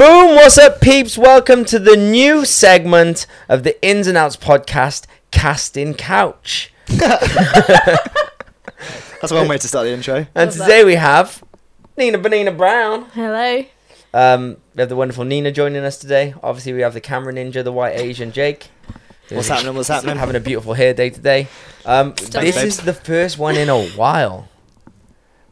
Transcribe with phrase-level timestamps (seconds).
[0.00, 0.34] Boom!
[0.34, 1.18] What's up, peeps?
[1.18, 6.72] Welcome to the new segment of the Ins and Outs podcast, Casting Couch.
[6.86, 7.20] That's
[9.30, 10.26] a one way to start the intro.
[10.34, 10.64] And Love that.
[10.64, 11.44] today we have
[11.98, 13.10] Nina Benina Brown.
[13.10, 13.66] Hello.
[14.14, 16.32] Um, we have the wonderful Nina joining us today.
[16.42, 18.68] Obviously, we have the camera ninja, the white Asian Jake.
[19.28, 19.74] What's happening?
[19.74, 20.16] What's happening?
[20.16, 21.46] Having a beautiful hair day today.
[21.84, 22.46] Um, Stunning.
[22.52, 24.48] this is the first one in a while.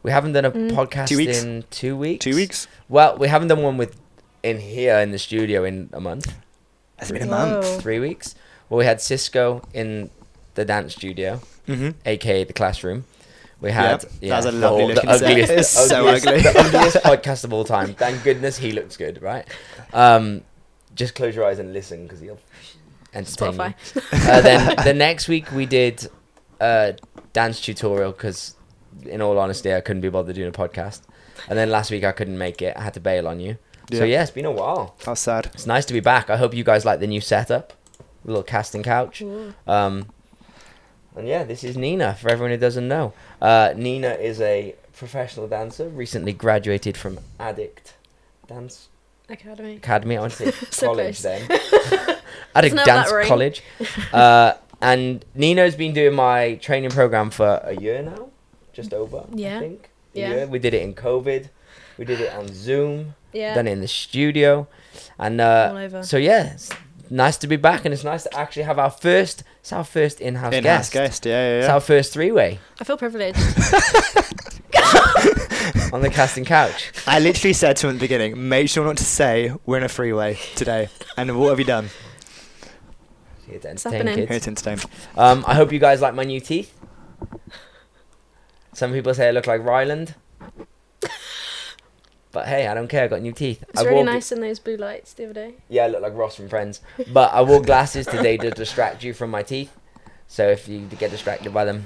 [0.01, 0.71] We haven't done a Mm.
[0.71, 1.43] podcast Two weeks?
[1.43, 2.23] in two weeks.
[2.23, 2.67] Two weeks?
[2.87, 3.98] Well, we haven't done one with
[4.43, 6.33] in here in the studio in a month,
[6.97, 7.61] Has it been a Whoa.
[7.61, 7.81] month?
[7.81, 8.35] three weeks.
[8.69, 10.09] Well, we had Cisco in
[10.55, 11.89] the dance studio, Mm-hmm.
[12.05, 13.05] aka the classroom.
[13.61, 15.29] We had Yep, that was a lovely whole- the looking set.
[15.31, 16.41] ugliest, It's so ugliest- ugly.
[16.41, 17.93] the ugliest podcast of all time.
[17.93, 19.45] Thank goodness he looks good, right?
[19.93, 20.41] Um,
[20.95, 22.39] just close your eyes and listen because he'll
[23.13, 23.73] entertain Spotify.
[23.95, 24.01] you.
[24.31, 26.07] Uh, then the next week we did
[26.61, 26.95] a
[27.33, 28.55] dance tutorial because,
[29.05, 31.01] in all honesty, I couldn't be bothered doing a podcast.
[31.49, 32.75] And then last week I couldn't make it.
[32.77, 33.57] I had to bail on you.
[33.91, 34.03] So Yeah.
[34.05, 34.95] yeah, it's been a while.
[35.05, 35.49] How sad.
[35.53, 36.29] It's nice to be back.
[36.29, 37.73] I hope you guys like the new setup,
[38.23, 39.21] the little casting couch.
[39.67, 40.07] Um,
[41.15, 42.15] and yeah, this is Nina.
[42.15, 45.89] For everyone who doesn't know, uh, Nina is a professional dancer.
[45.89, 47.95] Recently graduated from Addict
[48.47, 48.89] Dance
[49.27, 49.77] Academy.
[49.77, 50.17] Academy.
[50.17, 51.41] I want to say So college then.
[52.55, 53.27] Addict Doesn't Dance.
[53.27, 53.63] College.
[54.13, 58.29] Uh, and Nina's been doing my training program for a year now,
[58.71, 59.17] just over.
[59.17, 59.59] I Yeah.
[59.59, 59.89] think.
[60.13, 60.29] Yeah.
[60.29, 60.47] year.
[60.47, 61.49] We did it in COVID.
[61.99, 63.13] We did it on Zoom.
[63.33, 63.53] Yeah.
[63.53, 64.67] Done in the studio,
[65.19, 66.71] and uh, so yeah, it's
[67.11, 69.43] nice to be back, and it's nice to actually have our first.
[69.59, 70.93] It's our first in-house, In-house guest.
[70.93, 71.73] guest, yeah, yeah, It's yeah.
[71.75, 73.37] our first three-way I feel privileged.
[75.93, 76.91] on the casting couch.
[77.05, 79.83] I literally said to him at the beginning, make sure not to say we're in
[79.83, 80.89] a freeway today.
[81.17, 81.89] And what have you done?
[83.47, 84.27] Here to It's entertain happening.
[84.27, 84.77] Here to entertain.
[85.17, 86.73] Um, I hope you guys like my new teeth.
[88.73, 90.15] Some people say I look like Ryland.
[92.31, 93.05] But hey, I don't care.
[93.05, 93.63] I got new teeth.
[93.69, 95.53] It's I really wore- nice in those blue lights the other day.
[95.67, 96.79] Yeah, I look like Ross from Friends.
[97.11, 99.75] But I wore glasses today to distract you from my teeth.
[100.27, 101.85] So if you get distracted by them,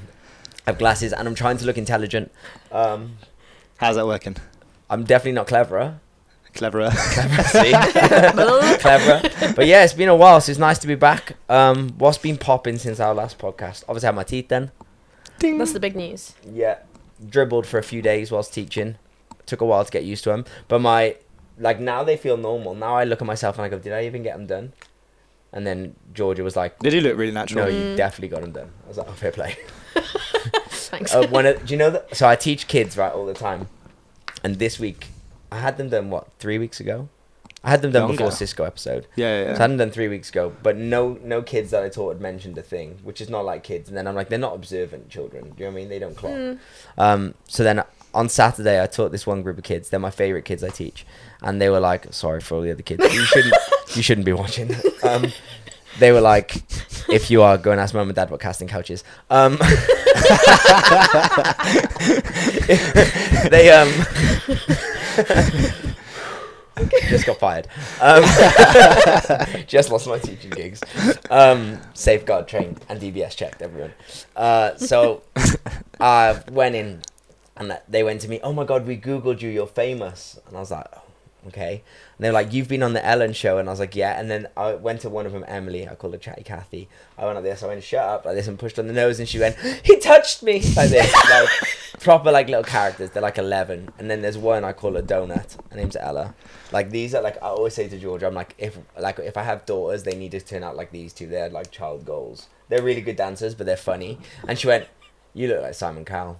[0.67, 2.29] I have glasses and I'm trying to look intelligent.
[2.73, 3.17] Um,
[3.77, 4.35] How's that working?
[4.89, 5.99] I'm definitely not cleverer.
[6.53, 6.91] Cleverer.
[7.47, 7.71] See?
[8.79, 9.21] cleverer.
[9.55, 11.37] But yeah, it's been a while, so it's nice to be back.
[11.49, 13.85] Um, what's been popping since our last podcast?
[13.87, 14.71] Obviously, I had my teeth then.
[15.39, 15.57] Ding.
[15.57, 16.35] That's the big news.
[16.49, 16.79] Yeah,
[17.27, 18.97] dribbled for a few days whilst teaching.
[19.45, 21.15] Took a while to get used to them, but my
[21.59, 22.73] like now they feel normal.
[22.75, 24.73] Now I look at myself and I go, "Did I even get them done?"
[25.51, 27.87] And then Georgia was like, "Did do look really natural?" "No, natural.
[27.89, 27.97] you Mm.
[27.97, 29.55] definitely got them done." I was like, "Oh, fair play."
[30.69, 31.13] Thanks.
[31.13, 32.15] uh, one of, do you know that?
[32.15, 33.67] So I teach kids right all the time,
[34.43, 35.07] and this week
[35.51, 36.09] I had them done.
[36.09, 37.09] What three weeks ago?
[37.65, 39.07] I had them done before Cisco episode.
[39.15, 41.87] Yeah, yeah, So I hadn't done three weeks ago, but no no kids that I
[41.87, 43.87] taught had mentioned a thing, which is not like kids.
[43.87, 45.43] And then I'm like, they're not observant children.
[45.45, 45.89] Do you know what I mean?
[45.89, 46.33] They don't clock.
[46.33, 46.59] Mm.
[46.97, 47.81] Um, so then
[48.13, 49.89] on Saturday, I taught this one group of kids.
[49.89, 51.05] They're my favorite kids I teach,
[51.41, 53.03] and they were like, "Sorry for all the other kids.
[53.13, 53.55] You shouldn't.
[53.95, 55.27] you shouldn't be watching." Um,
[55.99, 56.55] they were like,
[57.09, 59.57] "If you are, go and ask mum and dad what casting couch is." Um,
[63.49, 63.89] they um.
[67.09, 67.67] just got fired.
[68.01, 68.23] Um,
[69.67, 70.81] just lost my teaching gigs.
[71.29, 73.93] Um, safeguard trained and DBS checked everyone.
[74.35, 75.21] Uh, so
[75.99, 77.01] I went in
[77.55, 79.49] and they went to me, "Oh my god, we googled you.
[79.49, 81.01] You're famous." And I was like, oh,
[81.47, 81.83] "Okay."
[82.17, 84.29] And they're like, "You've been on the Ellen show," and I was like, "Yeah." And
[84.29, 85.87] then I went to one of them, Emily.
[85.87, 86.89] I called her Chatty Cathy.
[87.17, 87.61] I went like this.
[87.63, 89.97] I went, "Shut up!" like this, and pushed on the nose, and she went, "He
[89.99, 91.49] touched me!" like this, like
[91.99, 93.11] proper like little characters.
[93.11, 95.57] They're like eleven, and then there's one I call her Donut.
[95.69, 96.33] Her name's Ella.
[96.71, 99.43] Like these are like I always say to Georgia, I'm like if like if I
[99.43, 101.27] have daughters, they need to turn out like these two.
[101.27, 102.47] They're like child goals.
[102.69, 104.17] They're really good dancers, but they're funny.
[104.47, 104.87] And she went,
[105.35, 106.39] "You look like Simon Cowell,"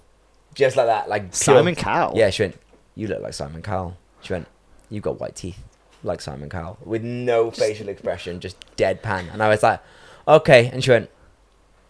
[0.54, 2.12] just like that, like pure- Simon Cowell.
[2.16, 2.58] Yeah, she went,
[2.94, 4.46] "You look like Simon Cowell." She went,
[4.90, 5.58] "You've got white teeth,
[6.02, 9.32] like Simon Cowell," with no facial expression, just deadpan.
[9.32, 9.80] And I was like,
[10.26, 11.10] "Okay," and she went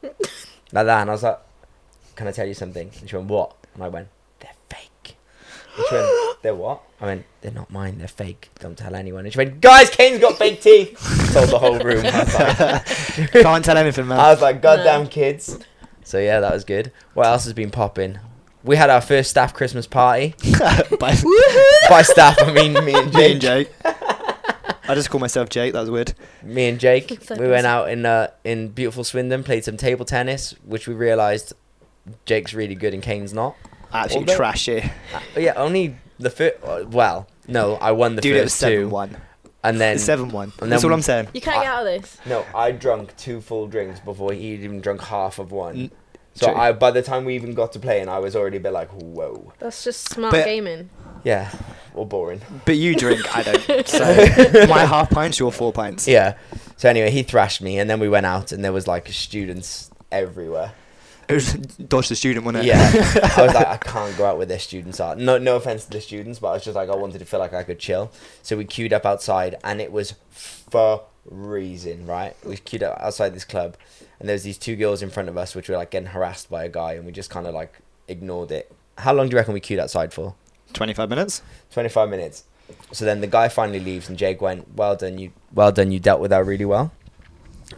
[0.02, 0.12] like
[0.86, 1.38] that, and I was like,
[2.16, 4.08] "Can I tell you something?" And she went, "What?" And I went,
[4.40, 5.16] "They're fake."
[5.76, 7.98] And she went, "They're what?" I went, "They're not mine.
[7.98, 8.50] They're fake.
[8.60, 10.98] Don't tell anyone." And she went, "Guys, Kane's got fake teeth."
[11.32, 12.04] Told the whole room.
[12.06, 14.18] I was like, Can't tell anything, man.
[14.18, 15.08] I was like, "Goddamn No.
[15.08, 15.58] kids."
[16.02, 16.92] So yeah, that was good.
[17.14, 18.18] What else has been popping?
[18.64, 20.34] We had our first staff Christmas party.
[20.98, 21.14] By
[21.88, 23.68] By staff, I mean me and me and Jake.
[23.82, 23.94] Jake.
[24.86, 25.72] I just call myself Jake.
[25.74, 26.14] That was weird.
[26.42, 30.04] Me and Jake, Third we went out in uh, in beautiful Swindon, played some table
[30.04, 31.52] tennis, which we realised
[32.26, 33.54] Jake's really good and Kane's not.
[33.92, 34.80] Absolutely Although- trashy.
[34.80, 36.56] Uh, yeah, only the first.
[36.88, 39.16] Well, no, I won the Dude, it was first seven two, one.
[39.62, 40.52] and then Seven one.
[40.60, 41.28] and That's then- all I'm saying.
[41.34, 42.18] You can't get out of this.
[42.26, 45.90] no, I drunk two full drinks before he even drunk half of one.
[46.34, 46.56] N- So True.
[46.56, 48.90] I, by the time we even got to playing, I was already a bit like,
[48.90, 49.52] whoa.
[49.58, 50.90] That's just smart But- gaming.
[51.22, 51.50] Yeah,
[51.94, 52.42] or boring.
[52.66, 53.86] But you drink, I don't.
[53.88, 54.04] So
[54.68, 56.06] my half pints, your four pints.
[56.06, 56.34] Yeah.
[56.76, 59.90] So anyway, he thrashed me, and then we went out, and there was like students
[60.12, 60.72] everywhere.
[61.26, 62.68] It was dodge the student, wasn't it?
[62.68, 62.90] Yeah,
[63.38, 65.00] I was like, I can't go out with this students.
[65.00, 65.16] Are.
[65.16, 67.40] No, no offense to the students, but I was just like, I wanted to feel
[67.40, 68.12] like I could chill.
[68.42, 73.34] So we queued up outside, and it was for reason, Right, we queued up outside
[73.34, 73.78] this club,
[74.24, 76.48] and there was these two girls in front of us, which were like getting harassed
[76.48, 78.72] by a guy, and we just kind of like ignored it.
[78.96, 80.34] How long do you reckon we queued outside for?
[80.72, 81.42] 25 minutes.
[81.72, 82.44] 25 minutes.
[82.90, 85.32] So then the guy finally leaves, and Jake went, "Well done, you.
[85.52, 86.90] Well done, you dealt with that really well."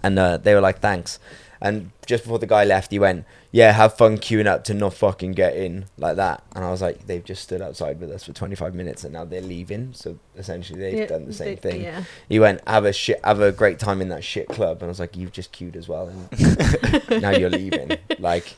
[0.04, 1.18] And uh, they were like, "Thanks."
[1.66, 4.94] And just before the guy left, he went, "Yeah, have fun queuing up to not
[4.94, 8.22] fucking get in like that." And I was like, "They've just stood outside with us
[8.24, 9.92] for 25 minutes, and now they're leaving.
[9.92, 12.04] So essentially, they've Yeah, done the same they- thing." Yeah.
[12.28, 14.88] He went, "Have a shit, have a great time in that shit club." And I
[14.88, 18.54] was like, "You've just queued as well, and now you're leaving." Like,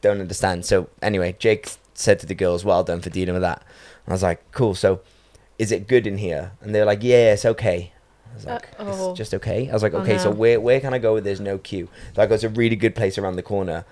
[0.00, 0.64] don't understand.
[0.64, 3.62] So anyway, Jake said to the girls, "Well done for dealing with that."
[4.06, 4.74] And I was like, "Cool.
[4.76, 5.00] So,
[5.58, 7.92] is it good in here?" And they're like, "Yeah, it's okay."
[8.32, 9.10] I was Uh, like, oh.
[9.10, 11.20] "It's just okay." I was like, Oh, "Okay, so where where can I go where
[11.20, 13.84] there's no queue?" Like, it's a really good place around the corner,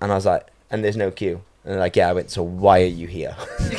[0.00, 2.42] and I was like, "And there's no queue." And they're like, "Yeah." I went, "So
[2.42, 3.36] why are you here?"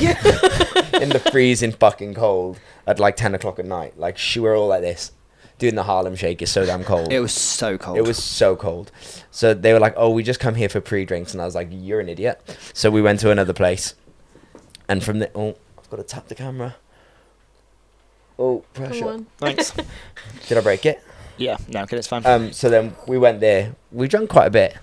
[1.00, 3.98] in the freezing fucking cold at like 10 o'clock at night.
[3.98, 5.12] Like, she were all like this,
[5.58, 6.40] doing the Harlem Shake.
[6.42, 7.12] It's so damn cold.
[7.12, 7.98] It was so cold.
[7.98, 8.90] It was so cold.
[9.30, 11.68] So they were like, "Oh, we just come here for pre-drinks," and I was like,
[11.70, 12.40] "You're an idiot."
[12.72, 13.94] So we went to another place,
[14.88, 16.76] and from the oh, I've got to tap the camera.
[18.38, 19.24] Oh, pressure!
[19.38, 19.72] Thanks.
[20.48, 21.02] Did I break it?
[21.38, 22.24] yeah, no, okay, it's fine.
[22.26, 23.74] Um, so then we went there.
[23.92, 24.76] We drank quite a bit,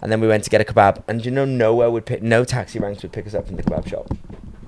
[0.00, 1.02] and then we went to get a kebab.
[1.08, 3.62] And you know, nowhere would pick, no taxi ranks would pick us up from the
[3.62, 4.08] kebab shop.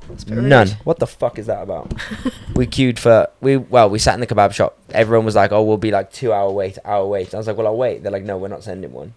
[0.08, 0.44] That's rude.
[0.44, 0.68] None.
[0.84, 1.92] What the fuck is that about?
[2.54, 4.78] we queued for we well we sat in the kebab shop.
[4.90, 7.56] Everyone was like, "Oh, we'll be like two hour wait, hour wait." I was like,
[7.56, 9.14] "Well, I'll wait." They're like, "No, we're not sending one."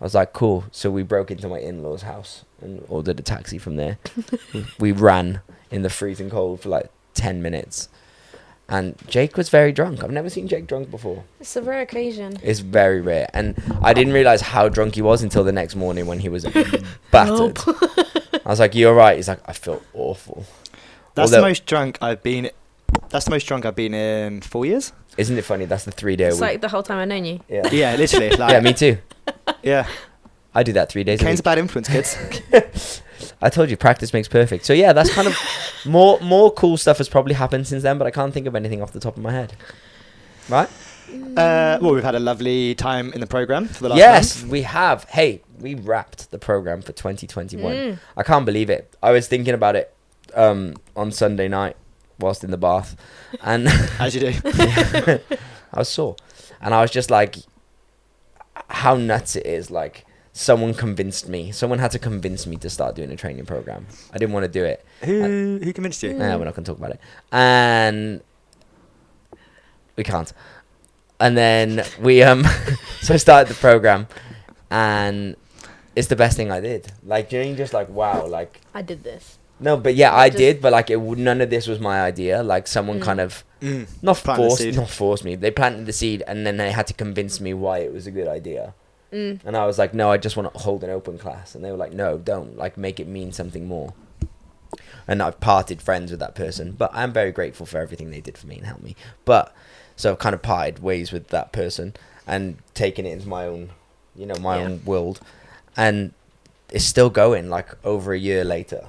[0.00, 3.22] I was like, "Cool." So we broke into my in law's house and ordered a
[3.22, 3.98] taxi from there.
[4.78, 5.40] we ran
[5.70, 7.88] in the freezing cold for like ten minutes,
[8.68, 10.02] and Jake was very drunk.
[10.04, 11.24] I've never seen Jake drunk before.
[11.40, 12.38] It's a rare occasion.
[12.42, 16.06] It's very rare, and I didn't realize how drunk he was until the next morning
[16.06, 16.44] when he was
[17.10, 17.58] battered.
[18.44, 20.44] I was like, "You all right?" He's like, "I feel awful."
[21.14, 22.50] that's the most drunk I've been.
[23.10, 24.92] That's the most drunk I've been in four years.
[25.16, 25.64] Isn't it funny?
[25.64, 26.40] That's the three day It's week.
[26.42, 27.40] like the whole time I've known you.
[27.48, 27.68] yeah.
[27.72, 28.30] Yeah, literally.
[28.30, 28.98] Like, yeah, me too.
[29.62, 29.86] Yeah,
[30.54, 31.44] I do that three days a Kane's a week.
[31.44, 33.02] bad influence, kids.
[33.40, 34.64] I told you, practice makes perfect.
[34.64, 35.36] So yeah, that's kind of
[35.86, 38.82] more more cool stuff has probably happened since then, but I can't think of anything
[38.82, 39.54] off the top of my head.
[40.48, 40.68] Right?
[41.36, 44.52] uh, well, we've had a lovely time in the program for the last yes, month.
[44.52, 45.04] we have.
[45.04, 47.74] Hey, we wrapped the program for 2021.
[47.74, 47.98] Mm.
[48.16, 48.94] I can't believe it.
[49.02, 49.94] I was thinking about it
[50.34, 51.76] um, on Sunday night
[52.18, 52.96] whilst in the bath,
[53.42, 53.68] and
[53.98, 54.32] As you do.
[55.72, 56.16] I was sore,
[56.60, 57.36] and I was just like,
[58.68, 59.70] how nuts it is.
[59.70, 60.04] Like
[60.38, 61.50] someone convinced me.
[61.50, 63.86] Someone had to convince me to start doing a training program.
[64.12, 64.84] I didn't want to do it.
[65.04, 66.12] Who who convinced you?
[66.14, 67.00] Nah, we're not going to talk about it.
[67.32, 68.20] And
[69.96, 70.32] we can't.
[71.20, 72.44] And then we um
[73.02, 74.06] so I started the program
[74.70, 75.34] and
[75.96, 76.92] it's the best thing I did.
[77.04, 79.38] Like you just like wow, like I did this.
[79.58, 82.00] no, but yeah, I Just- did, but like it would none of this was my
[82.02, 82.42] idea.
[82.44, 83.02] Like someone Mm.
[83.02, 83.88] kind of Mm.
[84.02, 85.34] not Plant forced not forced me.
[85.34, 88.12] They planted the seed and then they had to convince me why it was a
[88.12, 88.72] good idea.
[89.12, 89.40] Mm.
[89.44, 91.54] And I was like, no, I just want to hold an open class.
[91.54, 92.56] And they were like, no, don't.
[92.56, 93.94] Like, make it mean something more.
[95.06, 96.72] And I've parted friends with that person.
[96.72, 98.94] But I'm very grateful for everything they did for me and helped me.
[99.24, 99.54] But,
[99.96, 101.94] so I've kind of parted ways with that person
[102.26, 103.70] and taken it into my own,
[104.14, 104.64] you know, my Yeah.
[104.64, 105.20] own world.
[105.76, 106.12] And
[106.70, 108.88] it's still going, like, over a year later.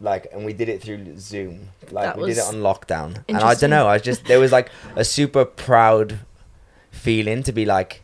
[0.00, 1.68] Like, and we did it through Zoom.
[1.90, 3.22] Like, That we did it on lockdown.
[3.28, 6.20] And I don't know, I just, there was like a super proud
[6.90, 8.00] feeling to be like,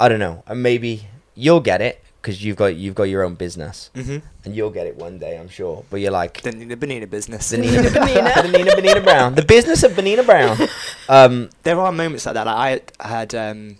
[0.00, 0.42] I don't know.
[0.46, 4.18] And maybe you'll get it because you've got you've got your own business, Mm-hmm.
[4.44, 5.84] and you'll get it one day, I'm sure.
[5.90, 7.50] But you're like The Nina Benina business.
[7.50, 8.32] the Nina, Benina.
[8.32, 10.56] Benina, Benina Brown, the business of Benina Brown.
[11.06, 12.46] Um, there are moments like that.
[12.46, 13.76] Like I had, um,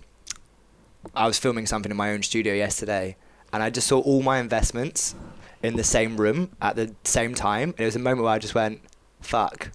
[1.14, 3.16] I was filming something in my own studio yesterday,
[3.50, 5.14] and I just saw all my investments
[5.62, 7.71] in the same room at the same time.
[7.71, 8.83] And it was a moment where I just went,
[9.23, 9.71] "Fuck!"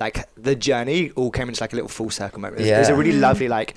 [0.00, 2.60] Like the journey all came into like a little full circle moment.
[2.62, 3.74] It was, it was a really lovely, like,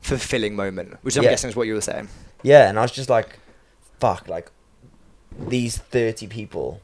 [0.00, 1.30] fulfilling moment, which I'm Yeah.
[1.30, 2.08] guessing is what you were saying.
[2.42, 3.38] yeah, and I was just like,
[4.00, 4.50] fuck, like
[5.38, 6.80] these 30 people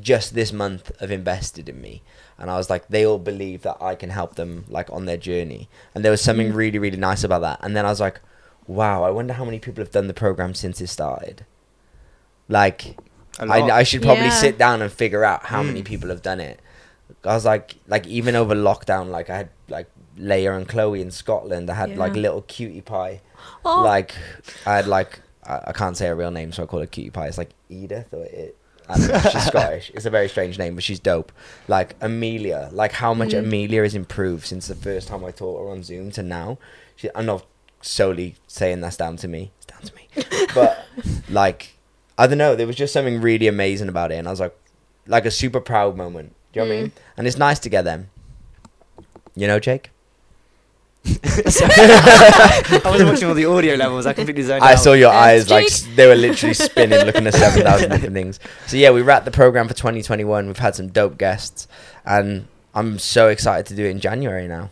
[0.00, 2.02] just this month have invested in me.
[2.38, 5.16] And I was like, they all believe that I can help them like on their
[5.16, 5.68] journey.
[5.94, 6.56] And there was something Mm.
[6.56, 7.58] really, really nice about that.
[7.62, 8.20] And then I was like,
[8.66, 11.44] wow, I wonder how many people have done the program since it started.
[12.48, 12.98] Like,
[13.38, 14.30] I, I should probably Yeah.
[14.40, 15.86] sit down and figure out how many Mm.
[15.86, 16.60] people have done it.
[17.24, 19.86] I was like, like even over lockdown, like I had like
[20.18, 21.70] Leia and Chloe in Scotland.
[21.70, 23.20] I had like little cutie pie.
[23.64, 24.14] Oh, Like
[24.66, 27.10] I had like I, I can't say her real name, so I call her cutie
[27.10, 27.26] pie.
[27.28, 28.56] It's like Edith or it.
[28.88, 28.96] Know,
[29.30, 29.90] she's Scottish.
[29.94, 31.30] It's a very strange name, but she's dope.
[31.68, 33.40] Like Amelia, like how much Mhm.
[33.40, 36.56] Amelia has improved since the first time I taught her on Zoom to now.
[36.96, 37.44] She, I'm not
[37.82, 39.52] solely saying that's down to me.
[39.58, 40.08] It's down to me.
[40.54, 40.84] But
[41.28, 41.76] like,
[42.16, 42.56] I don't know.
[42.56, 44.56] There was just something really amazing about it, and I was like,
[45.06, 46.34] like a super proud moment.
[46.52, 46.92] Do you know what I mean?
[47.18, 48.08] And it's nice to get them.
[49.36, 49.90] You know, Jake.
[51.08, 54.06] I wasn't watching all the audio levels.
[54.06, 54.78] I completely zoned I out.
[54.78, 58.40] saw your eyes like s- they were literally spinning, looking at seven thousand different things.
[58.66, 60.46] So yeah, we wrapped the program for 2021.
[60.46, 61.68] We've had some dope guests,
[62.04, 64.70] and I'm so excited to do it in January now.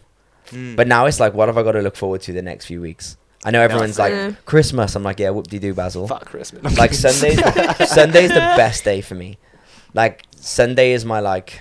[0.50, 0.76] Mm.
[0.76, 2.80] But now it's like, what have I got to look forward to the next few
[2.80, 3.16] weeks?
[3.44, 4.32] I know everyone's like Yeah.
[4.44, 4.94] Christmas.
[4.96, 6.06] I'm like, yeah, whoop de doo, Basil.
[6.08, 6.76] fuck Christmas.
[6.76, 7.38] Like Sunday's
[7.88, 9.38] Sunday's the best day for me.
[9.94, 11.60] Like Sunday is my like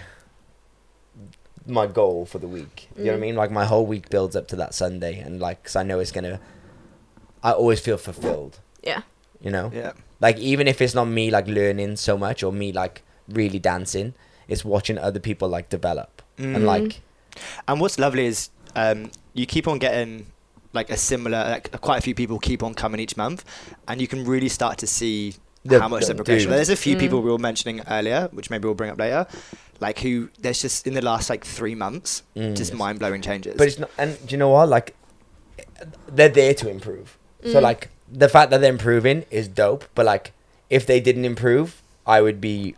[1.65, 2.89] my goal for the week.
[2.97, 3.21] You know what I Mm.
[3.21, 3.35] mean?
[3.35, 6.11] Like my whole week builds up to that Sunday, and like, cause I know it's
[6.11, 6.39] gonna.
[7.43, 8.59] I always feel fulfilled.
[8.83, 9.01] Yeah.
[9.41, 9.91] You know, yeah.
[10.21, 14.13] like even if it's not me like learning so much or me like really dancing,
[14.47, 16.55] it's watching other people like develop Mm.
[16.55, 17.01] and like
[17.67, 20.27] And what's lovely is um, you keep on getting
[20.73, 23.43] like a similar, like quite a few people keep on coming each month,
[23.87, 26.49] and you can really start to see The- how much the- the progression.
[26.49, 26.57] dude.
[26.57, 26.99] There's a few Mm.
[26.99, 29.25] people we were mentioning earlier, which maybe we'll bring up later,
[29.79, 32.55] like who there's just in the last like three months, Mm.
[32.55, 33.55] just mind blowing changes.
[33.57, 34.69] But it's not, and do you know what?
[34.69, 34.95] Like,
[36.07, 37.17] they're there to improve.
[37.43, 37.61] So Mm.
[37.61, 39.85] like the fact that they're improving is dope.
[39.95, 40.31] But like,
[40.69, 42.75] if they didn't improve, I would be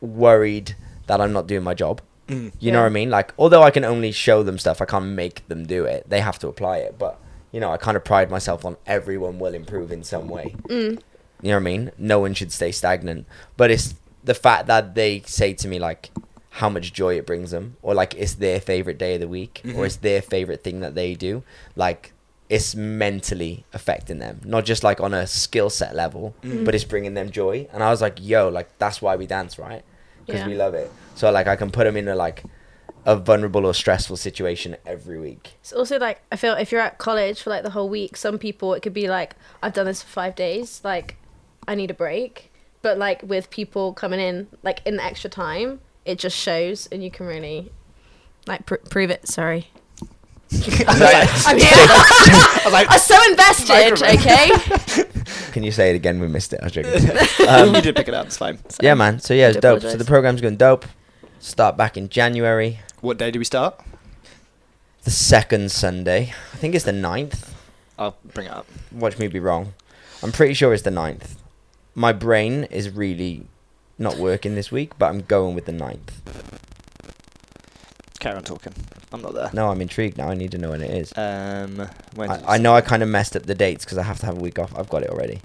[0.00, 0.74] worried
[1.06, 2.00] that I'm not doing my job.
[2.28, 2.52] Mm.
[2.60, 3.10] You know what I mean?
[3.10, 6.08] Like, although I can only show them stuff, I can't make them do it.
[6.08, 6.98] They have to apply it.
[6.98, 7.18] But
[7.52, 10.54] you know, I kind of pride myself on everyone will improve in some way.
[10.68, 11.00] Mm.
[11.42, 11.90] You know what I mean?
[11.98, 13.26] No one should stay stagnant.
[13.56, 13.94] But it's
[14.24, 16.10] the fact that they say to me like
[16.50, 19.60] how much joy it brings them, or like it's their favorite day of the week,
[19.64, 19.76] Mhm.
[19.76, 21.42] or it's their favorite thing that they do.
[21.76, 22.12] Like
[22.48, 26.64] it's mentally affecting them, not just like on a skill set level, Mm.
[26.66, 27.66] but it's bringing them joy.
[27.72, 29.82] And I was like, yo, like that's why we dance, right?
[30.26, 30.48] Because Yeah.
[30.48, 30.90] we love it.
[31.14, 32.44] So like I can put them in a like
[33.04, 35.54] a vulnerable or stressful situation every week.
[35.62, 38.38] It's also like I feel if you're at college for like the whole week, some
[38.38, 41.16] people it could be like I've done this for five days, like
[41.68, 42.50] I need a break.
[42.82, 47.02] But like with people coming in like in the extra time, it just shows, and
[47.04, 47.70] you can really
[48.46, 49.28] like pr- prove it.
[49.28, 49.68] Sorry,
[50.50, 51.68] I'm here.
[51.72, 54.02] I was like, I'm so invested.
[54.02, 55.04] Okay.
[55.52, 56.18] Can you say it again?
[56.18, 56.60] We missed it.
[56.60, 57.48] I was joking.
[57.48, 58.26] um, you did pick it up.
[58.26, 58.58] It's fine.
[58.80, 59.20] yeah, man.
[59.20, 59.80] So yeah, it's dope.
[59.80, 60.86] do So the program's going dope.
[61.40, 62.80] Start back in January.
[63.00, 63.78] What day do we start?
[65.04, 66.32] The second Sunday.
[66.52, 67.50] I think it's the 9th.
[67.98, 68.66] I'll bring it up.
[68.92, 69.74] Watch me be wrong.
[70.22, 71.34] I'm pretty sure it's the 9th.
[71.94, 73.46] My brain is really
[73.98, 75.98] not working this week, but I'm going with the 9th.
[78.18, 78.72] Carry on talking.
[79.12, 79.50] I'm not there.
[79.52, 80.28] No, I'm intrigued now.
[80.28, 81.12] I need to know when it is.
[81.16, 84.20] Um, when I, I know I kind of messed up the dates because I have
[84.20, 84.72] to have a week off.
[84.76, 85.40] I've got it already.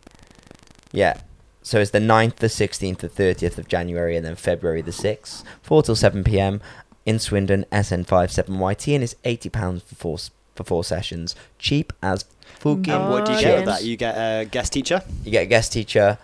[0.92, 1.20] Yeah.
[1.64, 5.44] So it's the 9th, the 16th, the 30th of January, and then February the 6th,
[5.64, 6.62] 4 till 7 p.m.
[7.06, 10.18] in Swindon, SN57YT, and it's £80 for four,
[10.56, 11.36] for four sessions.
[11.60, 12.24] Cheap as
[12.60, 13.84] fucking And what do you get with that?
[13.84, 15.02] You get a guest teacher.
[15.26, 16.18] You get a guest teacher,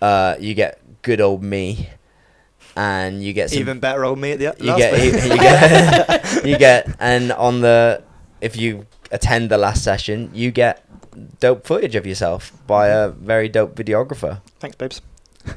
[0.00, 1.88] uh, you get good old me,
[2.76, 5.38] and you get some Even better old me at the last you get you, you
[5.38, 8.02] get you get and on the
[8.40, 10.84] if you attend the last session you get
[11.40, 15.02] dope footage of yourself by a very dope videographer Thanks, babes.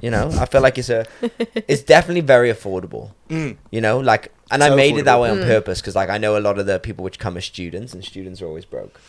[0.01, 1.05] you know i feel like it's a
[1.67, 3.57] it's definitely very affordable Mm.
[3.71, 5.45] you know like and i So made it that way on Mm.
[5.45, 8.03] purpose because like i know a lot of the people which come as students and
[8.03, 8.99] students are always broke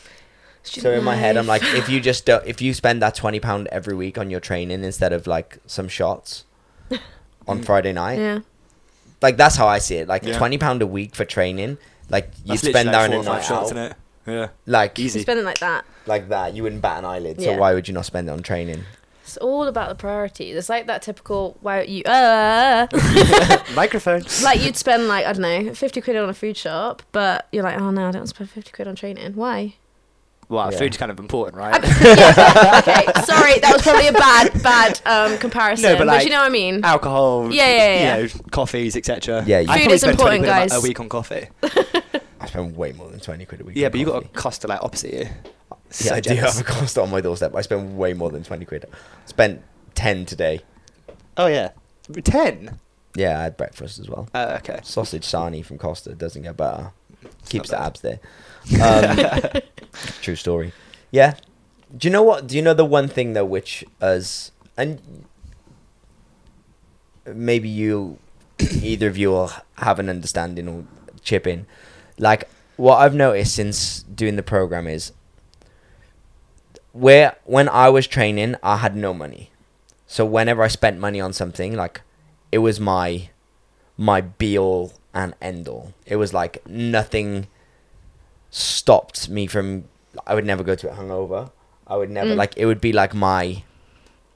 [0.67, 3.39] so in my head i'm like if you just don't if you spend that 20
[3.41, 6.45] pound every week on your training instead of like some shots
[7.49, 8.39] on friday night yeah.
[9.23, 10.09] like that's how I see it.
[10.09, 10.37] Like Yeah.
[10.39, 11.79] twenty pound a week for training,
[12.11, 13.95] like you'd spend literally that like on a or night five shots, out, innit?
[14.27, 14.49] Yeah.
[14.67, 15.19] like Easy.
[15.21, 15.85] You spend it like that.
[16.07, 16.55] like that.
[16.55, 17.41] You wouldn't bat an eyelid.
[17.41, 17.59] So Yeah.
[17.59, 18.85] why would you not spend it on training?
[19.23, 20.55] It's all about the priorities.
[20.57, 22.87] It's like that typical why you uh
[23.75, 24.25] Microphone.
[24.43, 27.63] like you'd spend like I don't know fifty quid on a food shop, but you're
[27.65, 29.35] like, oh no, I don't spend fifty quid on training.
[29.35, 29.75] Why?
[30.49, 30.79] Well, Yeah.
[30.79, 31.83] food's kind of important, right?
[32.03, 35.83] yeah, okay, sorry, that was probably a bad bad um, comparison.
[35.85, 36.85] No, but, but, like, you know what I mean.
[36.85, 37.53] Alcohol.
[37.53, 39.43] Yeah, yeah, yeah, You know, coffees, etc.
[39.47, 40.73] Yeah, I you- Food is spend important, a guys.
[40.75, 41.49] A week on coffee.
[42.41, 43.77] I spend way more than twenty quid a week.
[43.77, 44.35] yeah, on but you got a coffee.
[44.35, 45.21] Costa like opposite you.
[45.21, 46.59] Yeah, So I do jealous.
[46.59, 47.55] have a Costa on my doorstep.
[47.55, 48.85] I spend way more than twenty quid.
[49.27, 49.63] Spent
[49.95, 50.61] ten today.
[51.39, 51.71] Oh yeah,
[52.25, 52.79] ten.
[53.17, 54.29] Yeah, I had breakfast as well.
[54.35, 54.81] Uh, okay.
[54.83, 56.91] Sausage sarnie from Costa doesn't get better.
[57.49, 58.19] Keeps the abs there.
[58.83, 59.19] Um,
[60.23, 60.73] true story.
[61.11, 61.35] Yeah.
[61.97, 62.47] Do you know what?
[62.47, 65.01] Do you know the one thing though, which us and
[67.27, 68.19] maybe you,
[68.59, 70.85] either of you will have an understanding or
[71.23, 71.67] chip in.
[72.19, 75.13] Like what I've noticed since doing the program is
[76.93, 79.51] where when I was training, I had no money.
[80.07, 82.03] So whenever I spent money on something, like
[82.53, 83.31] it was my
[83.97, 85.93] my be all and end all.
[86.07, 87.47] It was like nothing
[88.55, 89.85] stopped me from.
[90.27, 91.51] I would never go to it hungover.
[91.87, 92.37] I would never Mm.
[92.37, 92.55] like.
[92.57, 93.63] It would be like my.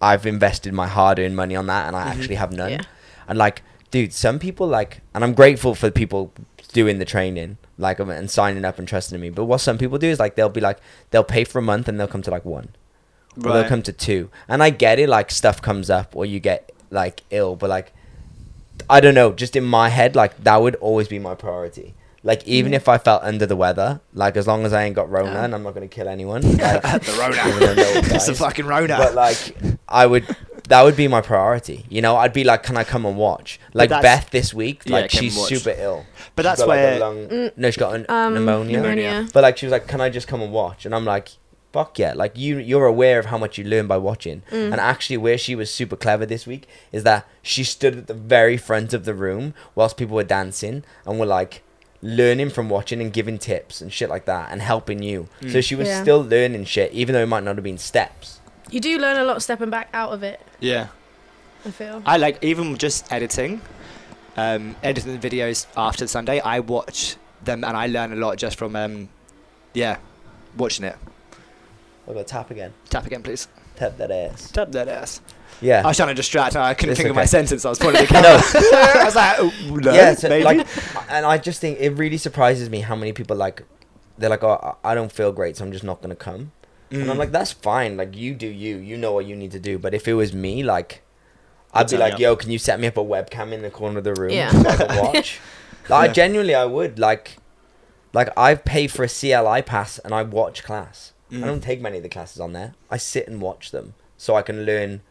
[0.02, 2.10] I've invested my hard earned money on that, and I Mhm.
[2.10, 2.70] actually have none.
[2.72, 2.80] Yeah.
[3.28, 6.32] And like, dude, some people like, and I'm grateful for people
[6.72, 9.30] doing the training, like, and signing up and trusting me.
[9.30, 10.78] But what some people do is like, they'll be like,
[11.10, 12.68] they'll pay for a month and they'll come to like one,
[13.44, 14.30] or they'll come to two.
[14.48, 17.92] And I get it, like stuff comes up or you get like ill, but like,
[18.88, 21.94] I don't know, just in my head, like that would always be my priority.
[22.24, 22.76] Like even Mhm.
[22.76, 25.54] if I felt under the weather, like as long as I ain't got Rona and
[25.54, 28.14] I'm not gonna kill anyone, like, the Even though no one Rona.
[28.14, 28.96] it's the fucking Rona.
[28.98, 29.56] but like
[29.88, 30.24] I would
[30.68, 31.86] that would be my priority.
[31.88, 33.58] You know, I'd be like, can I come and watch?
[33.72, 36.04] Like that's- Beth this week, Yeah, like came she's super ill.
[36.36, 38.76] But that's got, like, a where- lung- Mm, no, she's got an, Um, pneumonia.
[38.80, 39.28] pneumonia.
[39.32, 40.84] But like she was like, can I just come and watch?
[40.84, 41.30] And I'm like,
[41.72, 42.12] fuck yeah!
[42.14, 44.42] Like you, you're aware of how much you learn by watching.
[44.50, 44.72] Mm.
[44.72, 48.14] And actually, where she was super clever this week is that she stood at the
[48.14, 51.62] very front of the room whilst people were dancing and were like
[52.02, 55.28] learning from watching and giving tips and shit like that and helping you.
[55.42, 55.64] So Mm.
[55.64, 56.02] she was Yeah.
[56.02, 58.40] still learning shit, even though it might not have been steps.
[58.70, 60.40] You do learn a lot stepping back out of it.
[60.60, 60.88] yeah.
[61.66, 62.02] I feel.
[62.06, 63.60] I like even just editing,
[64.36, 66.38] um, editing the videos after Sunday.
[66.40, 69.08] I watch them and I learn a lot just from, um,
[69.74, 69.96] yeah,
[70.56, 70.96] watching it.
[72.08, 72.72] I've got tap again.
[72.90, 73.48] Tap again, please.
[73.74, 74.50] Tap that ass.
[74.52, 75.20] Tap that ass.
[75.60, 75.82] Yeah.
[75.84, 76.54] I was trying to distract.
[76.54, 77.64] and I couldn't It's think of my sentence.
[77.64, 78.38] I was pointing at the No.
[78.40, 79.00] camera.
[79.02, 80.44] I was like, oh, no, yeah, so, maybe.
[80.44, 80.66] like,
[81.10, 83.64] and I just think it really surprises me how many people like,
[84.18, 86.52] they're like, oh, I I don't feel great, so I'm just not gonna come.
[86.90, 87.18] And I'm Mm.
[87.18, 87.96] like, that's fine.
[87.96, 88.76] Like, you do you.
[88.78, 89.78] You know what you need to do.
[89.78, 91.02] But if it was me, like,
[91.74, 93.98] I'd I'd be like, yo, can you set me up a webcam in the corner
[93.98, 94.50] of the room Yeah.
[94.50, 95.38] so I can watch?
[95.88, 96.98] like, I genuinely, I would.
[96.98, 97.36] Like,
[98.14, 101.12] like I pay for a CLI pass and I watch class.
[101.30, 101.44] Mm.
[101.44, 102.74] I don't take many of the classes on there.
[102.90, 105.02] I sit and watch them so I can learn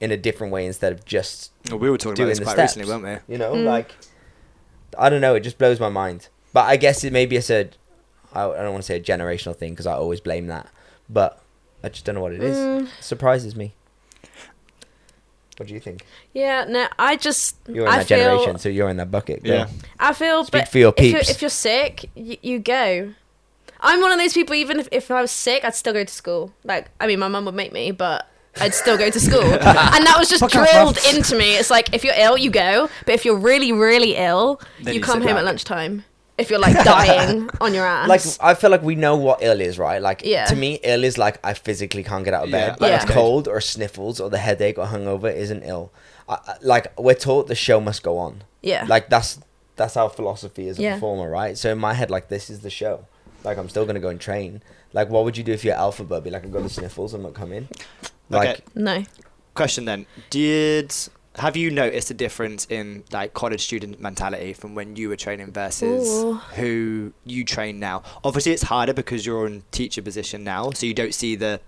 [0.00, 2.44] in a different way instead of just Well, we were talking about doing this the
[2.44, 2.76] quite steps.
[2.76, 3.32] recently, weren't we?
[3.34, 3.64] you know, Mm.
[3.64, 3.92] like
[4.98, 5.34] I don't know.
[5.34, 6.28] It just blows my mind.
[6.52, 7.68] But I guess it maybe it's a
[8.32, 10.68] I, I don't want to say a generational thing because I always blame that.
[11.08, 11.40] But
[11.84, 12.56] I just don't know what it is.
[12.56, 13.74] Mm, Surprises me.
[15.56, 16.04] What do you think?
[16.34, 17.56] yeah, no, I just.
[17.66, 19.42] You're in I that feel, generation, so you're in that bucket.
[19.42, 19.52] Go.
[19.54, 19.68] Yeah.
[19.98, 23.14] I feel, Speak but for your if you're, if you're sick, you, you go.
[23.80, 24.54] I'm one of those people.
[24.54, 26.52] Even if, if I was sick, I'd still go to school.
[26.62, 28.28] Like, I mean, my mum would make me, but
[28.60, 29.42] I'd still go to school.
[29.52, 29.60] and
[30.06, 31.14] that was just Fuck off, drilled mums.
[31.16, 31.56] into me.
[31.56, 32.88] It's like if you're ill, you go.
[33.04, 35.38] But if you're really, really ill, Then you you come sit home back.
[35.40, 36.04] at lunchtime.
[36.38, 38.08] If you're like dying on your ass.
[38.08, 40.02] Like I feel like we know what ill is, right?
[40.02, 40.44] Like Yeah.
[40.46, 42.80] to me, ill is like I physically can't get out of Yeah, bed.
[42.80, 43.02] Like Yeah.
[43.02, 45.92] it's cold or sniffles or the headache or hungover isn't ill.
[46.28, 48.42] I, I- like we're taught the show must go on.
[48.62, 48.84] yeah.
[48.86, 49.38] Like that's
[49.76, 50.94] that's our philosophy as a Yeah.
[50.94, 51.56] performer, right?
[51.56, 53.06] So in my head, like this is the show.
[53.44, 54.60] Like I'm still gonna go and train.
[54.92, 56.22] Like what would you do if you're alpha bud?
[56.24, 57.68] Be like I got the sniffles, I'm not coming.
[58.28, 58.62] Like Okay.
[58.74, 59.04] no.
[59.54, 60.94] Question then: Did
[61.36, 65.52] have you noticed a difference in like college student mentality from when you were training
[65.52, 66.34] versus Ooh.
[66.56, 68.02] who you train now?
[68.24, 71.60] Obviously, it's harder because you're in teacher position now, so you don't see the.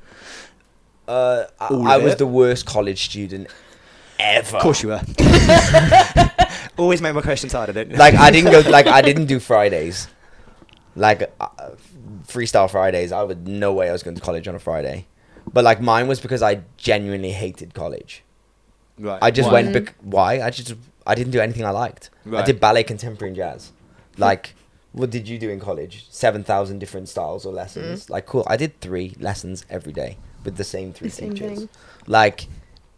[1.07, 2.19] uh, I, I was it?
[2.19, 3.49] the worst college student
[4.19, 4.57] ever.
[4.57, 5.01] Of course, you were.
[6.77, 7.97] Always make my questions harder, don't you?
[7.97, 8.61] like I didn't go.
[8.71, 10.09] Like I didn't do Fridays.
[10.95, 11.49] Like uh,
[12.27, 15.07] freestyle Fridays, I would no way I was going to college on a Friday.
[15.53, 18.23] But like mine was because I genuinely hated college.
[18.99, 19.19] right.
[19.23, 19.63] I just Why?
[19.63, 19.73] went.
[19.73, 20.41] Bec- why?
[20.43, 20.75] I just
[21.07, 22.11] I didn't do anything I liked.
[22.33, 23.73] I did ballet, contemporary, and jazz.
[24.17, 24.23] Hmm.
[24.23, 24.55] Like,
[24.93, 26.07] what did you do in college?
[26.11, 28.07] Seven thousand different styles or lessons.
[28.07, 28.13] Hmm.
[28.13, 28.45] Like, cool.
[28.47, 31.59] I did three lessons every day with the same three The same teachers.
[31.61, 31.69] thing.
[32.07, 32.47] Like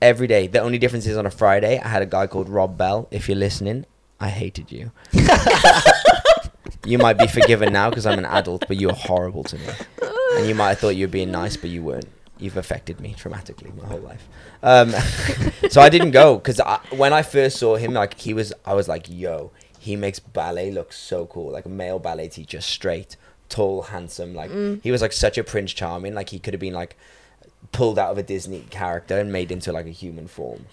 [0.02, 0.46] every day.
[0.46, 3.06] The only difference is on a Friday, I had a guy called Rob Bell.
[3.10, 3.84] If you're listening,
[4.18, 4.90] I hated you.
[6.86, 9.64] you might be forgiven now because I'm an adult, but you were horrible to me.
[10.36, 12.08] And you might have thought you were being nice, but you weren't.
[12.40, 14.26] You've affected me dramatically my whole life.
[14.62, 14.90] Um,
[15.70, 18.88] so I didn't go because when I first saw him, like he was, I was
[18.88, 23.16] like, "Yo, he makes ballet look so cool." Like a male ballet teacher, straight,
[23.48, 24.34] tall, handsome.
[24.34, 24.80] Like Mm.
[24.82, 26.14] he was like such a Prince Charming.
[26.14, 26.96] Like he could have been like
[27.72, 30.66] pulled out of a Disney character and made into like a human form.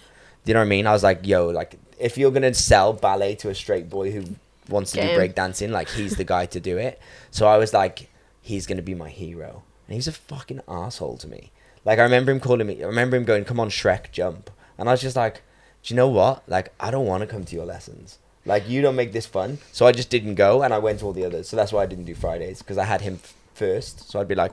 [0.45, 0.87] Do you know what I mean?
[0.87, 4.23] I was like, "Yo, like if you're gonna sell ballet to a straight boy who
[4.69, 6.99] wants to Get do breakdancing, like he's the guy to do it."
[7.31, 8.09] So I was like,
[8.41, 11.51] "He's gonna be my hero," and he was a fucking asshole to me.
[11.87, 12.83] Like I remember him calling me.
[12.83, 15.35] I remember him going, "Come on, Shrek, jump," and I was just like,
[15.83, 16.43] "Do you know what?
[16.47, 18.17] Like I don't want to come to your lessons.
[18.45, 21.05] Like you don't make this fun." So I just didn't go, and I went to
[21.05, 21.47] all the others.
[21.49, 24.09] So that's why I didn't do Fridays because I had him f- first.
[24.11, 24.51] So I'd be like,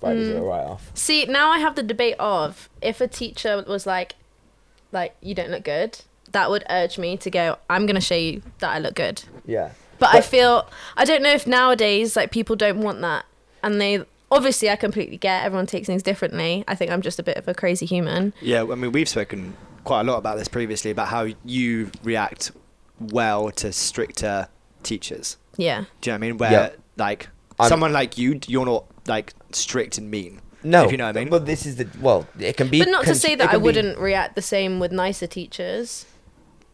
[0.00, 0.34] "Fridays Mm.
[0.34, 3.86] are a write off." See, now I have the debate of if a teacher was
[3.86, 4.14] like,
[4.92, 6.00] like you don't look good,
[6.32, 7.56] that would urge me to go.
[7.70, 9.22] I'm gonna show you that I look good.
[9.46, 9.70] Yeah.
[9.98, 13.24] But, I feel I don't know if nowadays like people don't want that,
[13.62, 16.64] and they obviously I completely get everyone takes things differently.
[16.66, 18.32] I think I'm just a bit of a crazy human.
[18.40, 22.50] Yeah, I mean, we've spoken quite a lot about this previously about how you react
[22.98, 24.48] well to stricter
[24.82, 25.36] teachers.
[25.56, 25.84] Yeah.
[26.00, 26.38] Do you know what I mean?
[26.38, 26.68] Where Yeah.
[26.96, 27.28] like
[27.60, 30.40] I'm- someone like you, you're not like strict and mean.
[30.64, 31.28] No, if you know what I mean.
[31.28, 32.26] But this is the well.
[32.38, 34.36] It can be, But not to cons- say it that I can be- wouldn't react
[34.36, 36.06] the same with nicer teachers.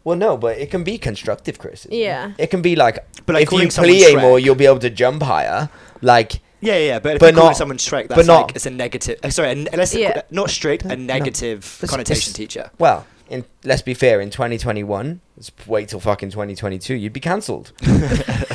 [0.05, 1.93] well, no, but it can be constructive criticism.
[1.93, 2.33] Yeah.
[2.39, 4.65] it can be like, But, like, if you calling someone play more, Shrek- you'll be
[4.67, 5.69] able to jump higher.
[6.01, 8.47] Like, Yeah, yeah, yeah, but if But you call not- someone Shrek, but that's not-
[8.49, 9.21] like it's a negative.
[9.23, 10.23] Uh, sorry, a ne- let's Yeah.
[10.31, 10.95] not strict, a No.
[10.97, 12.71] negative It's- connotation it's- teacher.
[12.79, 17.73] well, in let's be fair, in 2021, let's wait till fucking 2022, you'd be cancelled.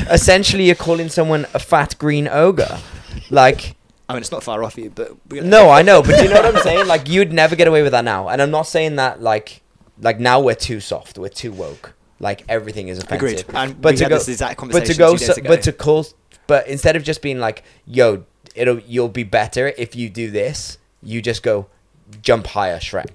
[0.10, 2.80] Essentially, you're calling someone a fat green ogre.
[3.30, 3.76] Like,
[4.10, 6.42] I mean, it's not far off you, but no, I know, but do you know
[6.42, 6.88] what I'm saying?
[6.88, 8.28] Like, you'd never get away with that now.
[8.30, 9.62] And I'm not saying that like,
[10.02, 11.94] like now we're too soft, we're too woke.
[12.20, 13.16] Like everything is offensive.
[13.18, 13.46] Agreed.
[13.54, 15.50] And but we to had go, this exact but to go, two days so, ago.
[15.50, 16.06] but to call,
[16.54, 17.64] but instead of just being like,
[17.98, 18.06] "Yo,
[18.62, 21.56] it'll you'll be better if you do this," you just go,
[22.22, 23.14] "Jump higher, Shrek."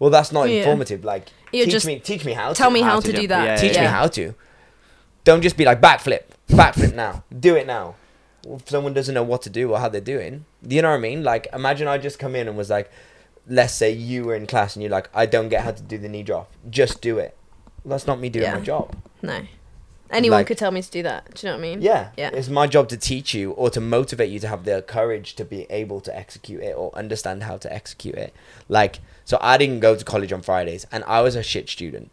[0.00, 0.56] Well, that's not Yeah.
[0.62, 1.04] informative.
[1.04, 2.52] Like, You're teach just- me, teach me how.
[2.54, 2.74] Tell to.
[2.74, 3.28] me how, how to, to do jump.
[3.34, 3.44] that.
[3.46, 3.82] Yeah, Teach yeah.
[3.82, 4.34] me how to.
[5.24, 7.22] Don't just be like backflip, backflip now.
[7.46, 7.94] Do it now.
[8.44, 10.96] Well, if someone doesn't know what to do or how they're doing, you know what
[10.96, 11.22] I mean?
[11.22, 12.90] Like, imagine I just come in and was like,
[13.46, 15.96] let's say you were in class and you're like, I don't get how to do
[15.98, 16.50] the knee drop.
[16.68, 17.36] Just do it.
[17.84, 18.96] Well, that's not me doing my job.
[19.22, 19.38] No.
[20.12, 21.34] Anyone Like- could tell me to do that.
[21.34, 21.82] Do you know what I mean?
[21.82, 22.08] Yeah.
[22.16, 22.30] Yeah.
[22.32, 25.44] It's my job to teach you or to motivate you to have the courage to
[25.44, 28.34] be able to execute it or understand how to execute it.
[28.68, 32.10] Like, so I didn't go to college on Fridays and I was a shit student.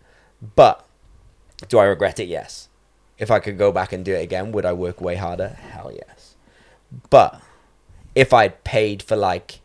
[0.56, 0.86] But
[1.68, 2.28] do I regret it?
[2.30, 2.70] Yes.
[3.18, 5.50] If I could go back and do it again, would I work way harder?
[5.50, 6.36] Hell yes.
[7.10, 7.42] But
[8.16, 9.60] if I'd paid for like,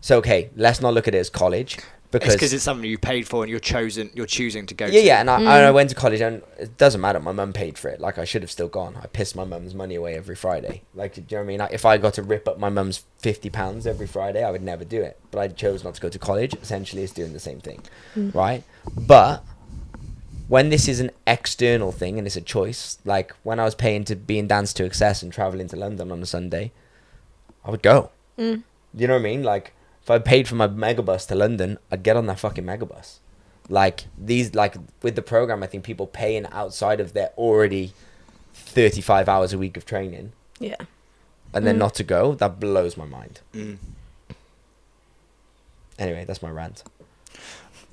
[0.00, 1.78] so okay, let's not look at it as college
[2.20, 4.86] because because it's something you paid for and you're chosen, you're choosing to go.
[4.86, 5.06] yeah, to.
[5.06, 5.46] yeah, and I, Mm.
[5.46, 7.20] I went to college, and it doesn't matter.
[7.20, 8.00] My mum paid for it.
[8.00, 8.96] Like I should have still gone.
[9.02, 10.82] I pissed my mum's money away every Friday.
[10.94, 11.58] Like, do you know what I mean?
[11.60, 14.62] Like, if I got to rip up my mum's fifty pounds every Friday, I would
[14.62, 15.18] never do it.
[15.30, 16.54] But I chose not to go to college.
[16.54, 17.82] Essentially, it's doing the same thing,
[18.16, 18.34] Mm.
[18.34, 18.62] right?
[18.96, 19.42] But
[20.46, 24.04] when this is an external thing and it's a choice, like when I was paying
[24.04, 26.70] to be in Dance 2XS and traveling to London on a Sunday,
[27.64, 28.10] I would go.
[28.38, 28.62] Mm.
[28.92, 29.42] You know what I mean?
[29.42, 29.72] Like
[30.04, 33.18] if I paid for my megabus to London, I'd get on that fucking megabus.
[33.68, 37.92] Like these, like with the program, I think people paying outside of their already
[38.52, 40.76] thirty-five hours a week of training, Yeah.
[41.54, 41.78] and then Mm.
[41.78, 43.40] not to go, that blows my mind.
[43.54, 43.78] Mm.
[45.98, 46.82] Anyway, that's my rant.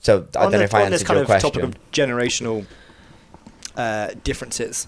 [0.02, 1.52] So I On don't the- know if I on this answered kind your of question.
[1.52, 2.66] topic of generational
[3.78, 4.88] uh, differences.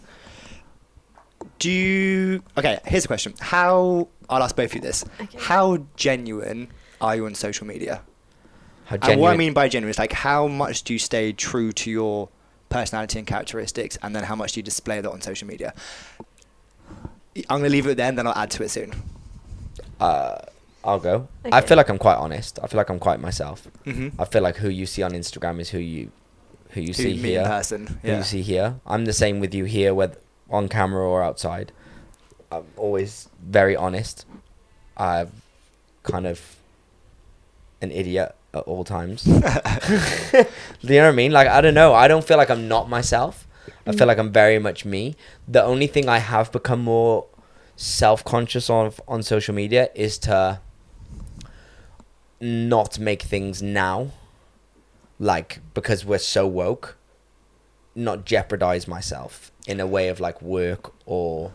[1.60, 2.44] Do you?
[2.58, 3.34] Okay, here's a question.
[3.40, 4.10] How?
[4.30, 5.06] I'll ask both of you this.
[5.22, 5.38] Okay.
[5.40, 6.68] How genuine
[7.04, 8.02] are you on social media?
[8.86, 11.72] How And what I mean by genuine is like how much do you stay true
[11.74, 12.30] to your
[12.70, 15.74] personality and characteristics, and then how much do you display that on social media?
[17.50, 18.94] I'm gonna leave it there, and then I'll add to it soon.
[20.00, 20.38] uh,
[20.84, 21.30] I'll go.
[21.50, 22.60] I feel like I'm quite honest.
[22.62, 23.68] I feel like I'm quite myself.
[23.86, 24.22] Mm-hmm.
[24.22, 26.12] I feel like who you see on Instagram is who you
[26.72, 27.42] who you see me here.
[27.42, 28.00] in person.
[28.02, 28.76] who you see here.
[28.86, 30.18] I'm the same with you here, whether
[30.50, 31.72] on camera or outside.
[32.52, 34.26] I'm always very honest.
[34.98, 35.32] I'm
[36.04, 36.58] kind of
[37.84, 39.26] an idiot at all times.
[39.28, 39.44] you know
[40.82, 41.32] what I mean?
[41.32, 41.94] Like I don't know.
[41.94, 43.48] I don't feel like I'm not myself.
[43.86, 45.16] I feel like I'm very much me.
[45.48, 47.26] The only thing I have become more
[47.76, 50.60] self-conscious of on social media is to
[52.40, 54.12] not make things now
[55.20, 56.98] like because we're so woke
[57.96, 61.52] not jeopardize myself in a way of like work or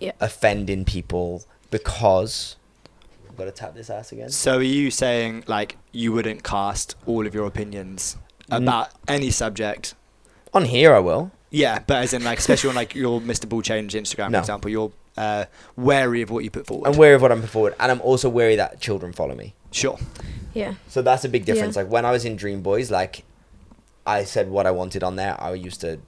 [0.00, 0.12] Yeah.
[0.20, 2.56] offending people because
[3.34, 4.30] I've got to tap this ass again.
[4.30, 8.16] So are you saying like you wouldn't cast all of your opinions
[8.48, 9.96] N- about any subject?
[10.52, 11.32] On here, I will.
[11.50, 13.48] Yeah, but as in like especially on like your Mr.
[13.48, 14.38] Ball Change Instagram, No.
[14.38, 16.88] for example, you're uh, wary of what you put forward.
[16.88, 19.54] I'm wary of what I'm putting forward, and I'm also wary that children follow me.
[19.72, 19.98] sure.
[20.52, 20.74] Yeah.
[20.86, 21.74] So that's a big difference.
[21.74, 21.82] Yeah.
[21.82, 23.24] Like when I was in Dream Boys, like
[24.06, 25.34] I said what I wanted on there.
[25.42, 25.98] I used to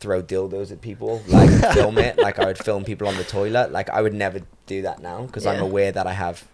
[0.00, 2.18] throw dildos at people, like film it.
[2.18, 3.72] Like I would film people on the toilet.
[3.72, 6.46] Like I would never do that now because I'm aware that I have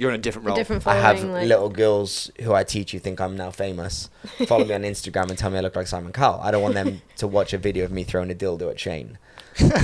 [0.00, 0.56] You're in a different A role.
[0.56, 4.08] different I have like, little girls who I teach who think I'm now famous.
[4.46, 6.40] Follow me on Instagram and tell me I look like Simon Cowell.
[6.42, 9.18] I don't want them to watch a video of me throwing a dildo at Shane.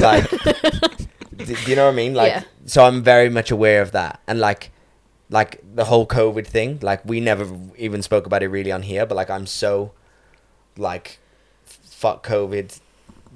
[0.01, 0.31] Like,
[1.37, 2.15] do, do you know what I mean?
[2.15, 2.45] Like, Yeah.
[2.65, 4.21] so I'm very much aware of that.
[4.27, 4.73] And like,
[5.29, 9.05] like the whole COVID thing, like we never even spoke about it really on here,
[9.05, 9.93] but like I'm so,
[10.79, 11.19] like,
[11.65, 12.81] fuck COVID.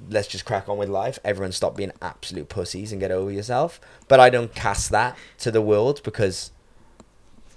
[0.09, 1.19] Let's just crack on with life.
[1.23, 3.79] Everyone stop being absolute pussies and get over yourself.
[4.07, 6.49] But I don't cast that to the world because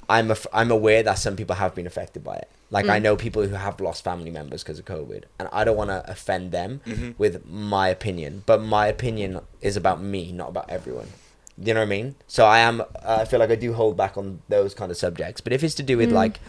[0.08, 2.48] I'm af- I'm aware that some people have been affected by it.
[2.70, 3.02] Like I Mm.
[3.02, 6.04] know people who have lost family members because of COVID, and I don't want to
[6.10, 7.14] offend them Mhm.
[7.18, 8.42] with my opinion.
[8.46, 11.08] But my opinion is about me, not about everyone.
[11.56, 12.16] You know what I mean?
[12.26, 12.80] So I am.
[12.80, 12.84] Uh,
[13.20, 15.40] I feel like I do hold back on those kind of subjects.
[15.40, 16.14] But if it's to do with Mm.
[16.14, 16.40] like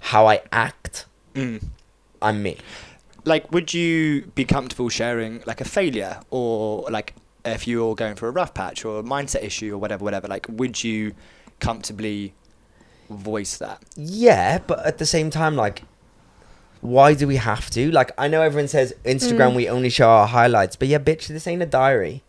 [0.00, 1.62] how I act, Mm.
[2.22, 2.58] I'm me.
[3.24, 7.14] Like, would you be comfortable sharing like a failure or like
[7.44, 10.28] if you're going for a rough patch or a mindset issue or whatever, whatever?
[10.28, 11.14] Like, would you
[11.58, 12.34] comfortably
[13.10, 13.82] voice that?
[13.96, 15.82] Yeah, but at the same time, like,
[16.80, 17.90] why do we have to?
[17.90, 19.56] Like, I know everyone says Instagram Mm.
[19.56, 22.22] we only show our highlights, but yeah, bitch, this ain't a diary.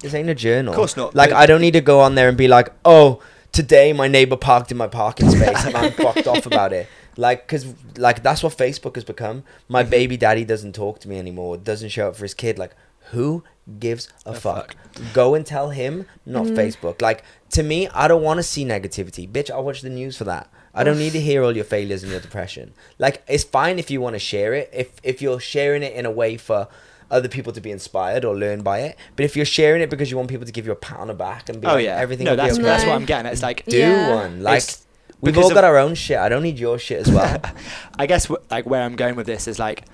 [0.00, 0.72] This ain't a journal.
[0.74, 3.22] Of course not, Like, I don't need to go on there and be like, oh,
[3.52, 6.86] today my neighbor parked in my parking space and I'm fucked off about it.
[7.16, 7.64] Like, cause
[7.96, 9.42] like that's what Facebook has become.
[9.68, 9.88] My Mhm.
[9.90, 11.56] baby daddy doesn't talk to me anymore.
[11.56, 12.58] Doesn't show up for his kid.
[12.58, 12.72] Like,
[13.12, 13.44] who
[13.80, 14.74] gives a, A fuck?
[14.74, 15.12] fuck.
[15.12, 16.56] Go and tell him, not Mm.
[16.56, 17.02] Facebook.
[17.02, 19.28] Like to me, I don't want to see negativity.
[19.28, 20.48] Bitch, I'll watch the news for that.
[20.74, 22.74] I don't need to hear all your failures and your depression.
[22.98, 24.68] Like it's fine if you want to share it.
[24.72, 26.68] If if you're sharing it in a way for
[27.10, 28.96] other people to be inspired or learn by it.
[29.14, 31.06] But if you're sharing it because you want people to give you a pat on
[31.06, 32.62] the back and be Oh like, yeah, everything No, will be that's okay.
[32.66, 33.32] that's what I'm getting at.
[33.32, 34.08] It's like do Yeah.
[34.14, 34.42] one.
[34.42, 34.84] Like It's
[35.20, 36.18] we've because all got our own shit.
[36.18, 37.40] I don't need your shit as well.
[37.98, 39.84] I guess like where I'm going with this is like,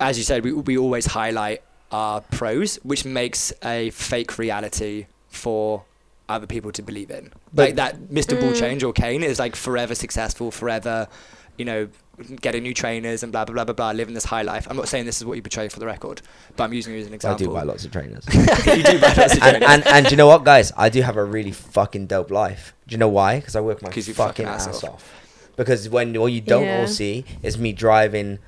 [0.00, 1.62] as you said, we we always highlight
[1.92, 5.84] our pros, which makes a fake reality for
[6.28, 7.32] other people to believe in.
[7.52, 8.38] But- like that Mr.
[8.38, 8.58] Ball Mm.
[8.60, 11.08] Change or Kane is like forever successful, forever,
[11.56, 11.88] you know,
[12.40, 14.66] getting new trainers and blah blah blah blah blah, living this high life.
[14.68, 16.20] I'm not saying this is what you portray for the record,
[16.56, 17.56] but I'm using you as an example.
[17.56, 17.62] I example.
[17.62, 18.26] do buy lots of trainers.
[18.76, 19.62] you do buy lots of trainers.
[19.68, 20.72] and and do you know what, guys?
[20.76, 22.74] I do have a really fucking dope life.
[22.86, 23.38] Do you know why?
[23.38, 24.94] Because I work my fucking, fucking ass ass off.
[24.94, 25.12] off.
[25.56, 26.80] Because when all you don't Yeah.
[26.80, 28.38] all see is me driving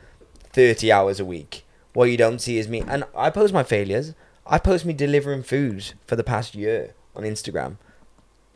[0.52, 1.64] thirty hours a week.
[1.92, 4.14] What you don't see is me, and I post my failures.
[4.46, 7.76] I post me delivering food for the past year on Instagram.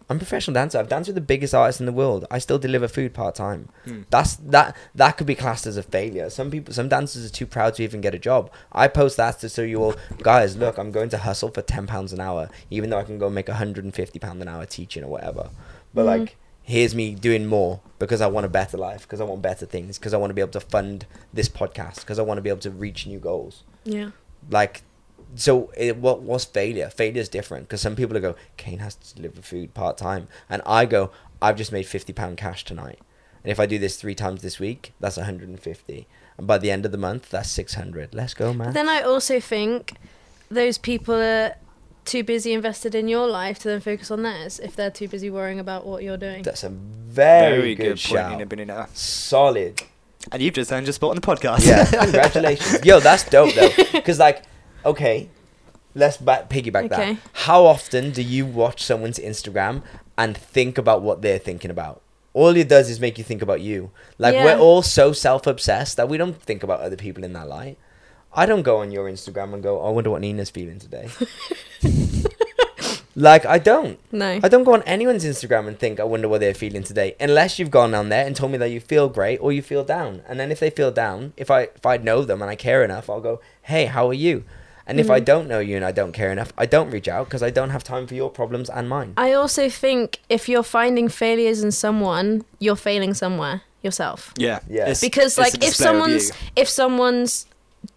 [0.09, 0.79] I'm a professional dancer.
[0.79, 2.27] I've danced with the biggest artists in the world.
[2.31, 3.71] I still deliver food part time.
[3.87, 4.03] Hmm.
[4.11, 6.29] That's that that could be classed as a failure.
[6.29, 8.51] Some people, some dancers are too proud to even get a job.
[8.71, 10.57] I post that to show you all, guys.
[10.59, 13.31] Look, I'm going to hustle for ten pounds an hour, even though I can go
[13.31, 15.49] make hundred and fifty pound an hour teaching or whatever.
[15.95, 16.07] But Mhm.
[16.07, 19.67] like, here's me doing more because I want a better life, because I want better
[19.67, 22.43] things, because I want to be able to fund this podcast, because I want to
[22.43, 23.63] be able to reach new goals.
[23.85, 24.11] Yeah.
[24.51, 24.83] Like,
[25.37, 26.89] so it, what was failure?
[26.91, 30.63] Failure is different because some people go, Kane has to deliver food part time, and
[30.65, 31.11] I go,
[31.43, 32.99] I've just made fifty pound cash tonight,
[33.43, 36.07] and if I do this three times this week, that's one hundred and fifty,
[36.39, 38.15] and by the end of the month, that's six hundred.
[38.15, 38.73] Let's go, man.
[38.73, 39.95] Then I also think
[40.51, 41.57] those people are
[42.05, 45.31] too busy invested in your life to then focus on theirs if they're too busy
[45.31, 46.43] worrying about what you're doing.
[46.43, 48.33] That's a very, good, point, shout.
[48.33, 48.89] Nina Benina.
[48.97, 49.83] Solid.
[50.33, 51.67] And you've just earned your spot on the podcast.
[51.67, 52.85] Yeah, congratulations.
[52.85, 53.69] Yo, that's dope though.
[53.93, 54.43] Because like,
[54.85, 55.29] okay,
[55.95, 57.15] let's back piggyback Okay.
[57.15, 57.17] that.
[57.33, 59.83] How often do you watch someone's Instagram
[60.17, 62.01] and think about what they're thinking about?
[62.33, 63.91] All it does is make you think about you.
[64.19, 64.45] Like Yeah.
[64.45, 67.79] we're all so self-obsessed that we don't think about other people in that light.
[68.37, 71.09] I don't go on your Instagram and go, "I wonder what Nina's feeling today."
[73.17, 73.99] like I don't.
[74.13, 74.41] No.
[74.43, 77.59] I don't go on anyone's Instagram and think, I wonder what they're feeling today, unless
[77.59, 80.23] you've gone on there and told me that you feel great or you feel down.
[80.29, 82.83] And then if they feel down, if I if I know them and I care
[82.85, 84.45] enough, I'll go, hey, how are you?
[84.87, 85.25] And if I Mhm.
[85.25, 87.71] don't know you and I don't care enough, I don't reach out because I don't
[87.71, 89.15] have time for your problems and mine.
[89.17, 94.35] I also think if you're finding failures in someone, you're failing somewhere yourself.
[94.37, 94.59] Yeah.
[94.69, 94.83] Yeah.
[94.83, 97.47] It's- Because it's like if someone's if someone's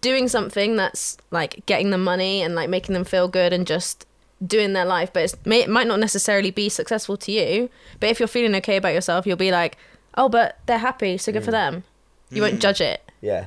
[0.00, 4.06] doing something that's like getting them money and like making them feel good and just
[4.46, 7.68] doing their life, but it's, may, it might not necessarily be successful to you.
[8.00, 9.76] But if you're feeling okay about yourself, you'll be like,
[10.16, 11.52] oh, but they're happy, so good for Mm.
[11.52, 11.84] them.
[12.30, 12.60] You won't Mm.
[12.60, 13.02] judge it.
[13.20, 13.46] Yeah.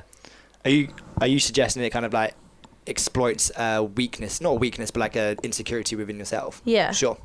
[0.64, 0.88] Are you
[1.20, 2.34] are you suggesting it kind of like
[2.86, 6.60] exploits a weakness, not a weakness, but like a insecurity within yourself?
[6.64, 6.90] Yeah.
[6.92, 7.16] Sure.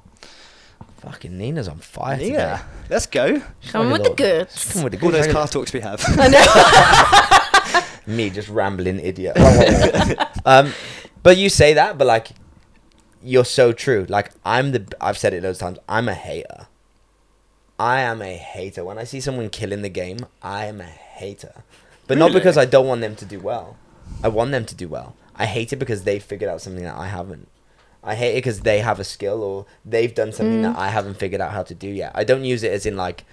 [1.01, 2.33] Fucking Nina's on fire today.
[2.33, 2.63] Yeah.
[2.89, 3.41] Let's go.
[3.69, 4.73] Come with the goods.
[4.73, 6.03] Come with the All those car talks we have.
[6.17, 7.43] I know.
[8.07, 9.37] Me just rambling idiot.
[10.45, 10.71] um,
[11.23, 12.29] but you say that, but like,
[13.21, 14.05] you're so true.
[14.07, 14.87] Like I'm the.
[15.01, 15.77] I've said it those times.
[15.89, 16.67] I'm a hater.
[17.79, 18.83] I am a hater.
[18.83, 21.63] When I see someone killing the game, I am a hater.
[22.07, 23.77] But not because I don't want them to do well.
[24.23, 25.15] I want them to do well.
[25.35, 27.49] I hate it because they figured out something that I haven't.
[28.03, 30.73] I hate it because they have a skill or they've done something Mm.
[30.73, 32.13] that I haven't figured out how to do yet.
[32.15, 33.25] I don't use it as in like,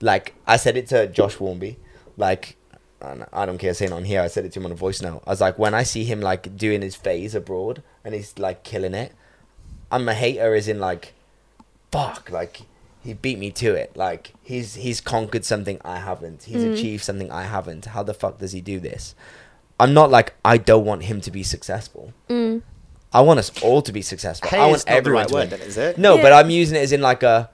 [0.00, 1.76] like I said it to Josh Warmby,
[2.16, 2.56] like,
[3.00, 4.20] and I don't care saying it on here.
[4.22, 5.22] I said it to him on a voice note.
[5.26, 8.64] I was like, when I see him like doing his phase abroad and he's like
[8.64, 9.12] killing it,
[9.90, 11.14] I'm a hater as in like,
[11.92, 12.62] fuck, like
[13.02, 13.96] he beat me to it.
[13.96, 16.42] Like he's he's conquered something I haven't.
[16.44, 16.74] He's Mm.
[16.74, 17.86] achieved something I haven't.
[17.86, 19.14] How the fuck does he do this?
[19.80, 22.12] I'm not like I don't want him to be successful.
[22.28, 22.62] Mm.
[23.12, 24.50] I want us all to be successful.
[24.52, 25.60] I want everyone right to word, win.
[25.60, 25.96] then, is it?
[25.96, 27.48] No, but I'm using it as in like a,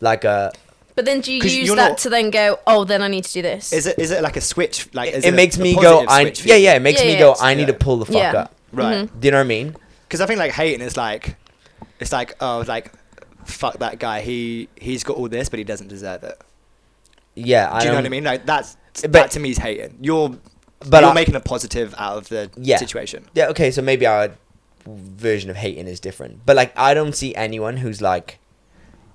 [0.00, 0.52] like a.
[0.94, 3.08] But then do you 'Cause use you're that not- to then go, oh, then I
[3.08, 3.72] need to do this?
[3.72, 4.88] Is it is it like a switch?
[4.92, 6.04] Like is It, a- makes a me go.
[6.08, 6.74] I yeah yeah.
[6.74, 7.30] It makes Yeah, me yeah, go.
[7.32, 7.78] it's- I need to yeah.
[7.80, 8.32] pull the fuck Yeah.
[8.42, 8.54] up.
[8.72, 8.96] Right.
[9.08, 9.20] Mhm.
[9.20, 9.76] Do you know what I mean?
[10.06, 11.36] Because I think like hating is like,
[12.00, 12.92] it's like oh like
[13.46, 14.20] fuck that guy.
[14.20, 16.38] He he's got all this, but he doesn't deserve it.
[17.34, 18.24] Yeah, Do you know what I mean?
[18.24, 19.96] Like that's But- that to me is hating.
[20.02, 20.36] You're
[20.86, 22.76] But you're I- making a positive out of the Yeah.
[22.76, 23.24] situation.
[23.34, 24.30] Yeah, okay, so maybe our
[24.86, 26.44] version of hating is different.
[26.44, 28.41] But like I don't see anyone who's like Yeah,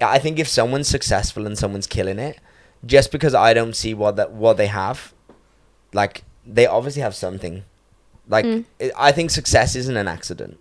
[0.01, 2.39] I think if someone's successful and someone's killing it,
[2.85, 5.13] just because I don't see what that what they have,
[5.93, 7.63] like they obviously have something.
[8.29, 8.65] Like Mm.
[8.79, 10.59] it, I think success isn't an accident.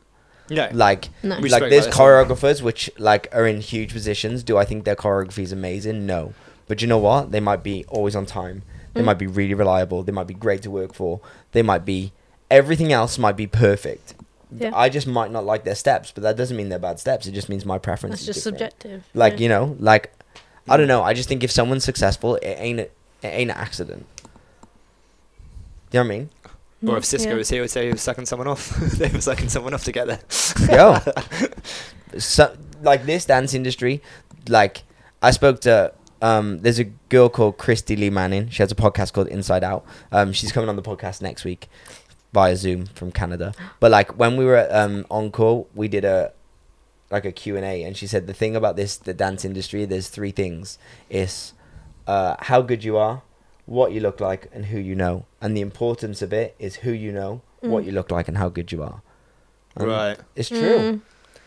[0.49, 0.69] No.
[0.73, 1.37] Like No.
[1.39, 1.87] Like there's about this.
[1.89, 4.43] choreographers which like are in huge positions.
[4.43, 6.07] Do I think their choreography is amazing?
[6.07, 6.35] No.
[6.69, 7.33] But you know what?
[7.33, 8.63] They might be always on time.
[8.95, 9.07] They Mm.
[9.07, 10.03] might be really reliable.
[10.03, 11.21] They might be great to work for.
[11.53, 12.13] They might be
[12.51, 14.15] everything else might be perfect.
[14.51, 14.71] Yeah.
[14.75, 17.27] I just might not like their steps, but that doesn't mean they're bad steps.
[17.27, 18.73] It just means my preference That's is just different.
[18.73, 19.05] subjective.
[19.15, 19.39] Like, yeah.
[19.41, 20.13] you know, like
[20.69, 21.03] I don't know.
[21.03, 22.91] I just think if someone's successful, it ain't a, it
[23.23, 24.07] ain't an accident.
[25.93, 26.31] You know what I mean?
[26.87, 27.37] Or if Cisco Yeah.
[27.37, 28.69] was here, would say he was sucking someone off.
[28.77, 30.21] they were sucking someone off to together.
[30.71, 30.99] Yo,
[32.19, 34.03] so like this dance industry,
[34.49, 34.83] like
[35.23, 35.93] I spoke to.
[36.23, 38.49] Um, there's a girl called Christy Lee Manning.
[38.49, 39.85] She has a podcast called Inside Out.
[40.11, 41.69] Um, she's coming on the podcast next week
[42.37, 43.49] via Zoom from Canada.
[43.81, 46.19] But like when we were at um, Encore, we did a
[47.15, 49.81] like a Q and A, and she said the thing about this the dance industry,
[49.93, 50.79] there's three things:
[51.23, 51.53] is
[52.15, 53.17] uh, how good you are,
[53.79, 55.25] what you look like, and who you know.
[55.41, 57.33] And the importance of it is who you know,
[57.73, 57.87] what Mm.
[57.87, 58.99] you look like, and how good you are.
[59.77, 60.19] And right.
[60.35, 60.79] It's true.
[60.87, 61.01] Mm.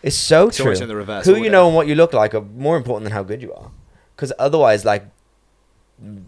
[0.08, 0.66] It's so It's true.
[0.68, 3.04] always in the reverse Who you know and what you look like are more important
[3.08, 3.70] than how good you are.
[4.16, 5.04] Because otherwise, like,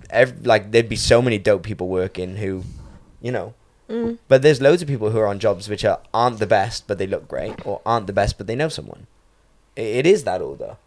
[0.10, 2.63] ev- like there'd be so many dope people working who,
[3.21, 3.54] you know.
[3.92, 4.18] Mm.
[4.28, 6.98] But there's loads of people who are on jobs which are aren't the best, but
[6.98, 9.08] they look great, or aren't the best, but they know someone.
[9.78, 10.78] I it is that order.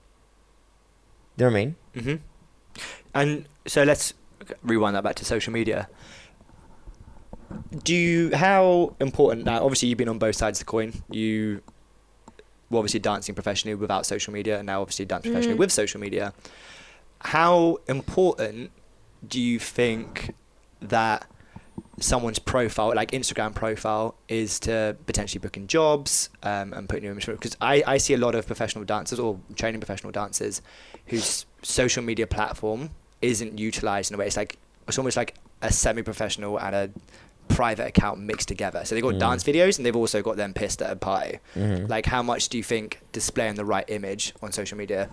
[1.37, 1.77] Do You know what I mean?
[1.95, 2.17] hmm
[3.15, 4.15] And so let's
[4.63, 5.89] rewind that back to social media.
[7.83, 9.63] Do you how important now?
[9.65, 10.93] Obviously, you've been on both sides of the coin.
[11.11, 11.61] You
[12.71, 15.61] were obviously dancing professionally without social media, and now obviously dance professionally Mhm.
[15.61, 16.33] with social media.
[17.21, 18.71] How important
[19.27, 20.35] do you think
[20.81, 21.27] that
[22.01, 27.17] someone's profile, like Instagram profile, is to potentially booking jobs um, and putting you in?
[27.19, 30.61] Because I, I see a lot of professional dancers or training professional dancers
[31.07, 32.91] whose social media platform
[33.23, 34.27] isn't utilized in a way.
[34.27, 36.91] It's like it's almost like a semi-professional and a
[37.49, 38.85] private account mixed together.
[38.85, 39.21] So they've got Mm.
[39.21, 41.39] dance videos and they've also got them pissed at a party.
[41.55, 41.89] Mhm.
[41.89, 45.09] Like, how much do you think displaying the right image on social media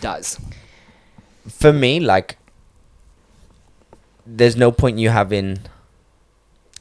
[0.00, 0.38] does?
[1.48, 2.36] for me, like,
[4.36, 5.58] there's no point you having.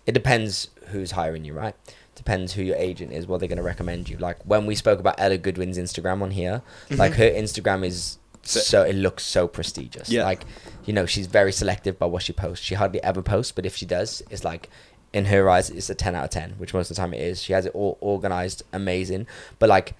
[0.05, 1.75] It depends who's hiring you, right?
[2.15, 4.17] Depends who your agent is, what they're going to recommend you.
[4.17, 7.17] Like when we spoke about Ella Goodwin's Instagram on here, like Mhm.
[7.17, 10.09] her Instagram is So- so it looks so prestigious.
[10.09, 10.23] Yeah.
[10.23, 10.43] Like,
[10.85, 12.65] you know, she's very selective by what she posts.
[12.65, 14.69] She hardly ever posts, but if she does, it's like
[15.13, 17.19] in her eyes, it's a ten out of ten, which most of the time it
[17.21, 17.41] is.
[17.43, 19.27] She has it all organized, amazing.
[19.59, 19.93] But like,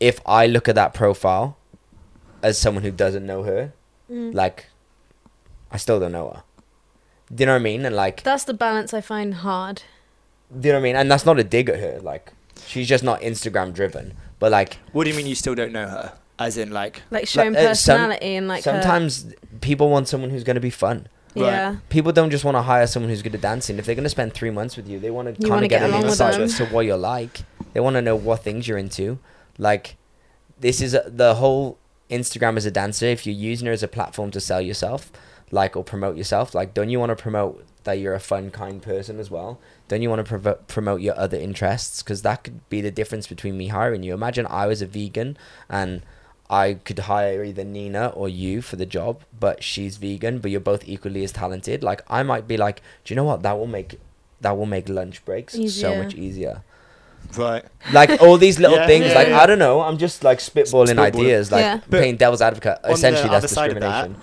[0.00, 1.56] if I look at that profile
[2.42, 3.72] as someone who doesn't know her,
[4.10, 4.34] Mm.
[4.34, 4.66] like
[5.70, 6.42] I still don't know her.
[7.34, 7.84] Do you know what I mean?
[7.84, 9.82] And like, That's the balance I find hard.
[10.58, 10.96] do you know what I mean?
[10.96, 11.98] And that's not a dig at her.
[12.00, 12.32] Like,
[12.66, 14.14] she's just not Instagram driven.
[14.38, 16.12] But like, What do you mean you still don't know her?
[16.38, 20.30] As in, like, Like showing uh, some- personality and like her- sometimes people want someone
[20.30, 21.08] who's going to be fun.
[21.34, 21.46] Right.
[21.46, 21.76] yeah.
[21.90, 23.78] People don't just want to hire someone who's good at dancing.
[23.78, 25.68] If they're going to spend three months with you, they want to You kind of
[25.68, 27.40] get, get an insight as to what you're like.
[27.74, 29.18] They want to know what things you're into.
[29.58, 29.96] Like,
[30.60, 31.76] this is a, the whole
[32.10, 33.04] Instagram as a dancer.
[33.06, 35.10] If you're using her as a platform to sell yourself,
[35.50, 38.82] like or promote yourself, like, don't you want to promote that you're a fun, kind
[38.82, 39.60] person as well?
[39.88, 42.02] Don't you want to provo- promote your other interests?
[42.02, 44.12] Because that could be the difference between me hiring you.
[44.14, 45.36] Imagine I was a vegan
[45.68, 46.02] and
[46.50, 50.60] I could hire either Nina or you for the job, but she's vegan, but you're
[50.60, 51.82] both equally as talented.
[51.84, 53.42] Like I might be like, do you know what?
[53.42, 54.00] That will make
[54.40, 56.62] that will make lunch breaks so much easier.
[57.36, 57.64] right.
[57.92, 59.06] Like all these little Yeah, things.
[59.06, 59.40] yeah, like yeah.
[59.40, 59.80] I don't know.
[59.80, 60.98] I'm just like spitballing Spitballing.
[60.98, 61.76] ideas, like Yeah.
[61.88, 62.78] But playing devil's advocate.
[62.84, 64.20] Essentially, that's other side of that- discrimination.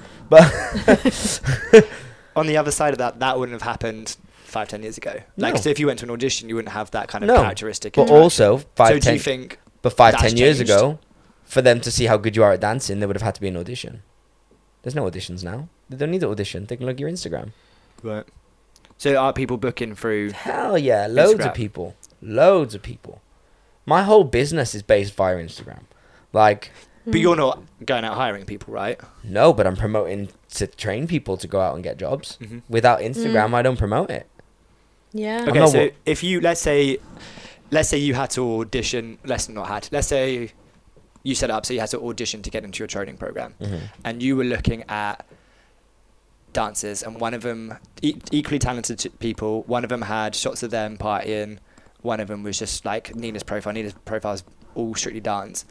[0.85, 1.89] But
[2.35, 5.21] On the other side of that, that wouldn't have happened five, ten years ago.
[5.37, 5.59] Like, No.
[5.61, 7.35] so if you went to an audition, you wouldn't have that kind of No.
[7.41, 7.93] characteristic.
[7.93, 9.59] but also so five do you think?
[9.81, 10.71] But five ten years changed?
[10.71, 10.99] ago,
[11.43, 13.41] for them to see how good you are at dancing, there would have had to
[13.41, 14.01] be an audition.
[14.81, 15.69] There's no auditions now.
[15.89, 16.65] They don't need to audition.
[16.65, 17.51] They can look at your Instagram.
[18.01, 18.25] Right.
[18.97, 20.31] So are people booking through?
[20.31, 21.47] Hell yeah, loads Instagram.
[21.49, 23.21] of people, loads of people.
[23.85, 25.81] My whole business is based via Instagram.
[26.31, 26.71] Like,
[27.05, 28.99] But you're not going out hiring people, right?
[29.23, 32.37] no, but I'm promoting to train people to go out and get jobs.
[32.41, 32.61] Mhm.
[32.69, 33.53] Without Instagram, Mm.
[33.55, 34.25] I don't promote it.
[35.11, 35.45] Yeah.
[35.47, 36.97] Okay, so wo- if you let's say,
[37.71, 39.17] let's say you had to audition.
[39.25, 39.89] Let's not had.
[39.91, 40.51] Let's say
[41.23, 43.79] you set up so you had to audition to get into your training program, Mhm.
[44.05, 45.25] and you were looking at
[46.53, 49.63] dancers, and one of them e- equally talented people.
[49.63, 51.57] One of them had shots of them partying.
[52.01, 53.71] one of them was just like Nina's profile.
[53.71, 54.43] Nina's profile is
[54.75, 55.63] all strictly dance.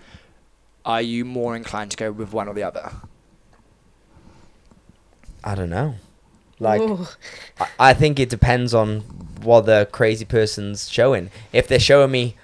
[0.84, 2.90] Are you more inclined to go with one or the other?
[5.44, 5.96] I don't know.
[6.58, 6.80] Like,
[7.60, 9.00] I, I think it depends on
[9.42, 11.30] what the crazy person's showing.
[11.52, 12.36] If they're showing me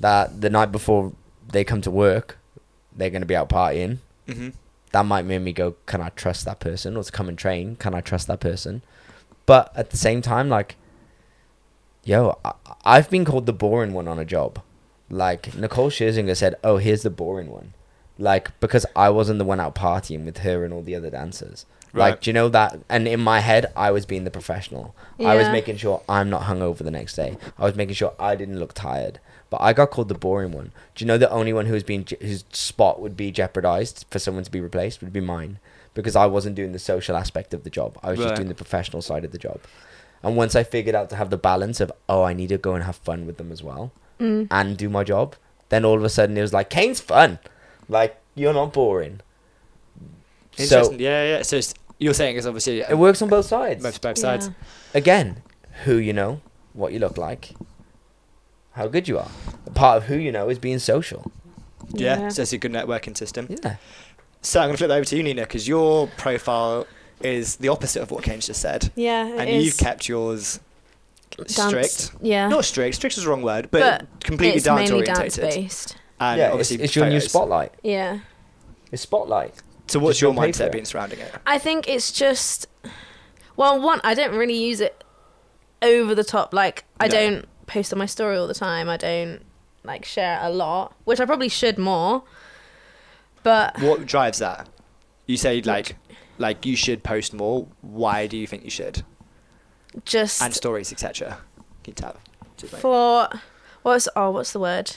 [0.00, 1.12] that the night before
[1.50, 2.38] they come to work,
[2.94, 3.98] they're going to be out partying,
[4.28, 4.50] Mm-hmm.
[4.92, 6.96] that might make me go, can I trust that person?
[6.96, 8.82] Or to come and train, can I trust that person?
[9.46, 10.76] But at the same time, like,
[12.04, 12.52] yo, I,
[12.84, 14.60] I've been called the boring one on a job.
[15.10, 17.72] Like, Nicole Scherzinger said, oh, here's the boring one.
[18.18, 21.64] Like, because I wasn't the one out partying with her and all the other dancers.
[21.92, 22.10] Right.
[22.10, 22.80] Like, do you know that?
[22.88, 24.94] And in my head, I was being the professional.
[25.18, 27.38] I was making sure I'm not hungover the next day.
[27.58, 29.20] I was making sure I didn't look tired.
[29.50, 30.72] But I got called the boring one.
[30.94, 34.44] Do you know the only one who's been whose spot would be jeopardized for someone
[34.44, 35.58] to be replaced would be mine
[35.94, 37.96] because I wasn't doing the social aspect of the job.
[38.02, 38.26] I was Right.
[38.26, 39.60] just doing the professional side of the job.
[40.22, 42.74] And once I figured out to have the balance of oh, I need to go
[42.74, 44.48] and have fun with them as well Mm.
[44.50, 45.36] and do my job,
[45.68, 47.38] then all of a sudden it was like Kane's fun.
[47.88, 49.20] Like you're not boring.
[50.56, 51.42] So yeah, yeah.
[51.42, 53.82] So it's, you're saying it's obviously it works on both sides.
[53.82, 54.48] both both sides.
[54.48, 54.54] Yeah.
[54.98, 55.42] again,
[55.84, 56.40] who you know,
[56.72, 57.54] what you look like,
[58.72, 59.30] how good you are.
[59.74, 61.30] Part of who you know is being social.
[61.90, 62.20] Yeah.
[62.20, 62.28] Yeah.
[62.28, 63.46] So it's a good networking system.
[63.48, 63.76] Yeah.
[64.42, 66.86] So I'm gonna flip that over to you, Nina, because your profile
[67.20, 70.60] is the opposite of what Kane's just said, Yeah, it and is you've kept yours
[71.44, 72.22] dance- strict.
[72.22, 72.96] Yeah, Not strict.
[72.96, 73.80] Strict is the wrong word, but,
[74.10, 75.96] But completely it's dance mainly dance based.
[76.20, 77.30] And yeah, it's, obviously it's your new photos.
[77.30, 77.72] spotlight.
[77.82, 78.18] Yeah,
[78.90, 79.54] It's spotlight.
[79.86, 80.72] So what's Just your don't pay for mindset it.
[80.72, 81.34] being surrounding it?
[81.46, 82.66] I think it's just
[83.56, 85.02] well, one I don't really use it
[85.82, 86.52] over the top.
[86.52, 87.14] Like I No.
[87.14, 88.88] don't post on my story all the time.
[88.88, 89.40] I don't
[89.84, 92.22] like share a lot, which I probably should more.
[93.42, 94.68] But What drives that?
[95.26, 95.96] You say like,
[96.38, 97.68] like you should post more.
[97.80, 99.04] Why do you think you should?
[100.04, 101.38] Just And stories, etc.
[101.82, 102.16] Can you tell?
[102.80, 103.28] For
[103.82, 104.96] what's oh what's the word?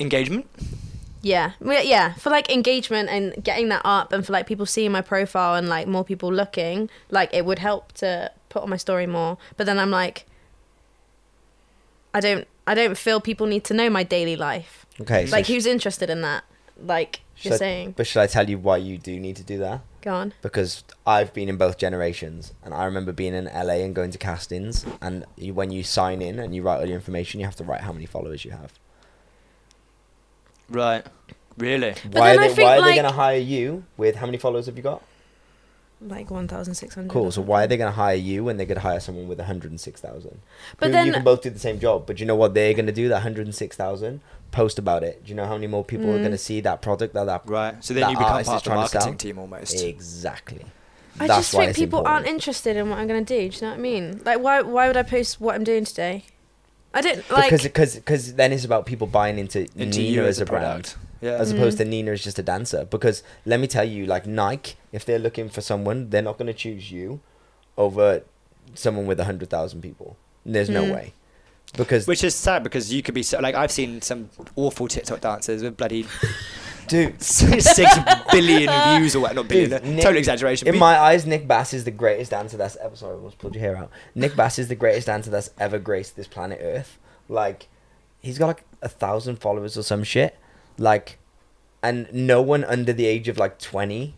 [0.00, 0.46] engagement.
[1.22, 2.14] Yeah, yeah, yeah.
[2.14, 5.68] For like engagement and getting that up, and for like people seeing my profile and
[5.68, 9.38] like more people looking, like it would help to put on my story more.
[9.56, 10.26] But then I'm like,
[12.12, 14.84] I don't, I don't feel people need to know my daily life.
[15.00, 15.26] Okay.
[15.26, 16.44] like, sh- who's interested in that?
[16.76, 19.42] Like should you're I- saying, But should I tell you why you do need to
[19.44, 19.80] do that?
[20.02, 20.34] go on.
[20.42, 24.18] Because I've been in both generations, and I remember being in LA and going to
[24.18, 27.56] castings, and you, when you sign in and you write all your information, you have
[27.56, 28.72] to write how many followers you have.
[30.68, 31.06] Right.
[31.56, 31.94] Really?
[32.04, 34.66] But why are they, why are they going to hire you with how many followers
[34.66, 35.02] have you got?
[36.00, 37.10] Like one thousand six hundred.
[37.10, 37.30] Cool.
[37.30, 40.40] So why are they going to hire you when they could hire someone with 106,000?
[40.78, 42.74] But Who- then- you can both do the same job, but you know what they're
[42.74, 43.08] going to do?
[43.08, 44.20] That 106,000
[44.50, 45.24] post about it.
[45.24, 46.20] Do you know how many more people are Mm.
[46.20, 47.82] going to see that product that that Right.
[47.82, 49.00] So then That you become artist part of the trying to sell?
[49.00, 49.82] marketing team almost.
[49.82, 50.64] exactly?
[51.18, 53.48] I That's just why think it's people aren't interested in what I'm gonna do.
[53.48, 54.20] Do you know what I mean?
[54.24, 56.24] Like, why, why would I post what I'm doing today?
[56.92, 57.44] I don't like.
[57.50, 60.42] because because because then it's about people buying into, Into Nina you as as a
[60.42, 60.64] a brand.
[60.64, 60.96] product.
[61.24, 61.32] Yeah.
[61.42, 61.82] as opposed Mm.
[61.82, 62.84] to Nina is just a dancer.
[62.84, 66.46] Because let me tell you, like Nike, if they're looking for someone, they're not going
[66.48, 67.20] to choose you
[67.76, 68.22] over
[68.74, 70.16] someone with a hundred thousand people.
[70.44, 70.94] There's no Mm.
[70.94, 71.14] way.
[71.76, 75.20] Because Which is sad because you could be so like I've seen some awful TikTok
[75.22, 76.06] dancers with bloody
[76.88, 77.66] dude, six
[78.30, 78.70] billion
[79.00, 79.34] views or what?
[79.34, 79.70] Not billion.
[79.70, 80.68] Dude, Nick- total exaggeration.
[80.68, 82.94] in my eyes, Nick Bass is the greatest dancer that's ever.
[82.94, 83.90] Sorry, I almost pulled your hair out.
[84.14, 86.98] Nick Bass is the greatest dancer that's ever graced this planet Earth.
[87.28, 87.66] Like,
[88.20, 90.36] he's got like a thousand followers or some shit.
[90.78, 91.18] Like,
[91.82, 94.14] and no one under the age of like twenty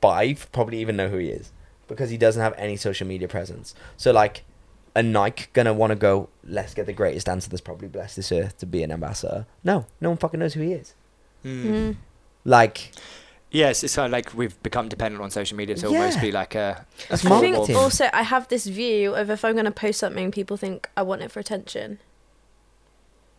[0.00, 1.50] five probably even know who he is
[1.88, 3.74] because he doesn't have any social media presence.
[3.96, 4.44] So like,
[4.94, 6.28] a Nike gonna want to go?
[6.46, 9.46] Let's get the greatest dancer that's probably blessed this earth to be an ambassador.
[9.64, 10.94] No, no one fucking knows who he is.
[11.44, 11.64] Mm.
[11.64, 11.96] Mm.
[12.44, 12.92] Like,
[13.54, 16.56] Yes, it's kind of like we've become dependent on social media to almost be like
[16.56, 16.84] a.
[17.08, 17.76] That's a I form think marketing.
[17.76, 21.22] also I have this view of if I'm gonna post something, people think I want
[21.22, 22.00] it for attention.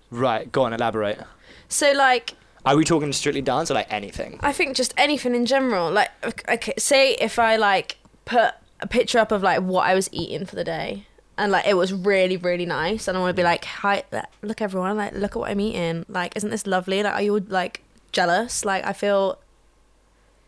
[0.09, 1.19] Right, go on, elaborate.
[1.67, 2.33] So like,
[2.65, 4.39] Are we talking strictly dance or like anything?
[4.41, 5.91] I think just anything in general.
[5.91, 6.09] Like,
[6.47, 10.45] okay, say if I like put a picture up of like what I was eating
[10.45, 11.05] for the day,
[11.37, 14.03] and like it was really really nice, and I want to be like, hi,
[14.41, 16.05] look everyone, like look at what I'm eating.
[16.07, 17.03] Like, isn't this lovely?
[17.03, 18.65] Like, are you like jealous?
[18.65, 19.39] Like, I feel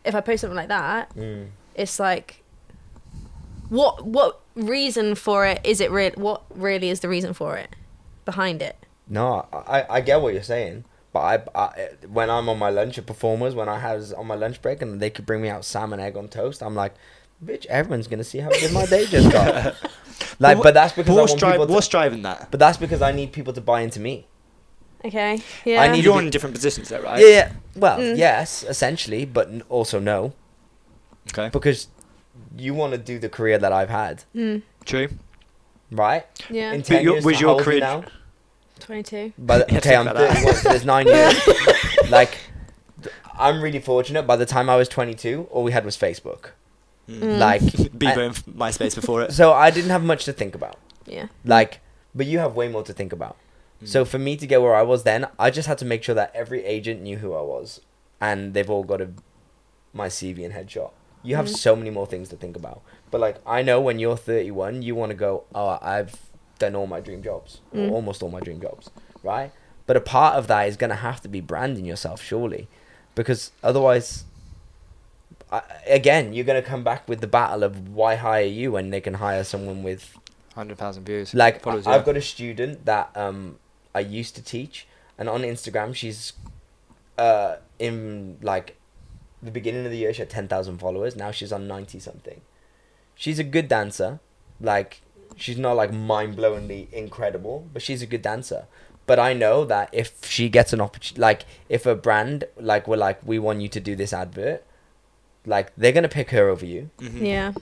[0.04, 1.48] if I post something like that, mm.
[1.74, 2.42] it's like,
[3.68, 6.12] what what reason for it is it real?
[6.16, 7.76] What really is the reason for it
[8.24, 8.76] behind it?
[9.08, 10.84] No, I, I get what you're saying,
[11.18, 14.34] but I, I when I'm on my lunch at performers, when I was on my
[14.34, 16.94] lunch break and they could bring me out salmon egg on toast, I'm like,
[17.44, 19.76] bitch, everyone's gonna see how good my day just got.
[20.38, 22.50] like, But but that's because I what's, want dri- To, what's driving that?
[22.50, 24.26] but that's because I need people to buy into me.
[25.04, 25.82] Okay, yeah.
[25.82, 27.20] I need- You're be- in different positions though, right?
[27.20, 27.52] Yeah, yeah.
[27.76, 28.16] Well, Mm.
[28.18, 30.32] yes, essentially, but also no,
[31.32, 31.48] Okay.
[31.52, 31.88] because
[32.56, 34.24] you want to do the career that I've had.
[34.34, 34.62] Mm.
[34.84, 35.08] True.
[35.90, 36.24] right?
[36.50, 36.72] Yeah.
[36.72, 38.04] In But 10 your- years was your hold you cringe- now,
[38.80, 39.32] 22.
[39.38, 41.34] But okay, I'm 31, so there's nine years.
[42.10, 42.38] like,
[43.38, 44.24] I'm really fortunate.
[44.24, 46.50] By the time I was 22, all we had was Facebook.
[47.08, 47.38] Mm.
[47.38, 49.32] Like, Bieber I- and MySpace before it.
[49.32, 50.76] so I didn't have much to think about.
[51.06, 51.28] Yeah.
[51.44, 51.80] Like,
[52.14, 53.36] but you have way more to think about.
[53.84, 56.14] So for me to get where I was then, I just had to make sure
[56.16, 57.80] that every agent knew who I was,
[58.20, 59.10] and they've all got a
[59.92, 60.90] my CV and headshot.
[61.22, 61.56] You have Mhm.
[61.56, 62.82] so many more things to think about.
[63.12, 66.27] But like, I know when you're 31, you want to go, oh, I've
[66.58, 67.90] done all my dream jobs, Mm.
[67.90, 68.90] or almost all my dream jobs,
[69.22, 69.50] right?
[69.86, 72.68] But a part of that is gonna have to be branding yourself, surely,
[73.14, 74.24] because otherwise.
[75.50, 79.00] I, again, you're gonna come back with the battle of why hire you when they
[79.00, 80.14] can hire someone with
[80.54, 81.32] hundred thousand views.
[81.32, 81.96] like Followers, I- yeah.
[81.96, 83.58] I've got a student that um
[83.94, 84.86] I used to teach,
[85.16, 86.34] and on Instagram she's
[87.16, 88.76] uh in like
[89.42, 91.16] the beginning of the year she had ten thousand followers.
[91.16, 92.42] Now she's on ninety something.
[93.14, 94.20] She's a good dancer,
[94.60, 95.00] like
[95.36, 98.66] she's not like mind blowingly incredible, but she's a good dancer.
[99.06, 102.96] But I know that if she gets an opportunity, like if a brand like we're
[102.96, 104.62] like we want you to do this advert,
[105.46, 106.90] like they're gonna pick her over you.
[106.98, 107.26] Mhm.
[107.26, 107.52] Yeah.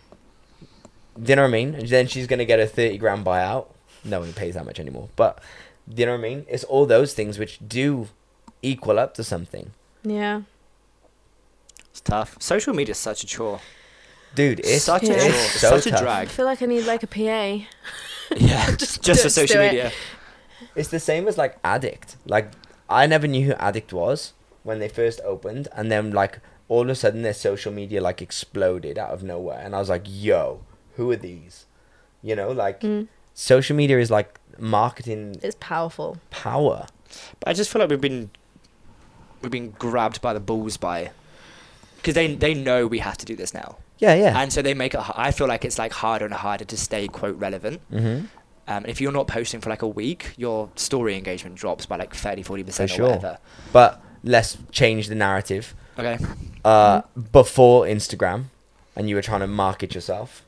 [1.22, 1.74] Do you know what I mean?
[1.74, 3.66] And then she's gonna get a thirty grand buyout.
[4.04, 5.08] No one pays that much anymore.
[5.16, 5.40] But
[5.88, 6.46] do you know what I mean?
[6.48, 8.08] It's all those things which do
[8.62, 9.70] equal up to something.
[10.02, 10.42] Yeah.
[11.90, 12.36] It's tough.
[12.40, 13.60] Social media is such a chore.
[14.35, 15.12] Dude, it's such Yeah.
[15.14, 15.93] a it's It's so such tough.
[15.93, 16.29] a I drag.
[16.29, 17.66] I feel like I need like a PA.
[18.37, 19.66] Yeah, Just just, for social do it.
[19.68, 19.93] media.
[20.74, 22.16] It's the same as like Addict.
[22.27, 22.51] Like
[22.89, 26.89] I never knew who Addict was when they first opened, and then like all of
[26.89, 30.61] a sudden their social media like exploded out of nowhere, and I was like, "Yo,
[30.97, 31.66] who are these?"
[32.22, 33.07] You know, like Mm.
[33.35, 36.18] social media is like marketing It's powerful.
[36.31, 36.87] power.
[37.41, 38.31] But I just feel like we've been
[39.41, 41.11] we've been grabbed by the balls by
[41.97, 44.38] because they they know we have to do this now, Yeah, yeah.
[44.40, 45.01] and so they make it.
[45.01, 47.80] h- I feel like it's like harder and harder to stay quote relevant.
[47.90, 48.26] mm-hmm.
[48.68, 52.12] Um, if you're not posting for like a week, your story engagement drops by like
[52.12, 53.07] 30 40 For percent or sure.
[53.11, 53.38] whatever.
[53.72, 55.74] But let's change the narrative.
[55.99, 56.18] Okay.
[56.64, 58.47] uh, before Instagram
[58.97, 60.44] and you were trying to market yourself,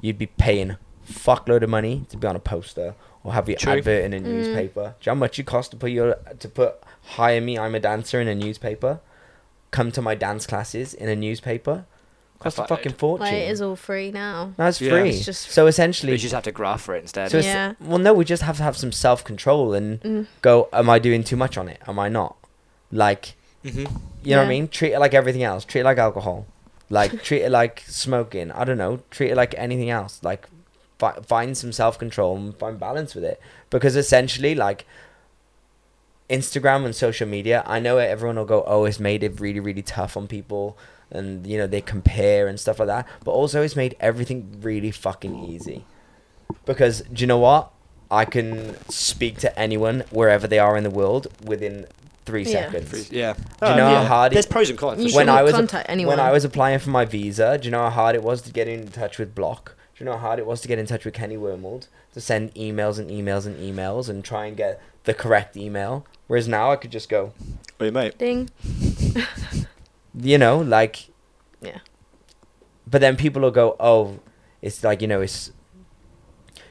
[0.00, 0.76] you'd be paying
[1.10, 2.94] fuckload of money to be on a poster
[3.24, 3.72] or have your True.
[3.72, 4.22] advert in a Mm.
[4.22, 4.94] newspaper.
[5.00, 7.74] Do you know how much it costs to put your to put hire me, I'm
[7.74, 9.00] a dancer in a newspaper?
[9.72, 11.84] Come to my dance classes in a newspaper?
[12.38, 13.24] Cost a fucking fortune.
[13.26, 14.52] Like it is all free now.
[14.58, 14.90] no, it's Yeah.
[14.90, 15.08] free.
[15.10, 17.30] It's just- so essentially, you just have to graph for it instead.
[17.30, 17.72] so it's, Yeah.
[17.80, 20.26] well, no, we just have to have some self control and Mm.
[20.42, 20.68] go.
[20.72, 21.80] Am I doing too much on it?
[21.88, 22.36] Am I not?
[22.92, 24.40] Like, hmm you know what Yeah.
[24.42, 24.68] I mean?
[24.68, 25.64] Treat it like everything else.
[25.64, 26.46] Treat it like alcohol.
[26.90, 28.52] Like treat it like smoking.
[28.52, 29.00] I don't know.
[29.10, 30.20] Treat it like anything else.
[30.22, 30.46] Like
[30.98, 33.40] fi- find some self control and find balance with it.
[33.70, 34.84] Because essentially, like
[36.28, 39.82] Instagram and social media, I know everyone will go, "Oh, it's made it really, really
[39.82, 40.76] tough on people,"
[41.10, 43.06] and you know they compare and stuff like that.
[43.24, 45.84] But also, it's made everything really fucking easy.
[46.64, 47.70] Because do you know what?
[48.10, 51.86] I can speak to anyone wherever they are in the world within
[52.24, 52.70] three Yeah.
[52.70, 53.10] seconds.
[53.10, 53.32] Yeah.
[53.34, 54.98] Do you uh, know how hard it- There's pros and cons.
[55.04, 55.38] You when can sure.
[55.40, 56.16] I was contact anyone.
[56.16, 58.52] when I was applying for my visa, do you know how hard it was to
[58.52, 59.74] get in touch with Block?
[59.96, 62.20] Do you know how hard it was to get in touch with Kenny Wormald to
[62.20, 66.04] send emails and emails and emails and try and get the correct email?
[66.26, 67.32] Whereas now I could just go,
[67.80, 68.18] Wait, mate.
[68.18, 68.50] Ding.
[70.20, 71.08] you know, like,
[71.60, 71.78] Yeah.
[72.86, 74.20] but then people will go, oh,
[74.62, 75.52] it's like you know, it's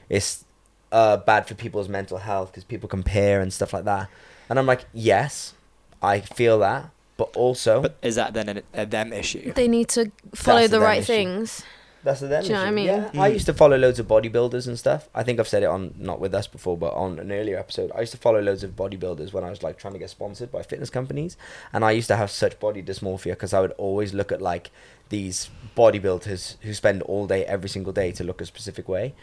[0.10, 0.46] it's
[0.92, 4.10] uh, bad for people's mental health because people compare and stuff like that.
[4.50, 5.54] And I'm like, yes,
[6.02, 9.52] I feel that, but also But is that then a, a them issue?
[9.54, 11.06] They need to follow That's the right issue.
[11.08, 11.64] things.
[12.06, 12.86] That's the them Do you know what I mean?
[12.86, 13.34] Yeah, I Mm.
[13.34, 15.10] used to follow loads of bodybuilders and stuff.
[15.16, 17.92] I think I've said it on not with us before, but on an earlier episode.
[17.96, 20.52] I used to follow loads of bodybuilders when I was like trying to get sponsored
[20.52, 21.36] by fitness companies,
[21.74, 24.70] and I used to have such body dysmorphia because I would always look at like
[25.10, 29.14] these bodybuilders who spend all day every single day to look a specific way.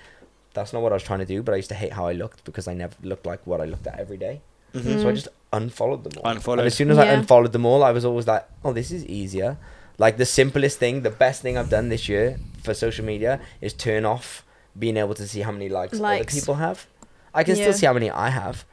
[0.54, 2.12] That's not what I was trying to do, but I used to hate how I
[2.12, 4.40] looked because I never looked like what I looked at every day.
[4.74, 5.02] Mhm.
[5.02, 6.30] So I just unfollowed them all.
[6.32, 6.58] Unfollowed.
[6.60, 9.04] And as soon as I unfollowed them all, I was always like, "Oh, this is
[9.06, 9.56] easier."
[9.98, 13.72] Like the simplest thing, the best thing I've done this year for social media is
[13.72, 14.44] turn off
[14.78, 16.32] being able to see how many likes, Likes.
[16.32, 16.86] other people have.
[17.34, 17.62] I can Yeah.
[17.64, 18.64] still see how many I have,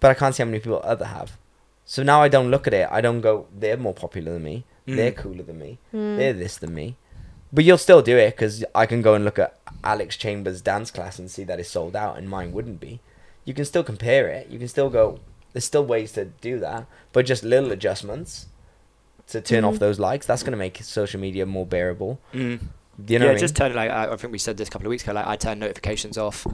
[0.00, 1.38] but I can't see how many people other have.
[1.86, 2.88] So now I don't look at it.
[2.90, 4.64] I don't go, "They're more popular than me.
[4.86, 5.16] They're Mm.
[5.16, 5.78] cooler than me.
[5.94, 6.16] Mm.
[6.18, 6.96] They're this than me."
[7.52, 10.90] But you'll still do it because I can go and look at Alex Chambers' dance
[10.90, 13.00] class and see that it's sold out, and mine wouldn't be.
[13.44, 14.48] You can still compare it.
[14.48, 15.20] You can still go.
[15.52, 18.46] There's still ways to do that, but just little adjustments
[19.28, 19.78] to turn off Mhm.
[19.78, 20.26] those likes.
[20.26, 22.18] That's gonna make social media more bearable.
[23.02, 23.40] Do you know yeah, what I mean?
[23.40, 25.12] just turn like I, I think we said this a couple of weeks ago.
[25.12, 26.44] Like I turned notifications off.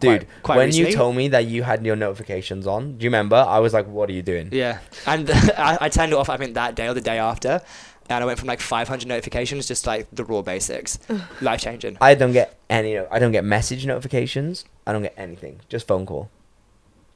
[0.00, 0.90] Dude, quite, quite when recently.
[0.90, 3.36] you told me that you had your notifications on, do you remember?
[3.36, 6.28] I was like, "What are you doing?" Yeah, and I, I turned it off.
[6.30, 7.60] I think that day or the day after,
[8.08, 10.98] and I went from like 500 notifications just like the raw basics,
[11.42, 11.98] life changing.
[12.00, 12.98] I don't get any.
[12.98, 14.64] I don't get message notifications.
[14.86, 15.60] I don't get anything.
[15.68, 16.30] Just phone call.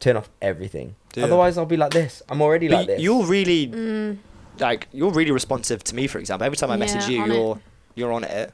[0.01, 0.97] Turn off everything.
[1.15, 1.25] Yeah.
[1.25, 2.23] Otherwise, I'll be like this.
[2.29, 3.01] I'm already But like this.
[3.01, 4.19] you're really Mm,
[4.59, 6.45] like you're really responsive to me, for example.
[6.45, 7.35] Every time I message Yeah, you, on it.
[7.35, 7.61] you're
[7.95, 8.53] you're on it.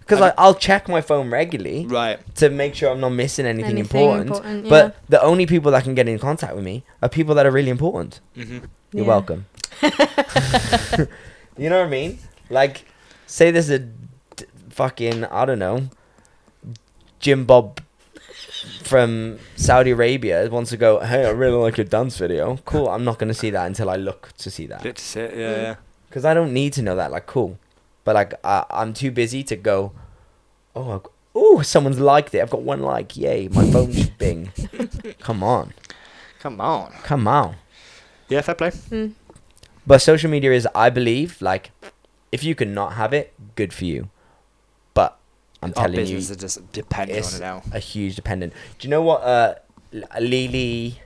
[0.00, 2.18] Because I- I'll check my phone regularly Right.
[2.36, 4.30] to make sure I'm not missing anything, Anything important.
[4.30, 7.46] important, But the only people that can get in contact with me are people that
[7.46, 8.20] are really important.
[8.34, 8.58] hmm
[8.92, 9.08] You're Yeah.
[9.08, 9.46] welcome.
[11.56, 12.18] you know what I mean?
[12.48, 12.84] Like,
[13.26, 15.88] say there's a d- fucking I don't know,
[17.20, 17.80] Jim Bob
[18.82, 20.98] from Saudi Arabia wants to go.
[21.00, 22.58] Hey, I really like your dance video.
[22.64, 22.88] Cool.
[22.88, 25.36] I'm not gonna see that until I look to see that Good to see it.
[25.36, 25.62] Yeah, Mm.
[25.62, 25.74] yeah.
[26.08, 27.10] because I don't need to know that.
[27.10, 27.58] Like, cool,
[28.04, 29.92] but like I, I'm too busy to go.
[30.74, 31.02] Oh,
[31.34, 32.40] oh, someone's liked it.
[32.40, 33.16] I've got one like.
[33.16, 33.48] Yay!
[33.48, 34.52] My phone's bing.
[35.20, 35.72] Come on,
[36.40, 36.92] Come on.
[37.02, 37.56] come on.
[38.28, 38.70] Yeah, fair play.
[38.70, 39.12] Mm.
[39.86, 41.72] But social media is, I believe, like,
[42.30, 44.08] if you can not have it, good for you.
[44.94, 45.18] But
[45.62, 47.62] I'm Our telling you, business is just dependent on it's it now.
[47.72, 48.52] a huge dependent.
[48.78, 49.22] Do you know what?
[49.22, 49.54] Uh,
[49.92, 51.00] L- Lily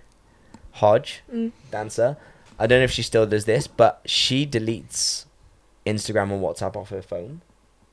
[0.72, 1.52] Hodge, Mm.
[1.70, 2.16] dancer.
[2.58, 5.24] I don't know if she still does this, but she deletes
[5.86, 7.40] Instagram and WhatsApp off her phone.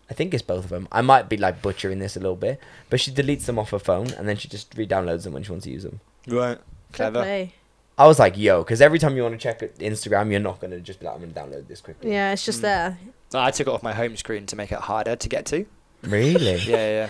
[0.10, 0.88] I think it's both of them.
[0.92, 3.80] I might be like butchering this a little bit, but she deletes them off her
[3.80, 6.02] phone and then she just re-downloads them when she wants to use them.
[6.28, 6.58] Right.
[6.92, 7.50] Clever.
[7.98, 10.80] I was like, yo, because every time you want to check Instagram, you're not gonna
[10.80, 12.12] just be like, I'm gonna download this quickly.
[12.12, 12.64] Yeah, it's just Mm.
[12.64, 12.98] there.
[13.30, 15.66] So I took it off my home screen to make it harder to get to.
[16.02, 16.56] Really?
[16.66, 17.10] Yeah, yeah.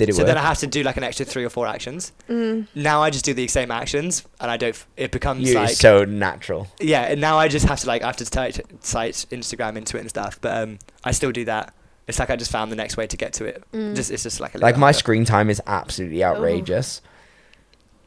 [0.00, 0.06] Yeah.
[0.06, 0.26] Did it so work?
[0.28, 2.12] then I have to do like an extra three or four actions.
[2.28, 2.66] Mm.
[2.74, 4.70] Now I just do the same actions, and I don't.
[4.70, 6.68] f- It becomes you like so natural.
[6.80, 7.02] yeah.
[7.02, 10.00] And now I just have to like I have to type cite Instagram into it
[10.00, 10.40] and stuff.
[10.40, 11.74] But um, I still do that.
[12.08, 13.62] It's like I just found the next way to get to it.
[13.72, 13.94] Mm.
[13.94, 14.98] Just it's just like a Like my harder.
[14.98, 17.02] screen time is absolutely outrageous.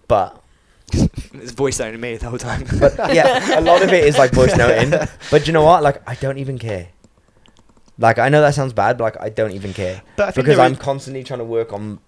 [0.07, 0.41] But
[0.93, 2.65] It's voice only me the whole time.
[2.79, 4.91] but yeah, a lot of it is like voice noting.
[5.31, 5.81] But you know what?
[5.83, 6.89] Like I don't even care.
[7.97, 10.45] Like I know that sounds bad, but like I don't even care But I think
[10.45, 11.99] because I'm is- constantly trying to work on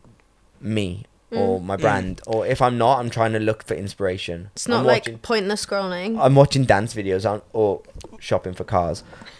[0.62, 1.64] me or Mm.
[1.64, 1.82] my Mm.
[1.82, 4.50] brand, or if I'm not, I'm trying to look for inspiration.
[4.54, 6.18] It's not I'm like watching, pointless scrolling.
[6.20, 7.82] I'm watching dance videos on or
[8.20, 9.04] shopping for cars.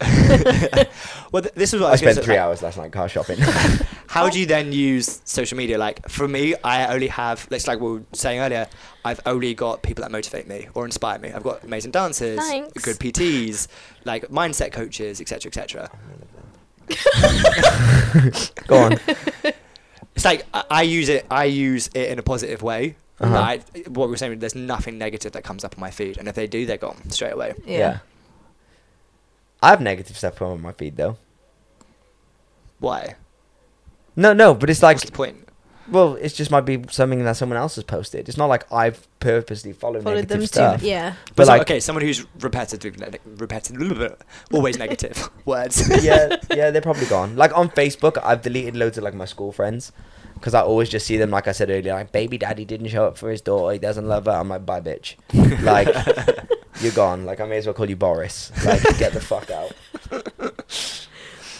[1.32, 3.38] well, th- this is what I, I spent three like, hours last night car shopping.
[4.08, 5.78] How do you then use social media?
[5.78, 7.46] Like for me, I only have.
[7.50, 8.66] It's like we were saying earlier.
[9.04, 11.30] I've only got people that motivate me or inspire me.
[11.32, 12.84] I've got amazing dancers, Thanks.
[12.84, 13.68] good PTs,
[14.04, 15.90] like mindset coaches, etc., etc.
[18.66, 18.98] Go on.
[20.14, 21.26] It's like I, I use it.
[21.30, 22.96] I use it in a positive way.
[23.20, 23.32] Uh-huh.
[23.32, 23.58] But I,
[23.90, 26.46] what we're saying, there's nothing negative that comes up on my feed, and if they
[26.46, 27.54] do, they're gone straight away.
[27.64, 27.78] yeah.
[27.78, 27.98] Yeah.
[29.62, 31.16] I have negative stuff on my feed though.
[32.78, 33.16] Why?
[34.14, 35.45] No, no, but it's like What's the point?
[35.90, 38.28] Well, it just might be something that someone else has posted.
[38.28, 40.80] It's not like I've purposely followed, Followed negative them stuff.
[40.80, 40.86] too.
[40.88, 41.14] Yeah.
[41.28, 42.96] But But like, okay, someone who's repetitive,
[43.38, 44.16] repetitive,
[44.52, 46.04] always negative words.
[46.04, 47.36] yeah, yeah, they're probably gone.
[47.36, 49.92] Like on Facebook, I've deleted loads of like my school friends
[50.34, 51.30] because I always just see them.
[51.30, 53.72] Like I said earlier, like baby daddy didn't show up for his daughter.
[53.72, 54.32] He doesn't love her.
[54.32, 55.14] I'm like, bye, bitch.
[55.62, 55.88] Like
[56.80, 57.24] you're gone.
[57.24, 58.50] Like I may as well call you Boris.
[58.64, 59.72] Like get the fuck out.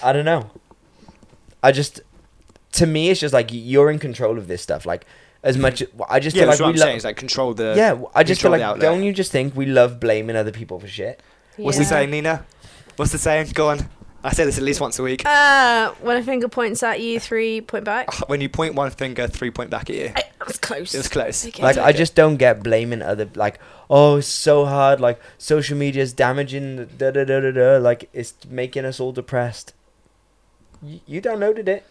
[0.03, 0.51] I don't know.
[1.63, 2.01] I just,
[2.77, 4.87] to me, it's just like you're in control of this stuff.
[4.87, 5.07] Like
[5.43, 5.83] as much.
[5.83, 6.87] As I just yeah, feel like what we I'm love.
[6.87, 6.97] saying.
[6.97, 7.75] Is like control the.
[7.77, 10.89] yeah, I just feel like don't you just think we love blaming other people for
[10.89, 11.23] shit?
[11.57, 11.85] What's yeah.
[11.85, 12.45] the saying, Nina?
[12.97, 13.51] What's the saying?
[13.55, 13.89] Go on.
[14.25, 15.25] I say this at least once a week.
[15.25, 18.13] Uh, when a finger points at you, three point back.
[18.29, 20.07] When you point one finger, three point back at you.
[20.17, 20.95] I, that was close.
[20.95, 21.47] It was close.
[21.47, 21.63] Okay.
[21.63, 25.79] Like I'll I just don't get blaming other like oh it's so hard like social
[25.79, 29.75] media is damaging da da da da da like it's making us all depressed.
[30.83, 31.87] You, you downloaded it.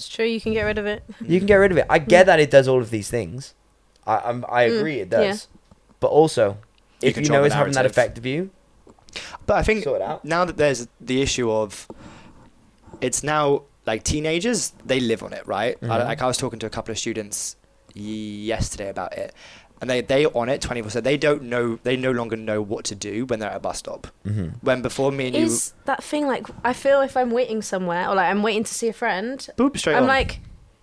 [0.00, 0.24] It's true.
[0.24, 1.02] You can get rid of it.
[1.20, 1.86] You can get rid of it.
[1.90, 3.54] I get that it does all of these things.
[4.06, 5.28] I I'm, I Mm, agree it yeah.
[5.28, 5.48] does.
[6.00, 6.56] But also,
[7.02, 7.98] You if you control know the it's having that narrative.
[7.98, 8.50] effect of you,
[9.46, 10.24] But I think sort it out.
[10.24, 11.86] now that there's the issue of,
[13.02, 15.76] it's now like teenagers they live on it, right?
[15.82, 16.04] I, Mhm.
[16.06, 17.56] like I was talking to a couple of students
[17.94, 19.34] yesterday about it,
[19.80, 21.04] and they they on it twenty four seven.
[21.04, 21.78] they don't know.
[21.82, 24.06] They no longer know what to do when they're at a bus stop.
[24.24, 28.08] hmm When before me and Is that thing like I feel if I'm waiting somewhere
[28.08, 30.08] or like I'm waiting to see a friend, boop straight I'm on.
[30.08, 30.40] like,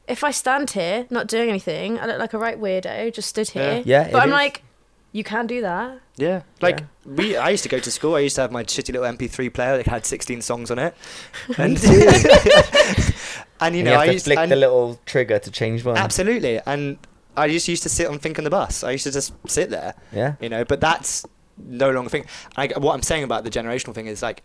[0.07, 3.49] if I stand here not doing anything, I look like a right weirdo, just stood
[3.49, 3.83] here.
[3.85, 4.33] Yeah, yeah but I'm is.
[4.33, 4.63] like,
[5.11, 5.99] you can do that.
[6.17, 6.85] Yeah, like Yeah.
[7.15, 7.37] we.
[7.37, 8.15] I used to go to school.
[8.15, 10.95] I used to have my shitty little MP3 player that had 16 songs on it,
[11.57, 11.77] and
[13.59, 15.83] and you you know have I to used flick and the little trigger to change
[15.85, 15.97] one.
[15.97, 16.97] absolutely, and
[17.37, 18.83] I just used to sit on Think on the bus.
[18.83, 20.35] I used to just sit there, Yeah.
[20.41, 20.65] you know.
[20.65, 21.25] But that's
[21.57, 22.25] no longer a thing.
[22.57, 24.43] Like what I'm saying about the generational thing is like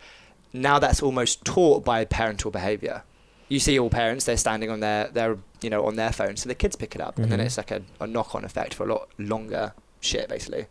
[0.53, 3.03] now that's almost taught by parental behaviour.
[3.49, 6.49] You see all parents, they're standing on their, their you know, on their phone, so
[6.49, 7.45] the kids pick it up, and then Mhm.
[7.47, 10.67] it's like a, a knock-on effect for a lot longer shit, basically.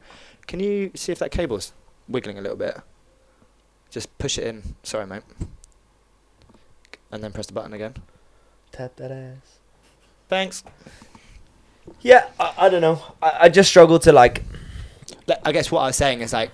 [0.48, 1.74] Can you see if that cable's
[2.08, 2.78] wiggling a little bit?
[3.92, 4.76] Just push it in.
[4.84, 5.22] Sorry, mate.
[7.12, 7.96] And then press the button again.
[8.72, 9.60] Tap that ass.
[10.30, 10.64] Thanks.
[12.02, 13.02] Yeah, I, I don't know.
[13.22, 14.44] I, I just struggle to like.
[15.28, 16.52] like, I guess what I was saying is like,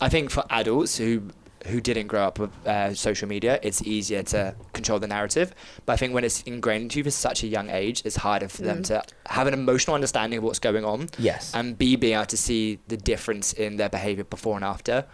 [0.00, 1.22] I think for adults who
[1.66, 5.52] who didn't grow up with uh, social media, it's easier to control the narrative.
[5.84, 8.46] But I think when it's ingrained into you for such a young age, it's harder
[8.48, 8.84] for them Mm.
[8.86, 11.52] to have an emotional understanding of what's going on Yes.
[11.54, 15.06] and b being able to see the difference in their behavior before and after.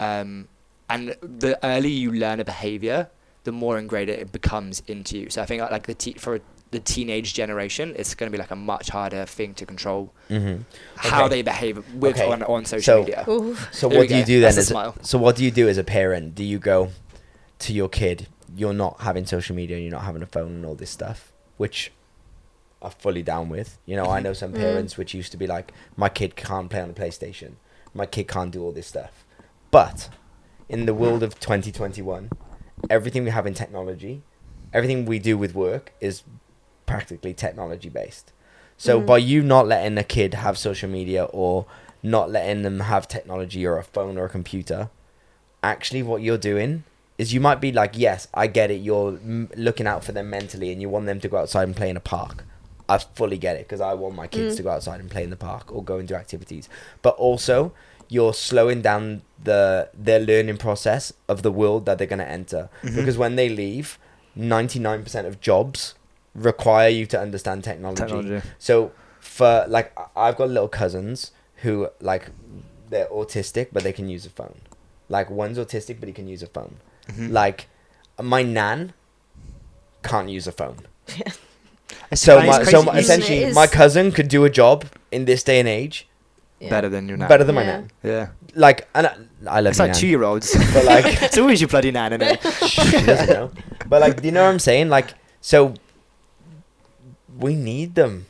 [0.00, 0.48] Um,
[0.90, 3.08] and the earlier you learn a behavior,
[3.44, 5.30] the more ingrained it becomes into you.
[5.30, 6.40] So I think like the te- for
[6.70, 10.62] the teenage generation, it's going to be like a much harder thing to control mm-hmm.
[10.96, 11.36] how Okay.
[11.36, 12.30] they behave with Okay.
[12.30, 13.24] on, on social So- media.
[13.28, 13.68] Oof.
[13.72, 14.48] So There what we do you do then?
[14.48, 16.34] As a, so what do you do as a parent?
[16.34, 16.90] Do you go
[17.60, 18.28] to your kid?
[18.54, 19.76] You're not having social media.
[19.76, 21.90] and You're not having a phone and all this stuff, which
[22.82, 23.78] I'm fully down with.
[23.86, 24.56] You know, I know some Mm.
[24.60, 27.52] parents which used to be like, my kid can't play on the PlayStation.
[27.94, 29.24] My kid can't do all this stuff.
[29.70, 30.10] But
[30.68, 32.30] in the world of 2021,
[32.90, 34.22] everything we have in technology,
[34.72, 36.22] everything we do with work is
[36.88, 38.32] practically technology based.
[38.76, 39.06] So Mhm.
[39.06, 41.66] by you not letting a kid have social media or
[42.02, 44.88] not letting them have technology or a phone or a computer,
[45.62, 46.84] actually what you're doing
[47.18, 48.80] is you might be like, yes, I get it.
[48.88, 51.74] You're m- looking out for them mentally and you want them to go outside and
[51.76, 52.44] play in a park.
[52.88, 54.56] I fully get it because I want my kids Mm.
[54.58, 56.68] to go outside and play in the park or go and do activities.
[57.02, 57.72] But also,
[58.08, 62.70] you're slowing down the their learning process of the world that they're going to enter
[62.82, 62.94] Mhm.
[62.96, 63.98] because when they leave,
[64.36, 65.94] 99% of jobs
[66.42, 68.02] require you to understand technology.
[68.02, 68.42] Technology.
[68.58, 71.32] So for like I- I've got little cousins
[71.62, 72.30] who like
[72.90, 74.60] they're autistic but they can use a phone.
[75.08, 76.76] Like one's autistic but he can use a phone.
[77.08, 77.32] Mhm.
[77.32, 77.68] Like
[78.22, 78.92] my nan
[80.02, 80.78] can't use a phone.
[81.08, 81.36] It's-
[82.14, 85.68] So my, so my, essentially my cousin could do a job in this day and
[85.68, 86.06] age
[86.60, 86.70] Yeah.
[86.70, 87.28] better than your nan.
[87.28, 87.90] better than my nan.
[88.02, 88.28] Yeah.
[88.54, 89.14] Like and I,
[89.46, 90.54] I love It's my like nan, two year olds.
[90.74, 92.40] but like it's always your bloody nan, isn't it?
[92.68, 93.50] she doesn't know.
[93.86, 94.88] But like, do you know what I'm saying?
[94.88, 95.74] Like, so
[97.38, 98.26] we need them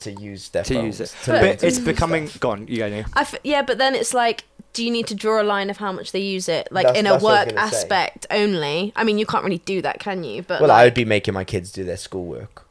[0.00, 1.16] to use their to phones use it.
[1.24, 2.40] to But- to it's becoming stuff.
[2.40, 2.66] gone.
[2.68, 3.04] You go now.
[3.14, 5.78] I f- yeah, but then it's like, do you need to draw a line of
[5.78, 7.70] how much they use it, like That's- in a that's what I was work gonna
[7.70, 7.76] say.
[7.78, 8.92] aspect only?
[8.94, 10.42] I mean, you can't really do that, can you?
[10.42, 12.64] But Well, I like, would be making my kids do their schoolwork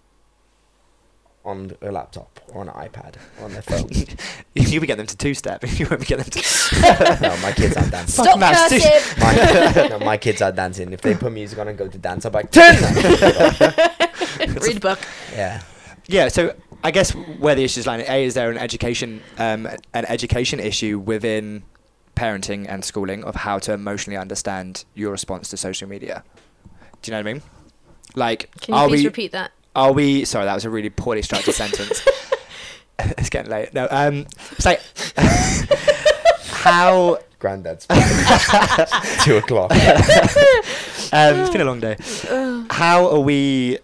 [1.43, 3.89] on a laptop or on an iPad or on their phone.
[4.55, 5.63] you would get them to two step.
[5.63, 7.19] If you won't get them to.
[7.21, 8.23] no, my kids aren't dancing.
[8.23, 8.79] stop maths, too.
[8.79, 9.19] cursing.
[9.19, 10.93] My, no, my kids are dancing.
[10.93, 14.13] If they put music on and go to dance, I'm like, turn that.
[14.61, 14.99] Read a book.
[15.33, 15.61] Yeah.
[16.07, 16.27] Yeah.
[16.29, 18.05] So I guess where the issues lie.
[18.07, 21.63] A is there an education um, an education issue within
[22.15, 26.23] parenting and schooling of how to emotionally understand your response to social media.
[27.01, 27.41] Do you know what I mean?
[28.15, 29.51] Like, Can you are please we repeat that?
[29.75, 30.25] are we?
[30.25, 32.01] Sorry, that was a really poorly structured sentence.
[32.99, 33.73] it's getting late.
[33.73, 34.81] No, um, it's like
[36.49, 37.85] how Granddad's
[39.23, 39.71] two o'clock.
[39.71, 39.77] um,
[41.39, 41.95] it's been a long day.
[42.71, 43.77] How are we,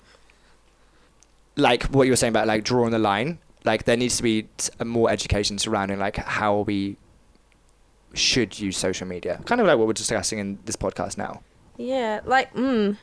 [1.56, 3.40] like what you were saying about like drawing the line?
[3.66, 6.98] Like there needs to be t- a more education surrounding like how we
[8.14, 9.40] should use social media.
[9.46, 11.42] Kind of like what we're discussing in this podcast now.
[11.78, 12.98] Yeah, like, mm,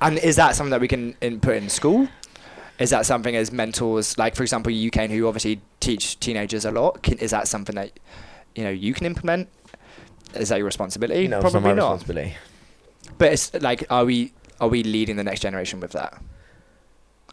[0.00, 2.08] And is that something that we can input in school?
[2.78, 6.70] Is that something as mentors, like for example, you can who obviously teach teenagers a
[6.70, 7.02] lot?
[7.02, 7.98] Can, is that something that
[8.54, 9.48] you know you can implement?
[10.34, 11.26] Is that your responsibility?
[11.28, 11.92] No, it's not Probably my not.
[11.92, 12.36] responsibility.
[13.18, 16.20] But it's like, are we are we leading the next generation with that?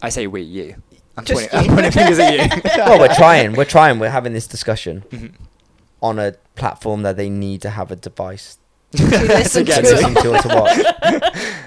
[0.04, 0.76] I say we, you.
[1.18, 1.72] I'm Just pointing, I'm you.
[1.72, 2.62] pointing fingers at you.
[2.78, 3.54] well, we're trying.
[3.54, 4.00] We're trying.
[4.00, 5.32] We're having this discussion Mhm.
[6.02, 8.58] on a platform that they need to have a device
[8.94, 11.24] listen to to listen to or to watch.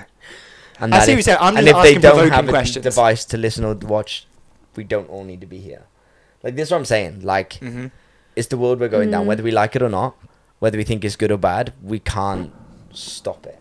[0.78, 1.38] And I that see what you're saying.
[1.40, 2.82] I'm and if they don't provoking have a questions.
[2.82, 4.26] device to listen or watch,
[4.76, 5.84] we don't all need to be here.
[6.42, 7.22] Like this is what I'm saying.
[7.22, 7.86] Like hmm
[8.36, 9.28] it's the world we're going down, Mm.
[9.28, 10.14] whether we like it or not,
[10.58, 11.72] whether we think it's good or bad.
[11.82, 12.52] We can't
[12.92, 13.58] stop it.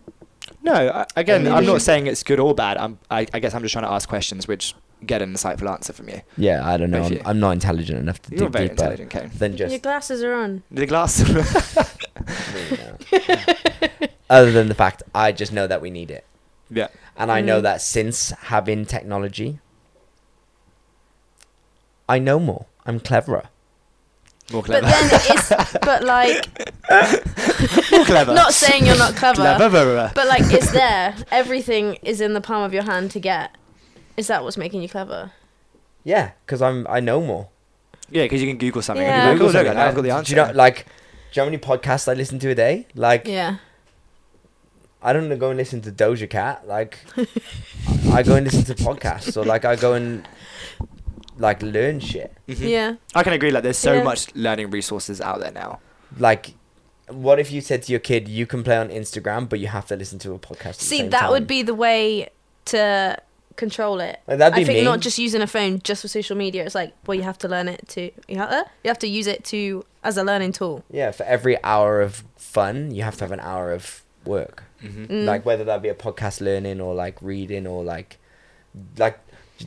[0.66, 2.78] No, I, again, maybe I'm not should- saying it's good or bad.
[2.78, 4.74] I'm, I, I guess I'm just trying to ask questions which
[5.05, 6.22] get an insightful answer from you.
[6.38, 7.03] Yeah, I don't know.
[7.03, 7.22] I'm.
[7.26, 9.32] I'm not intelligent enough to You're dig very deeper intelligent, Kane.
[9.38, 10.63] than just Your glasses are on.
[10.72, 11.20] The glass.
[11.30, 11.41] me.
[14.30, 16.26] Other than the fact, I just know that we need it.
[16.72, 16.88] yeah.
[17.18, 17.63] And I know Mm.
[17.63, 19.59] that since having technology,
[22.09, 22.66] I know more.
[22.86, 23.45] I'm cleverer.
[24.52, 24.86] More But clever.
[24.88, 25.50] then it's,
[25.82, 26.46] but like,
[27.91, 28.34] More clever.
[28.34, 29.98] not saying you're not clever, Cleverer.
[29.98, 31.16] Uh, but like, it's there.
[31.32, 33.56] Everything is in the palm of your hand to get.
[34.18, 35.32] Is that what's making you clever?
[36.04, 37.50] Yeah, because I'm I know more.
[38.12, 39.04] Yeah, because you can Google something.
[39.06, 39.14] Yeah.
[39.14, 40.36] And you're like, Google oh, something, I've got the answer.
[40.36, 40.91] Do you know, like, do
[41.34, 42.86] you know how many podcasts I listen to a day?
[42.93, 43.58] Like, Yeah.
[45.02, 46.68] I don't go and listen to Doja Cat.
[46.68, 47.00] Like,
[48.12, 50.28] I go and listen to podcasts, or like I go and
[51.38, 52.33] like learn shit.
[52.47, 52.69] Mhm.
[52.69, 52.95] Yeah.
[53.13, 53.51] I can agree.
[53.51, 54.03] Like, there's so Yeah.
[54.03, 55.79] much learning resources out there now.
[56.17, 56.53] Like,
[57.09, 59.86] what if you said to your kid, "You can play on Instagram, but you have
[59.88, 61.31] to listen to a podcast." See, that time?
[61.31, 62.29] would be the way
[62.65, 63.17] to
[63.57, 64.19] control it.
[64.27, 64.83] Like, that'd I be think me.
[64.86, 66.65] not just using a phone just for social media.
[66.65, 69.07] It's like, well, you have to learn it to you have, uh, you have to
[69.07, 70.83] use it to as a learning tool.
[70.91, 74.63] Yeah, for every hour of fun, you have to have an hour of work.
[74.83, 75.07] Mhm.
[75.07, 75.25] Mm.
[75.25, 78.17] Like whether that be a podcast learning or like reading or like,
[78.97, 79.19] like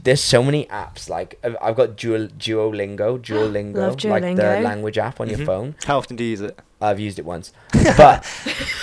[0.03, 1.09] there's so many apps.
[1.09, 5.47] Like I've- I've got Duol- Duolingo, Duolingo, Love like the language app on your Mhm.
[5.47, 5.74] phone.
[5.84, 6.59] How often do you use it?
[6.80, 7.53] I've used it once,
[7.97, 8.24] but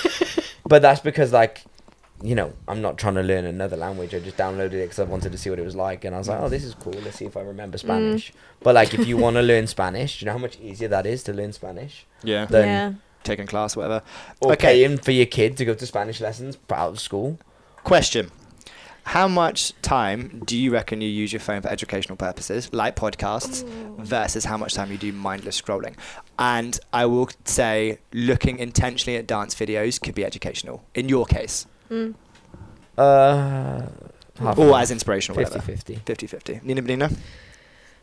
[0.67, 1.63] but that's because like
[2.23, 4.13] you know I'm not trying to learn another language.
[4.15, 6.17] I just downloaded it because I wanted to see what it was like, and I
[6.17, 6.93] was like, oh, this is cool.
[7.03, 8.33] Let's see if I remember Spanish.
[8.61, 11.05] But like, if you want to learn Spanish, do you know how much easier that
[11.05, 12.05] is to learn Spanish?
[12.23, 12.45] Yeah.
[12.45, 12.93] Then yeah.
[13.23, 14.01] Taking class, whatever.
[14.39, 14.67] or Okay.
[14.85, 17.37] paying for your kid to go to Spanish lessons out of school.
[17.83, 18.31] Question.
[19.05, 23.63] How much time do you reckon you use your phone for educational purposes, like podcasts,
[23.99, 25.95] versus how much time you do mindless scrolling?
[26.39, 30.83] And I will say, looking intentionally at dance videos could be educational.
[30.95, 32.15] In your case, Mm.
[32.97, 33.85] Uh,
[34.41, 34.91] or as half.
[34.91, 35.71] inspirational, 50 whatever.
[35.71, 35.95] 50.
[36.05, 36.59] 50 50.
[36.63, 37.15] Nina Benina?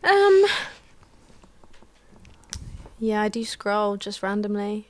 [0.04, 0.44] Um.
[3.00, 4.86] Yeah, I do scroll just randomly,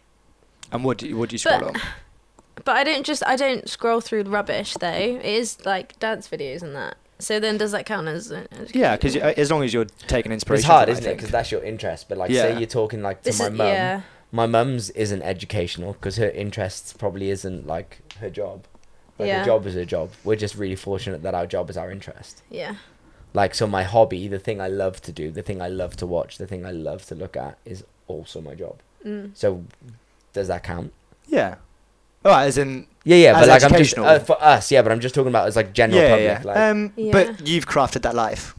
[0.70, 1.80] And what do you, what do you scroll But- on?
[2.64, 4.88] But I don't just I don't scroll through rubbish though.
[4.92, 6.96] It is like dance videos and that.
[7.18, 8.32] So then, does that count as?
[8.32, 11.14] an Yeah, because as long as you're taking inspiration, It's hard, isn't it?
[11.16, 12.08] Because that's your interest.
[12.08, 12.42] But like, Yeah.
[12.42, 13.66] say you're talking like to This my mum.
[13.68, 14.00] yeah.
[14.32, 18.64] My mum's isn't educational because her interests probably isn't like her job.
[19.18, 19.40] Like Yeah.
[19.40, 20.10] her job is her job.
[20.24, 22.42] We're just really fortunate that our job is our interest.
[22.50, 22.74] Yeah.
[23.34, 26.06] Like, so my hobby, the thing I love to do, the thing I love to
[26.06, 28.80] watch, the thing I love to look at, is also my job.
[29.06, 29.30] Mm.
[29.34, 29.64] So,
[30.32, 30.92] does that count?
[31.26, 31.54] Yeah.
[32.24, 34.82] All right, as in Yeah, yeah, but like I'm just uh, for us, yeah.
[34.82, 36.26] But I'm just talking about as like general yeah, public.
[36.26, 36.42] yeah.
[36.44, 37.12] Like, um, Yeah.
[37.12, 38.54] But you've crafted that life.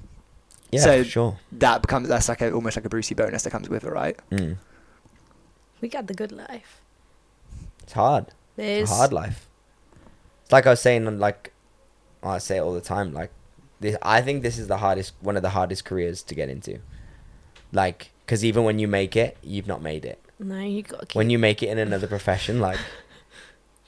[0.71, 1.37] yeah, so- sure.
[1.51, 4.17] That becomes that's like a, almost like a Brucey bonus that comes with it, right?
[4.31, 4.57] Mm.
[5.81, 6.81] We got the good life.
[7.83, 8.27] It's hard.
[8.57, 9.47] It It's a hard life.
[10.43, 11.51] It's like I was saying, and like
[12.21, 13.13] I say it all the time.
[13.13, 13.31] Like
[13.79, 16.79] this, I think this is the hardest, one of the hardest careers to get into.
[17.71, 20.19] Like, because even when you make it, you've not made it.
[20.39, 21.13] No, you got.
[21.15, 22.77] When you make it in another profession, like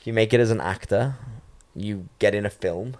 [0.05, 1.15] if you make it as an actor,
[1.73, 2.95] you get in a film,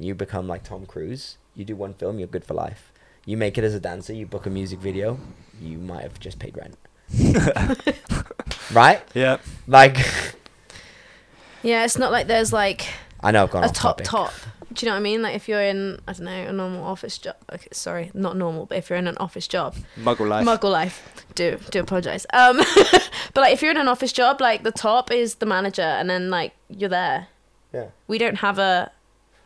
[0.00, 1.36] you become like Tom Cruise.
[1.54, 2.92] You do one film, you're good for life.
[3.24, 5.20] You make it as a dancer, you book a music video,
[5.60, 6.76] you might have just paid rent.
[8.72, 9.00] right?
[9.14, 9.36] Yeah.
[9.68, 9.98] Like,
[11.62, 12.84] yeah, it's not like there's like
[13.20, 14.06] I know I've gone a off top topic.
[14.08, 14.32] top.
[14.72, 15.20] Do you know what I mean?
[15.22, 17.34] Like if you're in, I don't know, a normal office job.
[17.52, 20.46] Okay, sorry, not normal, but if you're in an office job, Muggle life.
[20.46, 21.24] muggle life.
[21.34, 22.24] Do do apologize.
[22.32, 22.58] Um,
[23.34, 26.08] but like if you're in an office job, like the top is the manager, and
[26.08, 27.26] then like you're there.
[27.72, 27.86] Yeah.
[28.06, 28.90] We don't have a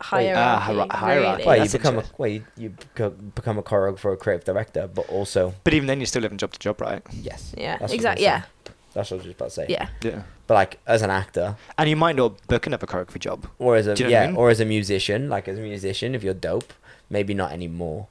[0.01, 0.35] hierarchy.
[0.39, 1.31] Ah, hier- hierarchy.
[1.43, 1.45] really.
[1.47, 2.15] Well, you That's become a interesting.
[2.19, 5.87] well, you, you beco- become a choreographer, or a creative director, but also but even
[5.87, 7.01] then, you're still living job to job, right?
[7.11, 8.25] yes, Yeah, That's what I exactly.
[8.25, 8.73] gonna Yeah, say.
[8.95, 9.65] That's what I was just about to say.
[9.69, 9.89] yeah.
[10.01, 10.23] Yeah.
[10.47, 13.45] But like as an actor, And you might not book another choreography job.
[13.59, 14.35] or as a Do you know what I yeah, mean?
[14.37, 16.73] or as a musician, like as a musician, if you're dope,
[17.09, 18.07] maybe not anymore.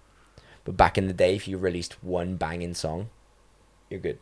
[0.64, 3.08] But back in the day, if you released one banging song,
[3.90, 4.18] you're good.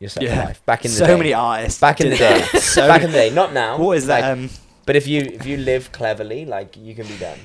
[0.00, 0.64] You're set for life.
[0.66, 1.80] Back in the day so day, many artists.
[1.80, 3.76] back in the day, so back in the day, not now.
[3.78, 4.32] What is that?
[4.32, 4.50] Um,
[4.86, 7.38] but if you if you live cleverly, like you can be done.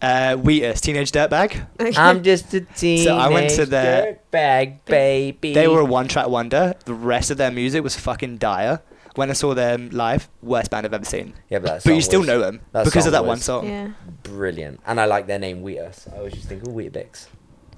[0.00, 1.66] T- uh, Wheatus, Teenage Dirtbag.
[1.96, 5.54] I'm just a teenage I went to the- dirtbag baby.
[5.54, 6.74] They were a one track wonder.
[6.84, 8.82] The rest of their music was fucking dire.
[9.14, 11.32] When I saw them live, worst band I've ever seen.
[11.48, 13.66] yeah, but, that But you still was know them because of that one song.
[13.66, 13.92] yeah.
[14.22, 16.06] brilliant, and I like their name Wheatus.
[16.12, 17.28] I always just think, of Weetabix.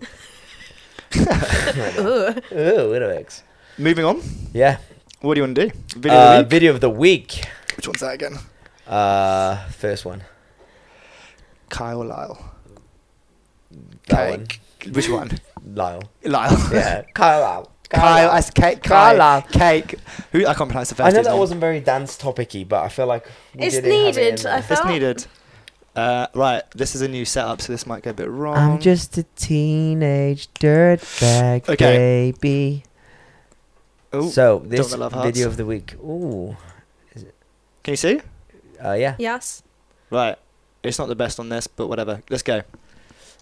[1.16, 2.34] Ooh.
[2.50, 3.42] Oh, Weetabix.
[3.78, 4.20] Moving on.
[4.52, 4.78] Yeah.
[5.20, 5.78] What do you want to do?
[5.96, 6.50] Video uh, of the week?
[6.50, 7.44] Video of the week.
[7.76, 8.36] Which one's that again?
[8.86, 10.22] Uh, first one.
[11.68, 12.38] Kyle Lyle.
[14.08, 14.46] That one.
[14.92, 15.30] Which one?
[15.74, 16.02] Lyle.
[16.24, 16.56] Lyle.
[16.72, 17.02] Yeah.
[17.14, 17.70] Kyle Lyle.
[17.90, 18.30] Kyle, Lyle.
[18.36, 19.94] as cake, Kyle Kyle, cake.
[20.32, 21.06] Who I can't pronounce the first.
[21.06, 21.38] I know that name.
[21.38, 24.38] wasn't very dance topicy, but I feel like we It's did have it in needed,
[24.40, 24.52] there.
[24.52, 25.26] I It's needed.
[25.96, 28.56] Uh, right, this is a new setup, so this might go a bit wrong.
[28.56, 32.30] I'm just a teenage dirtbag Okay.
[32.32, 32.84] baby.
[34.14, 35.94] Ooh, so this is the video of the week.
[35.94, 36.56] Ooh.
[37.82, 38.20] can you see?
[38.84, 39.16] Uh, yeah.
[39.18, 39.62] Yes.
[40.10, 40.36] Right,
[40.82, 42.22] it's not the best on this, but whatever.
[42.30, 42.62] Let's go.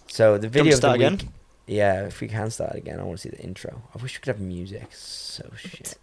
[0.07, 1.07] So the Do you want me video to of the start week.
[1.07, 1.33] again?
[1.67, 3.81] Yeah, if we can start again, I want to see the intro.
[3.93, 4.87] I wish we could have music.
[4.91, 5.97] So shit.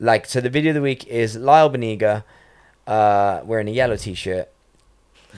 [0.00, 2.24] Like, so the video of the week is Lyle Beniga
[2.86, 4.48] uh, wearing a yellow t shirt,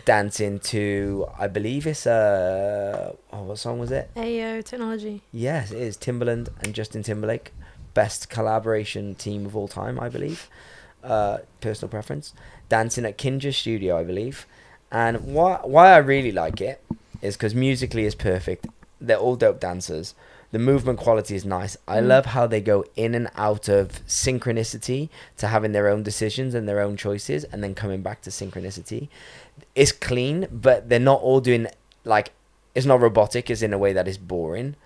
[0.07, 4.11] dancing to, I believe it's, uh, oh, what song was it?
[4.17, 5.23] Ayo technology.
[5.33, 7.53] Yes, it is Timbaland and Justin Timberlake.
[7.93, 10.49] Best collaboration team of all time, I believe.
[11.05, 12.33] Uh, personal preference.
[12.69, 14.47] Dancing at Kinjaz Studio, I believe.
[14.91, 16.83] And why why I really like it
[17.23, 18.67] is because musically is perfect.
[19.01, 20.15] They're all dope dancers.
[20.53, 21.77] The movement quality is nice.
[21.89, 22.07] I Mm.
[22.07, 25.09] love how they go in and out of synchronicity
[25.39, 29.09] to having their own decisions and their own choices, and then coming back to synchronicity.
[29.75, 31.67] It's clean, but they're not all doing
[32.05, 32.33] like
[32.75, 33.51] it's not robotic.
[33.51, 34.77] Is in a way that is boring.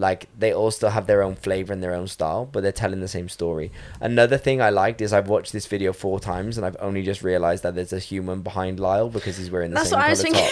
[0.00, 3.00] Like they all still have their own flavor and their own style, but they're telling
[3.00, 3.70] the same story.
[4.00, 7.22] Another thing I liked is I've watched this video four times and I've only just
[7.22, 10.10] realized that there's a human behind Lyle because he's wearing the That's same what I
[10.10, 10.48] was color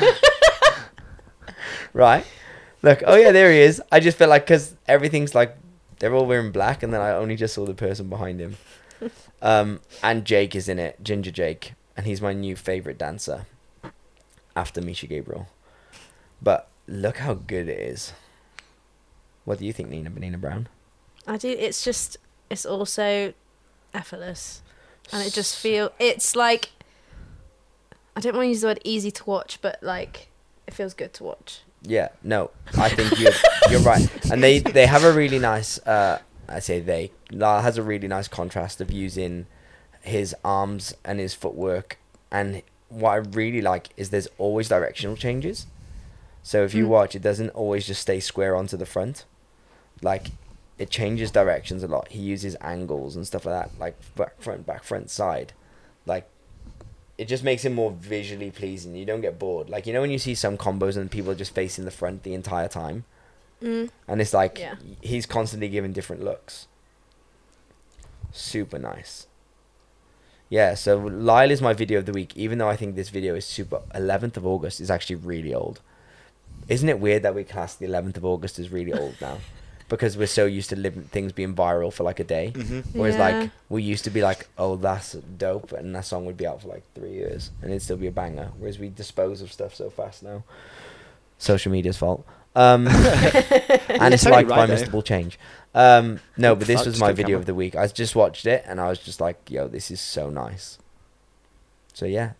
[0.00, 0.24] top.
[1.92, 2.26] right?
[2.82, 3.80] Look, oh yeah, there he is.
[3.92, 5.56] I just felt like because everything's like
[6.00, 8.56] they're all wearing black, and then I only just saw the person behind him.
[9.42, 13.44] Um, and Jake is in it, Ginger Jake, and he's my new favorite dancer
[14.56, 15.46] after Misha Gabriel.
[16.40, 18.12] But look how good it is.
[19.44, 20.68] What do you think, Nina Benina Brown?
[21.26, 21.48] I do.
[21.48, 22.16] It's just.
[22.48, 23.34] It's also
[23.92, 24.62] effortless,
[25.12, 25.92] and it just feel.
[25.98, 26.70] It's like.
[28.16, 30.28] I don't want to use the word easy to watch, but like,
[30.66, 31.60] it feels good to watch.
[31.82, 33.32] Yeah, no, I think you're
[33.70, 35.78] you're right, and they they have a really nice.
[35.78, 37.12] Uh, I say they.
[37.30, 39.46] Lyle has a really nice contrast of using
[40.00, 41.98] his arms and his footwork,
[42.30, 45.66] and what I really like is there's always directional changes.
[46.46, 46.90] So if you Mm.
[46.90, 49.24] watch, it doesn't always just stay square onto the front.
[50.00, 50.28] Like,
[50.78, 52.06] it changes directions a lot.
[52.12, 55.54] He uses angles and stuff like that, like back front, back front, side.
[56.06, 56.28] Like,
[57.18, 58.94] it just makes it more visually pleasing.
[58.94, 59.68] You don't get bored.
[59.68, 62.22] Like you know when you see some combos and people are just facing the front
[62.22, 63.04] the entire time,
[63.60, 63.90] Mm.
[64.06, 64.76] and it's like Yeah.
[65.00, 66.68] he's constantly giving different looks.
[68.30, 69.26] Super nice.
[70.48, 73.34] Yeah, so Lyle is my video of the week, even though I think this video
[73.34, 73.82] is super.
[73.92, 75.80] 11th of August is actually really old.
[76.68, 79.38] Isn't it weird that we class the 11th of August as really old now?
[79.88, 82.50] Because we're so used to living, things being viral for like a day.
[82.52, 82.98] Mm-hmm.
[82.98, 83.38] Whereas Yeah.
[83.38, 86.60] like we used to be like, oh that's dope, and that song would be out
[86.62, 88.50] for like three years, and it'd still be a banger.
[88.58, 90.42] Whereas we dispose of stuff so fast now.
[91.38, 92.26] Social media's fault.
[92.56, 94.74] Um, and it's totally like right, by though.
[94.74, 95.38] missable change.
[95.72, 97.38] Um, no, but this was my video camera.
[97.42, 97.76] of the week.
[97.76, 100.78] I just watched it and I was just like, yo, this is so nice.
[101.94, 102.32] So yeah,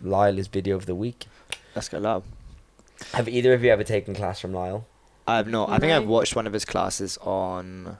[0.00, 1.26] Lyle is video of the week.
[1.74, 2.22] Let's go loud.
[3.12, 4.86] Have either of you ever taken class from Lyle?
[5.26, 5.70] I have not.
[5.70, 7.98] I think I've watched one of his classes on.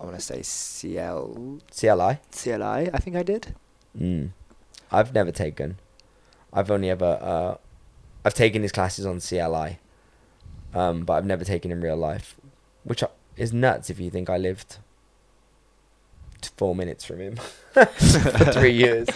[0.00, 2.18] I want to say CL CLI?
[2.32, 2.90] CLI.
[2.92, 3.54] I think I did.
[3.98, 4.30] Mm.
[4.90, 5.78] I've never taken.
[6.52, 7.56] I've only ever uh,
[8.24, 9.78] I've taken his classes on CLI,
[10.74, 12.36] um, but I've never taken in real life,
[12.84, 13.04] which
[13.36, 14.76] is nuts if you think I lived t-
[16.48, 17.36] four minutes from him
[17.72, 17.84] for
[18.52, 19.08] three years.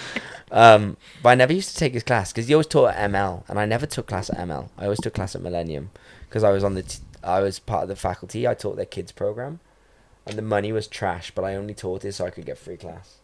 [0.50, 3.42] Um, but I never used to take his class because he always taught at ML,
[3.48, 4.68] and I never took class at ML.
[4.78, 5.90] I always took class at Millennium
[6.28, 8.46] because I was on the t- I was part of the faculty.
[8.46, 9.60] I taught their kids program,
[10.26, 12.76] and the money was trash, but I only taught it so I could get free
[12.76, 13.16] class.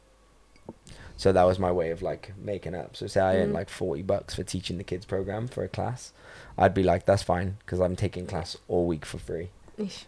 [1.16, 2.96] So that was my way of like making up.
[2.96, 3.56] So say I earned Mm.
[3.56, 6.12] like forty bucks for teaching the kids program for a class,
[6.56, 10.04] I'd be like, that's fine because I'm taking class all week for free, Eesh.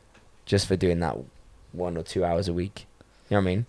[0.46, 1.18] just for doing that
[1.72, 2.86] one or two hours a week.
[3.28, 3.66] You know what I mean?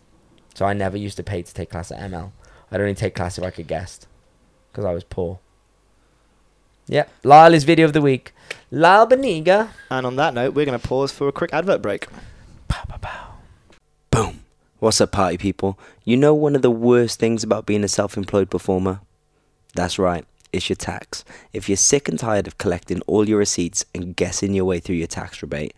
[0.54, 2.32] So I never used to pay to take class at ML.
[2.72, 4.08] I'd only take class if I could guest,
[4.72, 5.40] because I was poor.
[6.88, 8.34] Yeah, Lyle is video of the week.
[8.70, 9.70] Lyle Beniga.
[9.90, 12.08] And on that note, we're going to pause for a quick advert break.
[12.68, 13.34] Pow, pow, pow.
[14.12, 14.44] Boom.
[14.80, 15.80] What's up, party people?
[16.04, 19.00] You know one of the worst things about being a self employed performer?
[19.76, 21.24] That's right, it's your tax.
[21.54, 24.98] If you're sick and tired of collecting all your receipts and guessing your way through
[24.98, 25.74] your tax rebate,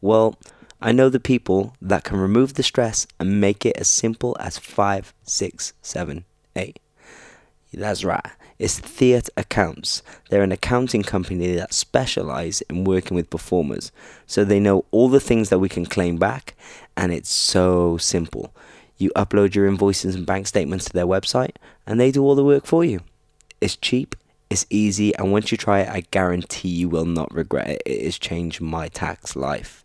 [0.00, 0.36] well,
[0.80, 4.58] I know the people that can remove the stress and make it as simple as
[4.58, 6.24] five, six, seven,
[6.54, 6.78] eight.
[7.72, 8.24] That's right.
[8.58, 10.02] It's Theatre Accounts.
[10.28, 13.90] They're an accounting company that specialize in working with performers.
[14.26, 16.54] So they know all the things that we can claim back,
[16.96, 18.54] and it's so simple.
[18.96, 21.56] You upload your invoices and bank statements to their website,
[21.86, 23.00] and they do all the work for you.
[23.60, 24.14] It's cheap,
[24.48, 27.82] it's easy, and once you try it, I guarantee you will not regret it.
[27.84, 29.84] It has changed my tax life.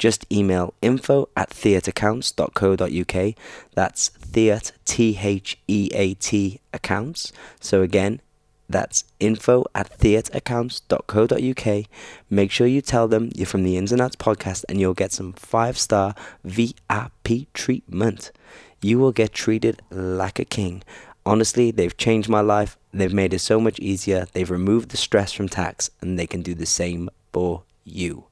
[0.00, 3.34] Just email info at theatreaccounts.co.uk.
[3.74, 7.34] That's theat, T H E A T accounts.
[7.60, 8.22] So again,
[8.66, 11.84] that's info at theatreaccounts.co.uk.
[12.30, 15.12] Make sure you tell them you're from the Ins and Outs podcast and you'll get
[15.12, 18.32] some five star VIP treatment.
[18.80, 20.82] You will get treated like a king.
[21.26, 22.78] Honestly, they've changed my life.
[22.94, 24.26] They've made it so much easier.
[24.32, 28.24] They've removed the stress from tax and they can do the same for you.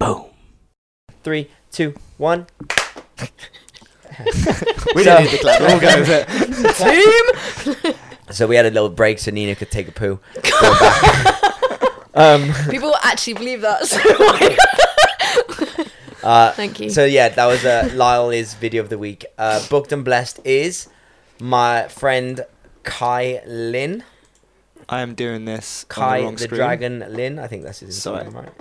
[0.00, 0.33] Boom.
[1.24, 2.46] Three, two, one.
[4.94, 5.60] We So- don't need the clap.
[5.60, 7.84] We'll go with it.
[7.84, 7.94] Team.
[8.30, 10.20] So we had a little break so Nina could take a poo.
[12.14, 13.86] Um, People will actually believe that.
[13.86, 13.98] So
[16.28, 16.90] uh, Thank you.
[16.90, 19.24] So yeah, that was uh, Lyle is video of the week.
[19.36, 20.88] Uh, booked and blessed is
[21.40, 22.42] my friend
[22.84, 24.04] Kai Lin.
[24.88, 26.58] I am doing this Kai the the, wrong screen.
[26.58, 27.38] Dragon Lin.
[27.40, 28.24] I think that's his Sorry.
[28.24, 28.52] Instagram, right?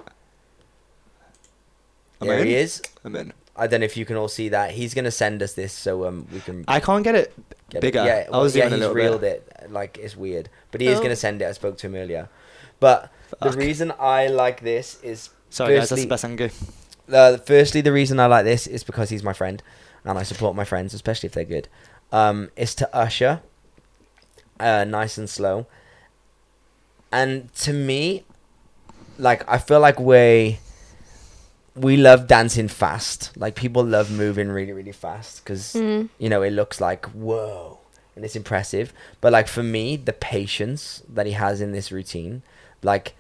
[2.24, 2.48] I'm There in.
[2.48, 2.82] he is.
[3.06, 3.34] I'm in.
[3.56, 4.72] I don't know if you can all see that.
[4.72, 7.34] He's gonna send us this so um we can I can't get it
[7.70, 8.00] get bigger.
[8.00, 8.06] It.
[8.06, 9.48] Yeah, I well, was yeah, doing a he's reeled bit.
[9.62, 9.72] it.
[9.72, 11.04] Like it's weird, but he is Oh.
[11.04, 11.46] gonna send it.
[11.46, 12.30] I spoke to him earlier,
[12.80, 13.52] but Fuck.
[13.52, 16.50] the reason I like this is Sorry, guys, that's firstly, the best I can go.
[17.16, 19.62] uh, firstly, the reason I like this is because he's my friend,
[20.04, 21.68] and I support my friends, especially if they're good.
[22.12, 23.42] Um, is to Usher,
[24.60, 25.68] uh, nice and slow,
[27.12, 28.24] and to me,
[29.20, 30.60] like I feel like we
[31.76, 33.36] we love dancing fast.
[33.38, 36.10] Like people love moving really, really fast because Mm.
[36.20, 37.80] you know it looks like whoa
[38.16, 38.94] and it's impressive.
[39.22, 42.44] But like for me, the patience that he has in this routine,
[42.84, 43.16] like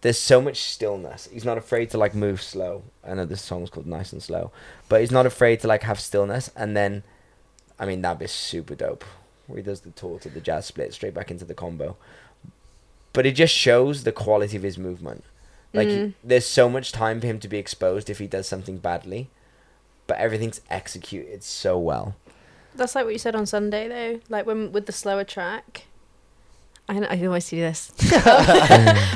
[0.00, 1.28] there's so much stillness.
[1.30, 2.82] He's not afraid to like move slow.
[3.06, 4.50] I know this song's called Nice and Slow,
[4.88, 6.50] but he's not afraid to like have stillness.
[6.56, 7.02] And then,
[7.78, 9.04] I mean, that'd be super dope.
[9.46, 11.96] Where he does the tour to the jazz split straight back into the combo.
[13.12, 15.24] But it just shows the quality of his movement.
[15.72, 16.14] Like Mm.
[16.24, 19.30] there's so much time for him to be exposed if he does something badly,
[20.06, 22.16] but everything's executed so well.
[22.74, 24.20] That's like what you said on Sunday, though.
[24.28, 25.84] Like when with the slower track.
[26.88, 27.92] I, know, I can always do this.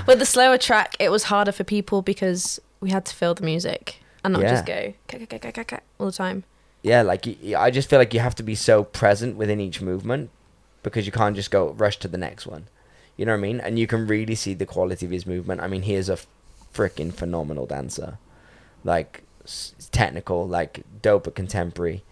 [0.06, 3.42] with the slower track, it was harder for people because we had to feel the
[3.44, 6.44] music and not just go "Ka- ka- ka- ka- ka- ka," all the time.
[6.82, 7.26] Yeah, like
[7.56, 10.30] I just feel like you have to be so present within each movement
[10.84, 12.66] because you can't just go rush to the next one.
[13.16, 13.60] You know what I mean?
[13.60, 15.60] And you can really see the quality of his movement.
[15.60, 16.18] I mean, he is a
[16.74, 18.18] freaking phenomenal dancer.
[18.82, 19.22] Like
[19.90, 22.02] technical, like dope at contemporary,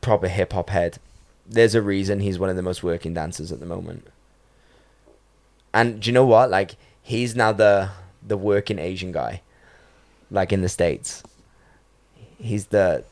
[0.00, 0.98] proper hip hop head.
[1.46, 4.06] There's a reason he's one of the most working dancers at the moment.
[5.72, 6.50] And do you know what?
[6.50, 7.90] Like he's now the
[8.26, 9.42] the working Asian guy,
[10.30, 11.22] like in the states.
[12.38, 13.04] He's the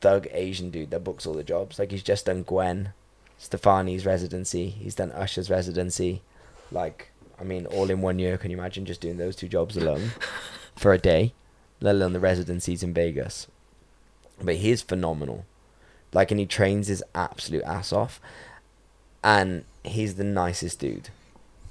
[0.00, 1.78] thug Asian dude that books all the jobs.
[1.78, 2.92] Like he's just done Gwen
[3.38, 4.68] Stefani's residency.
[4.68, 6.22] He's done Usher's residency.
[6.70, 7.09] Like
[7.40, 8.36] I mean, all in one year.
[8.36, 10.10] Can you imagine just doing those two jobs alone
[10.76, 11.32] for a day?
[11.80, 13.46] Let alone the residencies in Vegas.
[14.42, 15.46] But he is phenomenal.
[16.12, 18.20] Like, and he trains his absolute ass off.
[19.24, 21.08] And he's the nicest dude.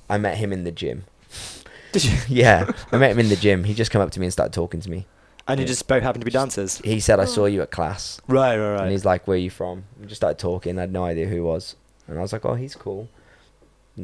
[0.09, 1.05] I met him in the gym.
[1.91, 2.17] Did you?
[2.27, 3.63] Yeah, I met him in the gym.
[3.63, 5.05] He just come up to me and started talking to me.
[5.47, 6.77] And you just both happen to be dancers.
[6.83, 7.45] He said, "I saw oh.
[7.45, 8.81] you at class." Right, right, right.
[8.83, 10.77] And he's like, "Where are you from?" We just started talking.
[10.77, 11.75] I had no idea who he was,
[12.07, 13.09] and I was like, "Oh, he's cool."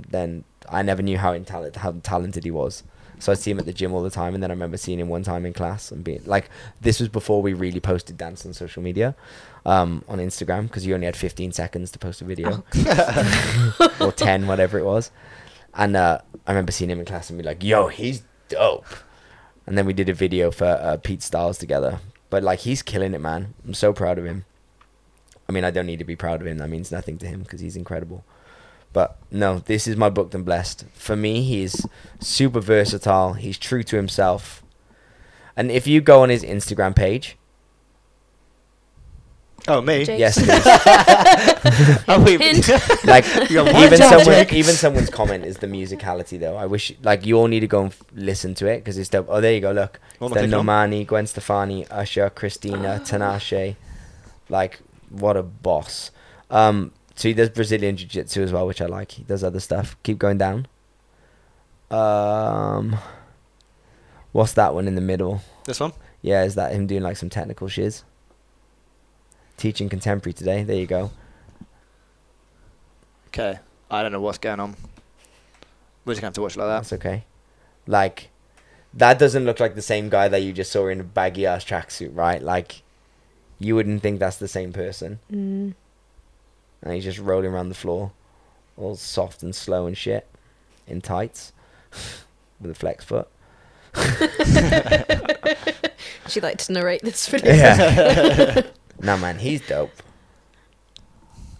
[0.04, 2.84] Then I never knew how intelligent, how talented he was.
[3.20, 5.00] So I'd see him at the gym all the time, and then I remember seeing
[5.00, 6.50] him one time in class and being like,
[6.82, 9.16] "This was before we really posted dance on social media,
[9.66, 12.64] um, on Instagram, because you only had 15 seconds to post a video,
[14.02, 15.12] or 10, whatever it was."
[15.74, 18.86] And uh, I remember seeing him in class and be like, "Yo, he's dope."
[19.66, 22.00] And then we did a video for uh, Pete Styles together.
[22.30, 23.54] But like, he's killing it, man.
[23.66, 24.46] I'm so proud of him.
[25.48, 26.58] I mean, I don't need to be proud of him.
[26.58, 28.24] That means nothing to him because he's incredible.
[28.96, 30.86] But no, this is my booked and blessed.
[30.93, 31.86] For me, he's
[32.22, 33.34] super versatile.
[33.34, 34.64] He's true to himself.
[35.58, 37.36] And if you go on his Instagram page,
[39.68, 40.06] oh, me?
[40.06, 40.18] Jake.
[40.18, 40.64] yes, please.
[42.08, 42.39] Oh, wait.
[43.06, 46.56] Like even one someone, even someone's comment is the musicality though.
[46.56, 49.10] I wish like you all need to go and f- listen to it because it's
[49.10, 49.26] dope.
[49.28, 49.74] Oh, there you go.
[49.74, 50.89] Look, What it's am the clicking on?
[50.89, 53.76] Normani, Gwen Stefani, Usher, Christina, Tinashe.
[54.48, 54.80] Like
[55.10, 56.12] what a boss.
[56.50, 59.11] Um, so he does Brazilian Jiu Jitsu as well, which I like.
[59.11, 59.95] He does other stuff.
[60.03, 60.68] Keep going down.
[61.89, 62.97] Um,
[64.32, 65.41] what's that one in the middle?
[65.63, 65.93] This one?
[66.22, 68.03] Yeah, is that him doing like some technical shiz?
[69.57, 70.63] Teaching contemporary today.
[70.63, 71.11] There you go.
[73.28, 73.59] Okay.
[73.89, 74.76] I don't know what's going on.
[76.03, 76.76] We're just going to have to watch it like that.
[76.78, 77.24] That's okay.
[77.88, 78.30] Like,
[78.93, 81.63] that doesn't look like the same guy that you just saw in a baggy ass
[81.63, 82.42] tracksuit, right?
[82.42, 82.82] Like,
[83.59, 85.20] you wouldn't think that's the same person.
[85.32, 85.75] Mm.
[86.82, 88.12] And he's just rolling around the floor,
[88.78, 90.28] all soft and slow and shit,
[90.88, 91.52] in tights,
[92.60, 93.28] with a flex foot.
[96.28, 97.54] She'd like to narrate this video.
[97.54, 98.62] Yeah.
[99.02, 99.92] no, man, he's dope.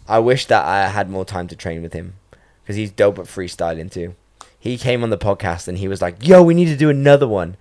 [0.08, 2.14] I wish that I had more time to train with him
[2.62, 4.14] because he's dope at freestyling too.
[4.58, 7.28] He came on the podcast and he was like, "Yo, we need to do another
[7.28, 7.56] one."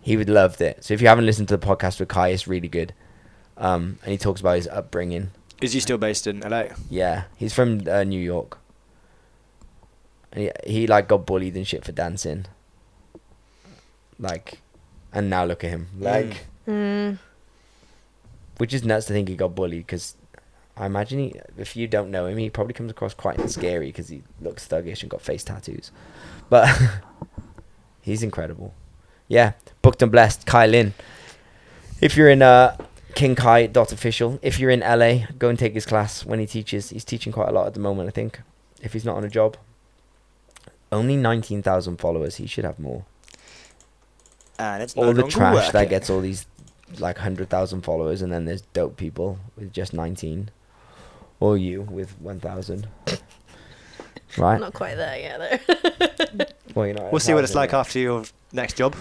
[0.00, 0.84] He would loved it.
[0.84, 2.92] So if you haven't listened to the podcast with Kai, it's really good.
[3.56, 5.30] Um, and he talks about his upbringing.
[5.60, 6.64] Is he still based in LA?
[6.90, 8.58] Yeah, he's from uh, New York.
[10.32, 10.50] And he,
[10.80, 12.46] he like got bullied and shit for dancing.
[14.18, 14.58] Like,
[15.12, 15.88] and now look at him.
[15.98, 17.18] Like, Mm.
[18.56, 20.16] which is nuts to think he got bullied because
[20.78, 24.08] I imagine he, if you don't know him, he probably comes across quite scary because
[24.08, 25.90] he looks thuggish and got face tattoos.
[26.48, 26.74] But
[28.00, 28.72] he's incredible.
[29.28, 29.52] Yeah,
[29.82, 30.46] booked and blessed.
[30.46, 30.94] Kai Lin.
[32.00, 32.76] If you're in uh,
[33.14, 36.46] King Kai dot official, if you're in LA, go and take his class when he
[36.46, 36.90] teaches.
[36.90, 38.40] He's teaching quite a lot at the moment, I think.
[38.82, 39.56] If he's not on a job,
[40.92, 42.36] only nineteen thousand followers.
[42.36, 43.04] He should have more.
[44.58, 46.46] and it's no all the longer trash that gets all these
[46.98, 50.50] like hundred thousand followers, and then there's dope people with just nineteen,
[51.40, 52.88] or you with one thousand.
[54.36, 54.58] Right.
[54.58, 55.38] Not quite there yet,
[56.38, 56.44] though.
[56.74, 58.96] Well, you know, We'll see what it's like after your next job.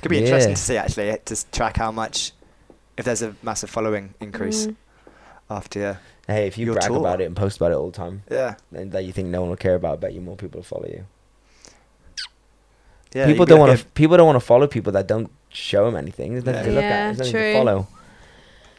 [0.00, 0.22] Could be Yeah.
[0.22, 2.32] interesting to see actually to track how much,
[2.96, 4.76] if there's a massive following increase Mm.
[5.50, 5.78] after.
[5.80, 6.98] Your, Hey, if you your brag tour.
[6.98, 9.40] about it and post about it all the time, yeah, and that you think no
[9.40, 11.04] one will care about, I bet you more people will follow you.
[13.14, 13.26] yeah.
[13.26, 13.86] people don't like want to.
[13.86, 16.32] People don't want to follow people that don't show them anything.
[16.32, 17.04] There's nothing to look Yeah, at.
[17.16, 17.52] There's nothing true.
[17.52, 17.88] to follow.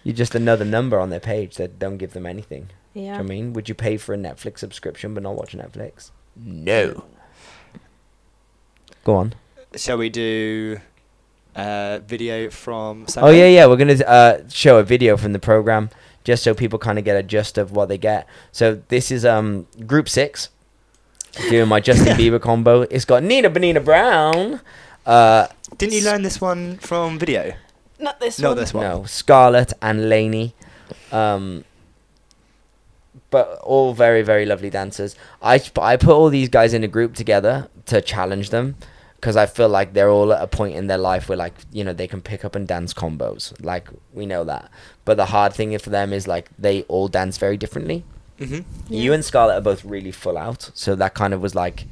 [0.04, 2.70] You're just another number on their page that don't give them anything.
[2.94, 3.18] Do you know Yeah.
[3.18, 6.12] what I mean, would you pay for a Netflix subscription but not watch Netflix?
[6.36, 7.04] No.
[9.04, 9.34] Go on.
[9.76, 10.80] Shall we do
[11.56, 13.06] a video from?
[13.18, 13.66] Oh yeah, yeah.
[13.68, 15.90] We're gonna uh, show a video from the program
[16.24, 18.28] just so people kind of get a gist of what they get.
[18.52, 20.50] So this is um group six
[21.50, 22.82] doing my Justin Bieber combo.
[22.82, 24.62] It's got Nina Benina Brown.
[25.06, 25.48] Uh,
[25.78, 27.54] Didn't you learn this one from video?
[28.00, 28.58] Not this Not one.
[28.58, 28.84] this one.
[28.84, 30.56] no, Scarlett and Lainey.
[31.12, 31.64] Um,
[33.30, 35.16] but all very very lovely dancers.
[35.42, 38.76] I I put all these guys in a group together to challenge them
[39.24, 41.82] because I feel like they're all at a point in their life where like you
[41.86, 43.54] know they can pick up and dance combos.
[43.64, 44.70] Like we know that.
[45.06, 48.04] But the hard thing for them is like they all dance very differently.
[48.40, 48.94] Mm-hmm.
[48.94, 51.86] You and Scarlett are both really full out, so that kind of was like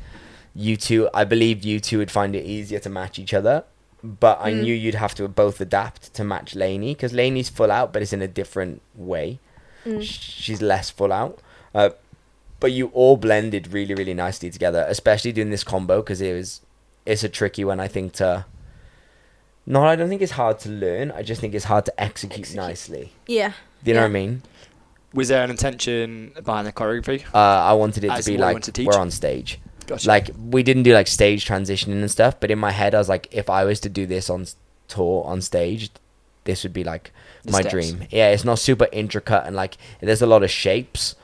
[0.53, 1.07] you two.
[1.13, 3.63] I believed you two would find it easier to match each other,
[4.03, 4.63] but I Mm.
[4.63, 8.11] knew you'd have to both adapt to match Lainey because Lainey's full out, but it's
[8.11, 9.39] in a different way.
[9.85, 10.03] Mm.
[10.03, 11.39] She's less full out.
[11.73, 11.91] Uh,
[12.59, 16.59] but you all blended really, really nicely together, especially doing this combo because it was,
[17.05, 17.79] it's a tricky one.
[17.79, 18.45] I think to.
[19.65, 21.11] No, I don't think it's hard to learn.
[21.11, 22.57] I just think it's hard to execute, Execute.
[22.65, 23.13] nicely.
[23.27, 23.53] Yeah.
[23.83, 24.05] Do you know Yeah.
[24.05, 24.41] what I mean?
[25.13, 27.23] Was there an intention behind the choreography?
[27.33, 29.59] Uh, I wanted it As to be like to we're on stage.
[29.85, 30.07] Gotcha.
[30.07, 33.09] Like we didn't do like stage transitioning and stuff, but in my head I was
[33.09, 34.47] like, if I was to do this on
[34.87, 35.89] tour on stage,
[36.45, 37.11] this would be like
[37.43, 37.71] The my steps.
[37.73, 38.07] dream.
[38.09, 41.15] Yeah, it's not super intricate and like there's a lot of shapes,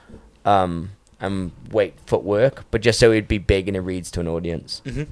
[0.46, 4.28] um, and weight footwork, but just so it'd be big and it reads to an
[4.28, 4.82] audience.
[4.86, 5.04] Mm-hmm.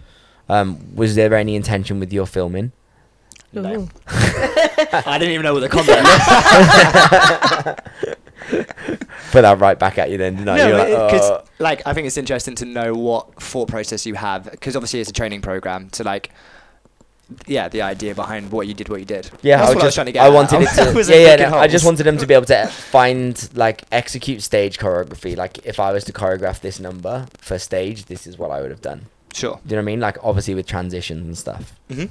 [0.47, 2.72] Um, was there any intention with your filming?
[3.51, 3.88] No.
[4.07, 7.76] I didn't even know what the combo was.
[9.31, 10.57] Put that right back at you then, didn't I?
[10.57, 14.05] no, You're like, because "Oh." like I think it's interesting to know what thought process
[14.05, 16.31] you have because obviously it's a training program to like.
[17.47, 19.31] Yeah, the idea behind what you did, what you did.
[19.41, 20.23] Yeah, That's I, what was I was trying to get.
[20.23, 20.93] I wanted it to.
[20.93, 21.49] wasn't yeah, yeah.
[21.49, 25.35] no, I just wanted them to be able to find, like, execute stage choreography.
[25.35, 28.69] Like, if I was to choreograph this number for stage, this is what I would
[28.69, 29.07] have done.
[29.35, 29.59] Sure.
[29.65, 29.99] Do you know what I mean?
[29.99, 31.77] Like, obviously with transitions and stuff.
[31.89, 32.05] Mm-hmm.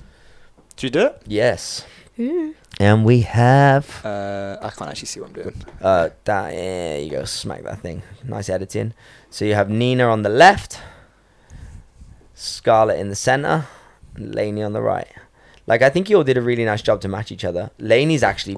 [0.77, 1.23] Should we do it?
[1.27, 1.87] Yes.
[2.21, 2.55] Ooh.
[2.79, 5.65] And we have Uh, I can't actually see what I'm doing.
[5.81, 6.51] uh that.
[6.51, 7.25] There you go.
[7.25, 8.03] Smack that thing.
[8.25, 8.93] Nice editing.
[9.31, 10.81] So you have Nina on the left,
[12.35, 13.67] Scarlett in the center,
[14.17, 15.09] and Lainey on the right.
[15.67, 17.71] Like, I think you all did a really nice job to match each other.
[17.79, 18.57] Lainey's actually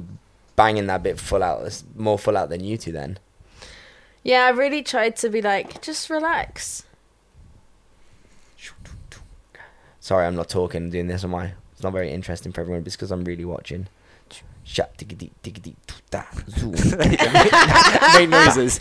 [0.57, 1.65] banging that bit full out.
[1.67, 3.19] It's more full out than you two then.
[4.25, 6.83] Yeah, I really tried to be like, just relax.
[10.01, 11.53] Sorry, I'm not talking doing this on my.
[11.73, 13.89] It's not very interesting for everyone because I'm really watching.
[14.63, 15.77] Shut diggity diggity
[16.11, 16.73] da zoom.
[18.15, 18.81] Make noises.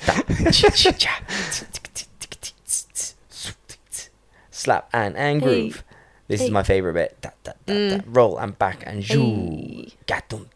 [4.52, 5.48] Slap and and Hey.
[5.48, 5.84] groove.
[6.28, 7.18] This is my favorite bit.
[7.22, 7.98] Da, da, da, da.
[7.98, 8.04] Mm.
[8.08, 9.22] Roll and back and zoo.
[9.22, 9.94] Hey.
[10.08, 10.50] Ga dum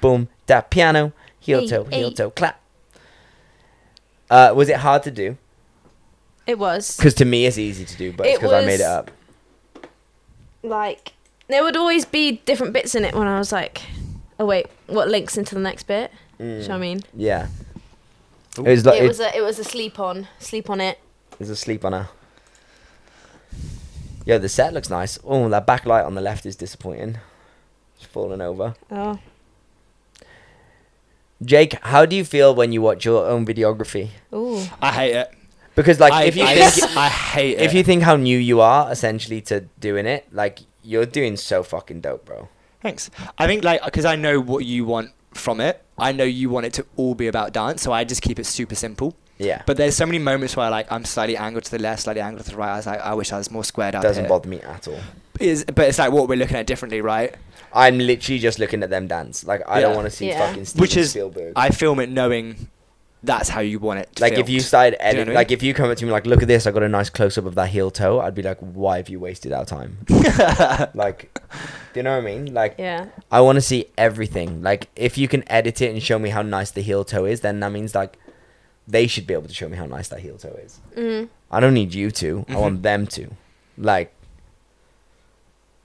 [0.00, 0.28] boom.
[0.46, 1.12] Da piano.
[1.40, 2.60] Heel toe heel toe clap.
[4.30, 5.36] Uh, was it hard to do?
[6.48, 8.80] It was Because to me it's easy to do, but it's It because I made
[8.80, 9.10] it was- up.
[10.62, 11.12] like
[11.46, 13.82] there would always be different bits in it when I was like,
[14.40, 16.10] oh wait, what links into the next bit?
[16.38, 16.80] Do you know what I Mm.
[16.80, 17.02] mean?
[17.14, 17.48] Yeah.
[18.56, 20.98] It was like it it was a it was a sleep on, sleep on it.
[21.38, 22.08] There's a sleep on her.
[24.24, 25.18] Yo, the set looks nice.
[25.24, 27.18] Oh, that backlight on the left is disappointing.
[27.96, 28.74] It's falling over.
[28.90, 29.18] Oh,
[31.44, 34.10] Jake, how do you feel when you watch your own videography?
[34.34, 35.30] ooh, I hate it.
[35.78, 37.60] Because like I, if you I, think I hate it.
[37.62, 41.62] if you think how new you are essentially to doing it, like you're doing so
[41.62, 42.48] fucking dope, bro.
[42.82, 43.10] Thanks.
[43.38, 45.80] I think like because I know what you want from it.
[45.96, 48.44] I know you want it to all be about dance, so I just keep it
[48.46, 49.16] super simple.
[49.38, 49.62] Yeah.
[49.66, 52.44] But there's so many moments where like I'm slightly angled to the left, slightly angled
[52.46, 52.72] to the right.
[52.72, 54.02] I was like, I wish I was more squared up.
[54.02, 54.28] It doesn't here.
[54.28, 54.98] bother me at all.
[55.38, 57.36] Is but it's like what we're looking at differently, right?
[57.72, 59.44] I'm literally just looking at them dance.
[59.46, 60.44] Like I don't want to see Yeah.
[60.48, 61.52] fucking Steven Which is Spielberg.
[61.54, 62.68] I film it knowing
[63.22, 64.20] that's how you want it.
[64.20, 65.34] like if you started Do you know editing, I mean?
[65.34, 67.10] like if you come up to me like, look at this, I got a nice
[67.10, 68.20] close up of that heel toe.
[68.20, 69.98] I'd be like, why have you wasted our time?
[70.94, 71.36] like,
[71.92, 72.54] do you know what I mean?
[72.54, 74.62] Like, yeah, I want to see everything.
[74.62, 77.40] Like, if you can edit it and show me how nice the heel toe is,
[77.40, 78.18] then that means like
[78.86, 80.80] they should be able to show me how nice that heel toe is.
[80.96, 81.28] mm.
[81.50, 82.44] I don't need you to.
[82.48, 82.60] I Mhm.
[82.60, 83.28] want them to.
[83.78, 84.12] Like,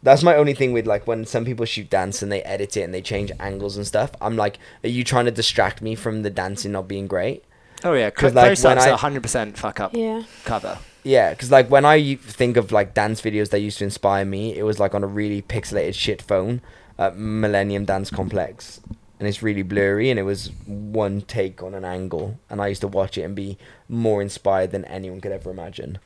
[0.04, 2.82] That's my only thing with like when some people shoot dance and they edit it
[2.82, 4.12] and they change angles and stuff.
[4.22, 7.44] I'm like, are you trying to distract me from the dancing not being great?
[7.86, 10.24] Oh yeah, 'Cause, close like, when I- 100 percent fuck up Yeah.
[10.46, 10.78] cover.
[11.04, 14.58] Yeah, because like when I think of like dance videos that used to inspire me,
[14.58, 16.62] it was like on a really pixelated shit phone
[17.00, 18.80] at Millennium Dance Complex,
[19.20, 22.82] and it's really blurry, and it was one take on an angle, and I used
[22.82, 23.58] to watch it and be
[23.90, 25.98] more inspired than anyone could ever imagine.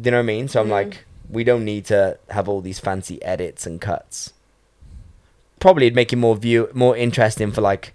[0.00, 0.48] Do you know what I mean?
[0.48, 0.70] So I'm Mm.
[0.70, 4.32] like, we don't need to have all these fancy edits and cuts.
[5.60, 7.94] Probably it'd make it more view more interesting for like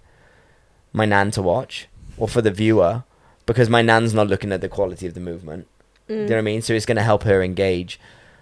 [0.92, 1.86] my nan to watch
[2.18, 3.04] or for the viewer
[3.46, 5.66] because my nan's not looking at the quality of the movement.
[6.08, 6.44] Do you know what I Mm.
[6.44, 6.62] mean?
[6.62, 7.98] So it's going to help her engage.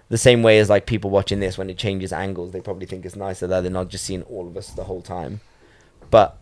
[0.08, 3.04] The same way as like people watching this, when it changes angles, they probably think
[3.06, 5.40] it's nicer that they're not just seeing all of us the whole time.
[6.10, 6.36] But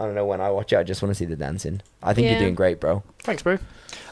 [0.00, 0.24] I don't know.
[0.26, 1.82] When I watch it, I just want to see the dancing.
[2.02, 2.32] I think Yeah.
[2.32, 3.02] you're doing great, bro.
[3.20, 3.58] Thanks, bro.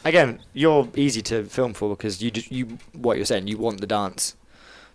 [0.05, 3.47] Again, you're easy to film for because you just, you what you're saying.
[3.47, 4.35] You want the dance,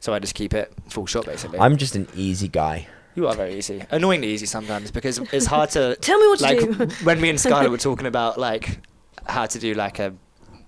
[0.01, 1.59] so I just keep it full shot basically.
[1.59, 2.87] I'm just an easy guy.
[3.17, 6.45] you are very easy, annoyingly easy sometimes because it's hard to Tell me what to
[6.45, 7.05] like do.
[7.05, 8.79] when me and Skylar were talking about like
[9.27, 10.15] how to do like a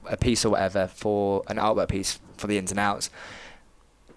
[0.08, 3.10] a piece or whatever for an artwork piece for the ins and outs.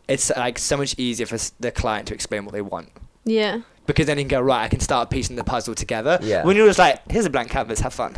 [0.07, 2.89] It's like so much easier for the client to explain what they want
[3.25, 3.61] yeah.
[3.89, 4.63] Because then you can go right.
[4.63, 6.19] I can start piecing the puzzle together.
[6.21, 6.43] Yeah.
[6.45, 8.15] When you're just like, here's a blank canvas, have fun.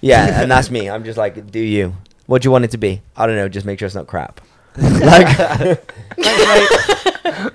[0.00, 0.90] Yeah, and that's me.
[0.90, 1.94] I'm just like, do you?
[2.26, 3.00] What do you want it to be?
[3.16, 3.48] I don't know.
[3.48, 4.40] Just make sure it's not crap.
[4.76, 5.28] like,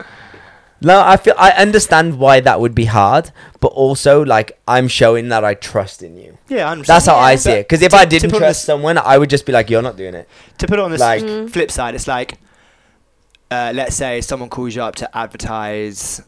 [0.82, 5.28] no, I feel I understand why that would be hard, but also like I'm showing
[5.30, 6.38] that I trust in you.
[6.48, 7.68] Yeah, I'm That's how I see it.
[7.68, 9.98] Because if To- I didn't trust this- someone, I would just be like, "You're not
[9.98, 10.30] doing it."
[10.60, 11.50] to put it on the Like- Mm.
[11.50, 12.38] flip side, it's like,
[13.52, 16.22] uh, let's say someone calls you up to advertise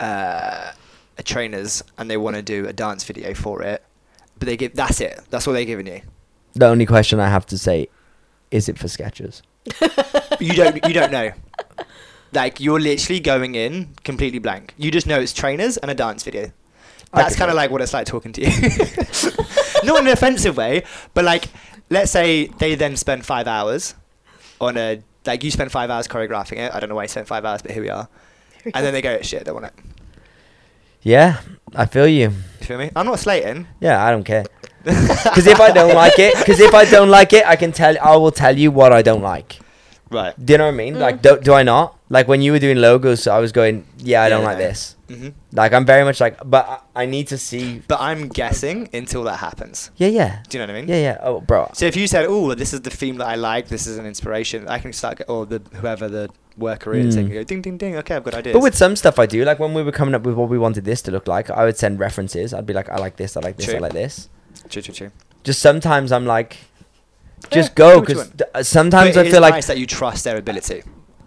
[0.00, 0.72] uh,
[1.18, 3.82] a trainers and they want to do a dance video for it,
[4.38, 5.20] but they give that's it.
[5.30, 6.02] That's all they're giving you.
[6.54, 7.88] The only question I have to say,
[8.50, 9.42] is it for sketches?
[10.40, 11.32] You don't you don't know.
[12.32, 14.74] Like you're literally going in completely blank.
[14.76, 16.52] You just know it's trainers and a dance video.
[17.12, 18.48] That's kind of like what it's like talking to you.
[19.84, 20.82] Not in an offensive way,
[21.14, 21.44] but like
[21.90, 23.94] let's say they then spend five hours
[24.60, 26.74] on a like you spend five hours choreographing it.
[26.74, 28.08] I don't know why you spent five hours, but here we are.
[28.72, 29.74] And then they go, shit, I don't want it.
[31.02, 31.40] Yeah,
[31.74, 32.30] I feel you.
[32.60, 32.90] You feel me?
[32.96, 33.66] I'm not slating.
[33.80, 34.44] Yeah, I don't care.
[34.84, 37.96] Because if I don't like it, because if I don't like it, I can tell.
[38.02, 39.58] I will tell you what I don't like.
[40.10, 40.34] Right.
[40.42, 40.94] Do you know what I mean?
[40.96, 41.00] Mm.
[41.00, 41.98] Like, do, do I not?
[42.10, 44.64] Like when you were doing logos, I was going, yeah, I don't Yeah, like no.
[44.64, 44.96] this.
[45.08, 47.82] hmm Like I'm very much like, but I, I need to see.
[47.88, 49.90] But I'm guessing until that happens.
[49.96, 50.88] Yeah, yeah, Do you know what I mean?
[50.90, 51.18] yeah, yeah.
[51.22, 51.70] Oh, bro.
[51.72, 53.68] So if you said, "Oh, this is the theme that I like.
[53.68, 57.22] This is an inspiration," I can start, go- or the whoever the worker is, they
[57.22, 57.26] Mm.
[57.26, 58.54] can go, "Ding, ding, ding." Okay, I've got ideas.
[58.54, 60.58] But with some stuff I do, like when we were coming up with what we
[60.58, 62.54] wanted this to look like, I would send references.
[62.54, 64.28] I'd be like, I like this, I like this, I like this.
[64.68, 65.10] true, true, true.
[65.42, 66.56] Just sometimes I'm like,
[67.50, 68.42] just do go because want.
[68.66, 70.82] sometimes But I feel is like nice that you trust their ability.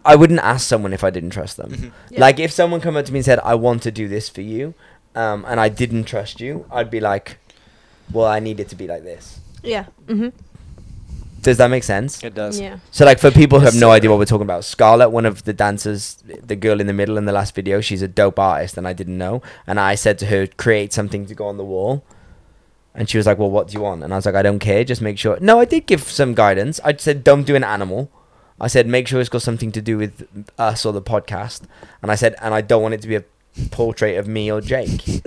[0.06, 1.72] I wouldn't ask someone if I didn't trust them.
[1.72, 1.92] Mhm.
[2.12, 2.22] Yeah.
[2.22, 4.42] Like if someone come up to me and said, "I want to do this for
[4.42, 4.74] you,"
[5.16, 7.38] um, and I didn't trust you, I'd be like,
[8.12, 9.86] "Well, I need it to be like this." Yeah.
[10.08, 10.32] Mhm.
[11.48, 12.22] Does that make sense?
[12.22, 12.60] It does.
[12.60, 12.80] Yeah.
[12.92, 15.46] So, like for people who have no idea what we're talking about, Scarlett, one of
[15.46, 18.78] the dancers, the girl in the middle in the last video, she's a dope artist,
[18.78, 19.42] and I didn't know.
[19.66, 22.04] And I said to her, "Create something to go on the wall."
[22.94, 24.60] And she was like, "Well, what do you want?" And I was like, "I don't
[24.60, 24.84] care.
[24.84, 26.82] Just make sure." No, I did give some guidance.
[26.84, 28.12] I said, "Don't do an animal."
[28.60, 31.62] I said, "Make sure it's got something to do with us or the podcast."
[32.02, 33.24] And I said, "And I don't want it to be a
[33.72, 35.02] portrait of me or Jake."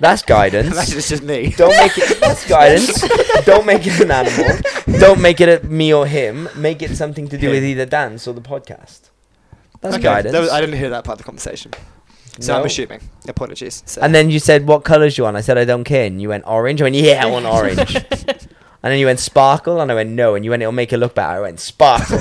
[0.00, 0.72] That's guidance.
[0.72, 1.50] Imagine it's just me.
[1.56, 2.20] Don't make it.
[2.20, 3.00] That's guidance.
[3.44, 4.58] Don't make it an animal.
[4.98, 6.48] Don't make it a me or him.
[6.56, 9.10] Make it something to do with either dance or the podcast.
[9.80, 10.32] That's Okay, guidance.
[10.32, 11.72] that was- I didn't hear that part of the conversation,
[12.40, 12.66] so I'm No.
[12.66, 13.00] assuming.
[13.28, 13.82] Apologies.
[13.86, 14.00] So.
[14.00, 16.28] And then you said, "What colours you want?" I said, "I don't care." And you
[16.30, 16.80] went orange.
[16.80, 17.94] I went, "Yeah, I want orange."
[18.82, 20.98] and then you went sparkle, and I went, "No." And you went, "It'll make it
[20.98, 22.18] look better." I went sparkle.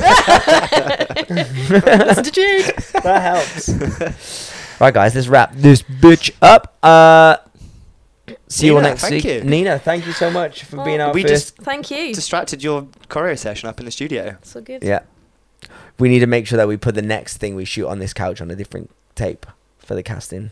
[1.29, 2.75] Listen to Jake.
[3.03, 4.79] That helps.
[4.79, 6.77] right, guys, let's wrap this bitch up.
[6.83, 7.37] Uh,
[8.47, 9.23] see you all Nina, next thank week.
[9.25, 9.43] you.
[9.43, 11.33] Nina, thank you so much for being Oh, our we first.
[11.33, 12.13] just Thank you.
[12.13, 14.37] distracted your choreo session up in the studio.
[14.43, 14.83] so good.
[14.83, 15.01] Yeah.
[15.99, 18.13] We need to make sure that we put the next thing we shoot on this
[18.13, 19.45] couch on a different tape
[19.77, 20.51] for the casting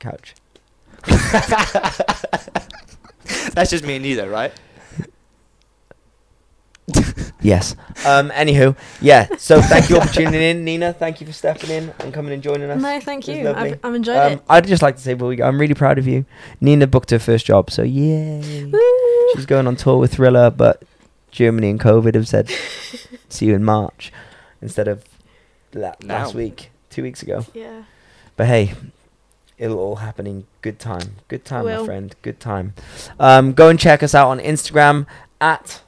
[0.00, 0.34] couch.
[3.54, 4.52] That's just me and you, though, right?
[7.42, 7.74] Yes.
[8.04, 8.28] Um.
[8.32, 9.26] Anywho, yeah.
[9.38, 10.92] So thank you all for tuning in, Nina.
[10.92, 12.82] Thank you for stepping in and coming and joining us.
[12.82, 13.48] No, thank you.
[13.48, 14.42] I've, I've enjoyed Um, it.
[14.46, 16.26] I'd just like to say, before we I'm really proud of you.
[16.60, 18.66] Nina booked her first job, so yay.
[18.66, 19.32] Woo.
[19.34, 20.82] She's going on tour with Thriller, but
[21.30, 22.50] Germany and COVID have said,
[23.30, 24.12] see you in March
[24.60, 25.02] instead of
[25.72, 27.46] la- last week, two weeks ago.
[27.54, 27.84] Yeah.
[28.36, 28.74] But hey,
[29.56, 31.16] it'll all happen in good time.
[31.28, 32.14] Good time, my friend.
[32.20, 32.74] Good time.
[33.18, 35.06] Um, go and check us out on Instagram
[35.40, 35.80] at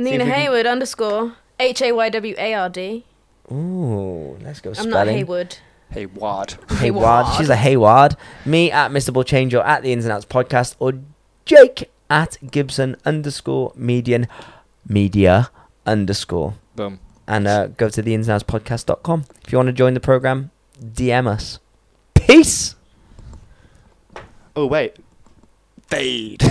[0.00, 3.04] Nina if we can- Hayward underscore H A Y W A R D.
[3.52, 4.92] Ooh, let's go I'm spelling.
[4.92, 5.56] not Haywood.
[5.90, 6.54] Hey, Ward.
[6.68, 6.78] Hayward.
[6.78, 7.26] Hayward.
[7.36, 8.16] She's a Hayward.
[8.46, 9.12] Me at Mr.
[9.12, 10.92] Ball Change or at the Ins and Outs podcast or
[11.46, 14.28] Jake at Gibson underscore median
[14.88, 15.50] media
[15.84, 16.54] underscore.
[16.76, 17.00] Boom.
[17.26, 19.24] And uh, go to the ins and outs podcast.com.
[19.44, 20.50] If you want to join the program,
[20.80, 21.58] DM us.
[22.14, 22.74] Peace.
[24.56, 24.96] Oh, wait.
[25.88, 26.42] Fade.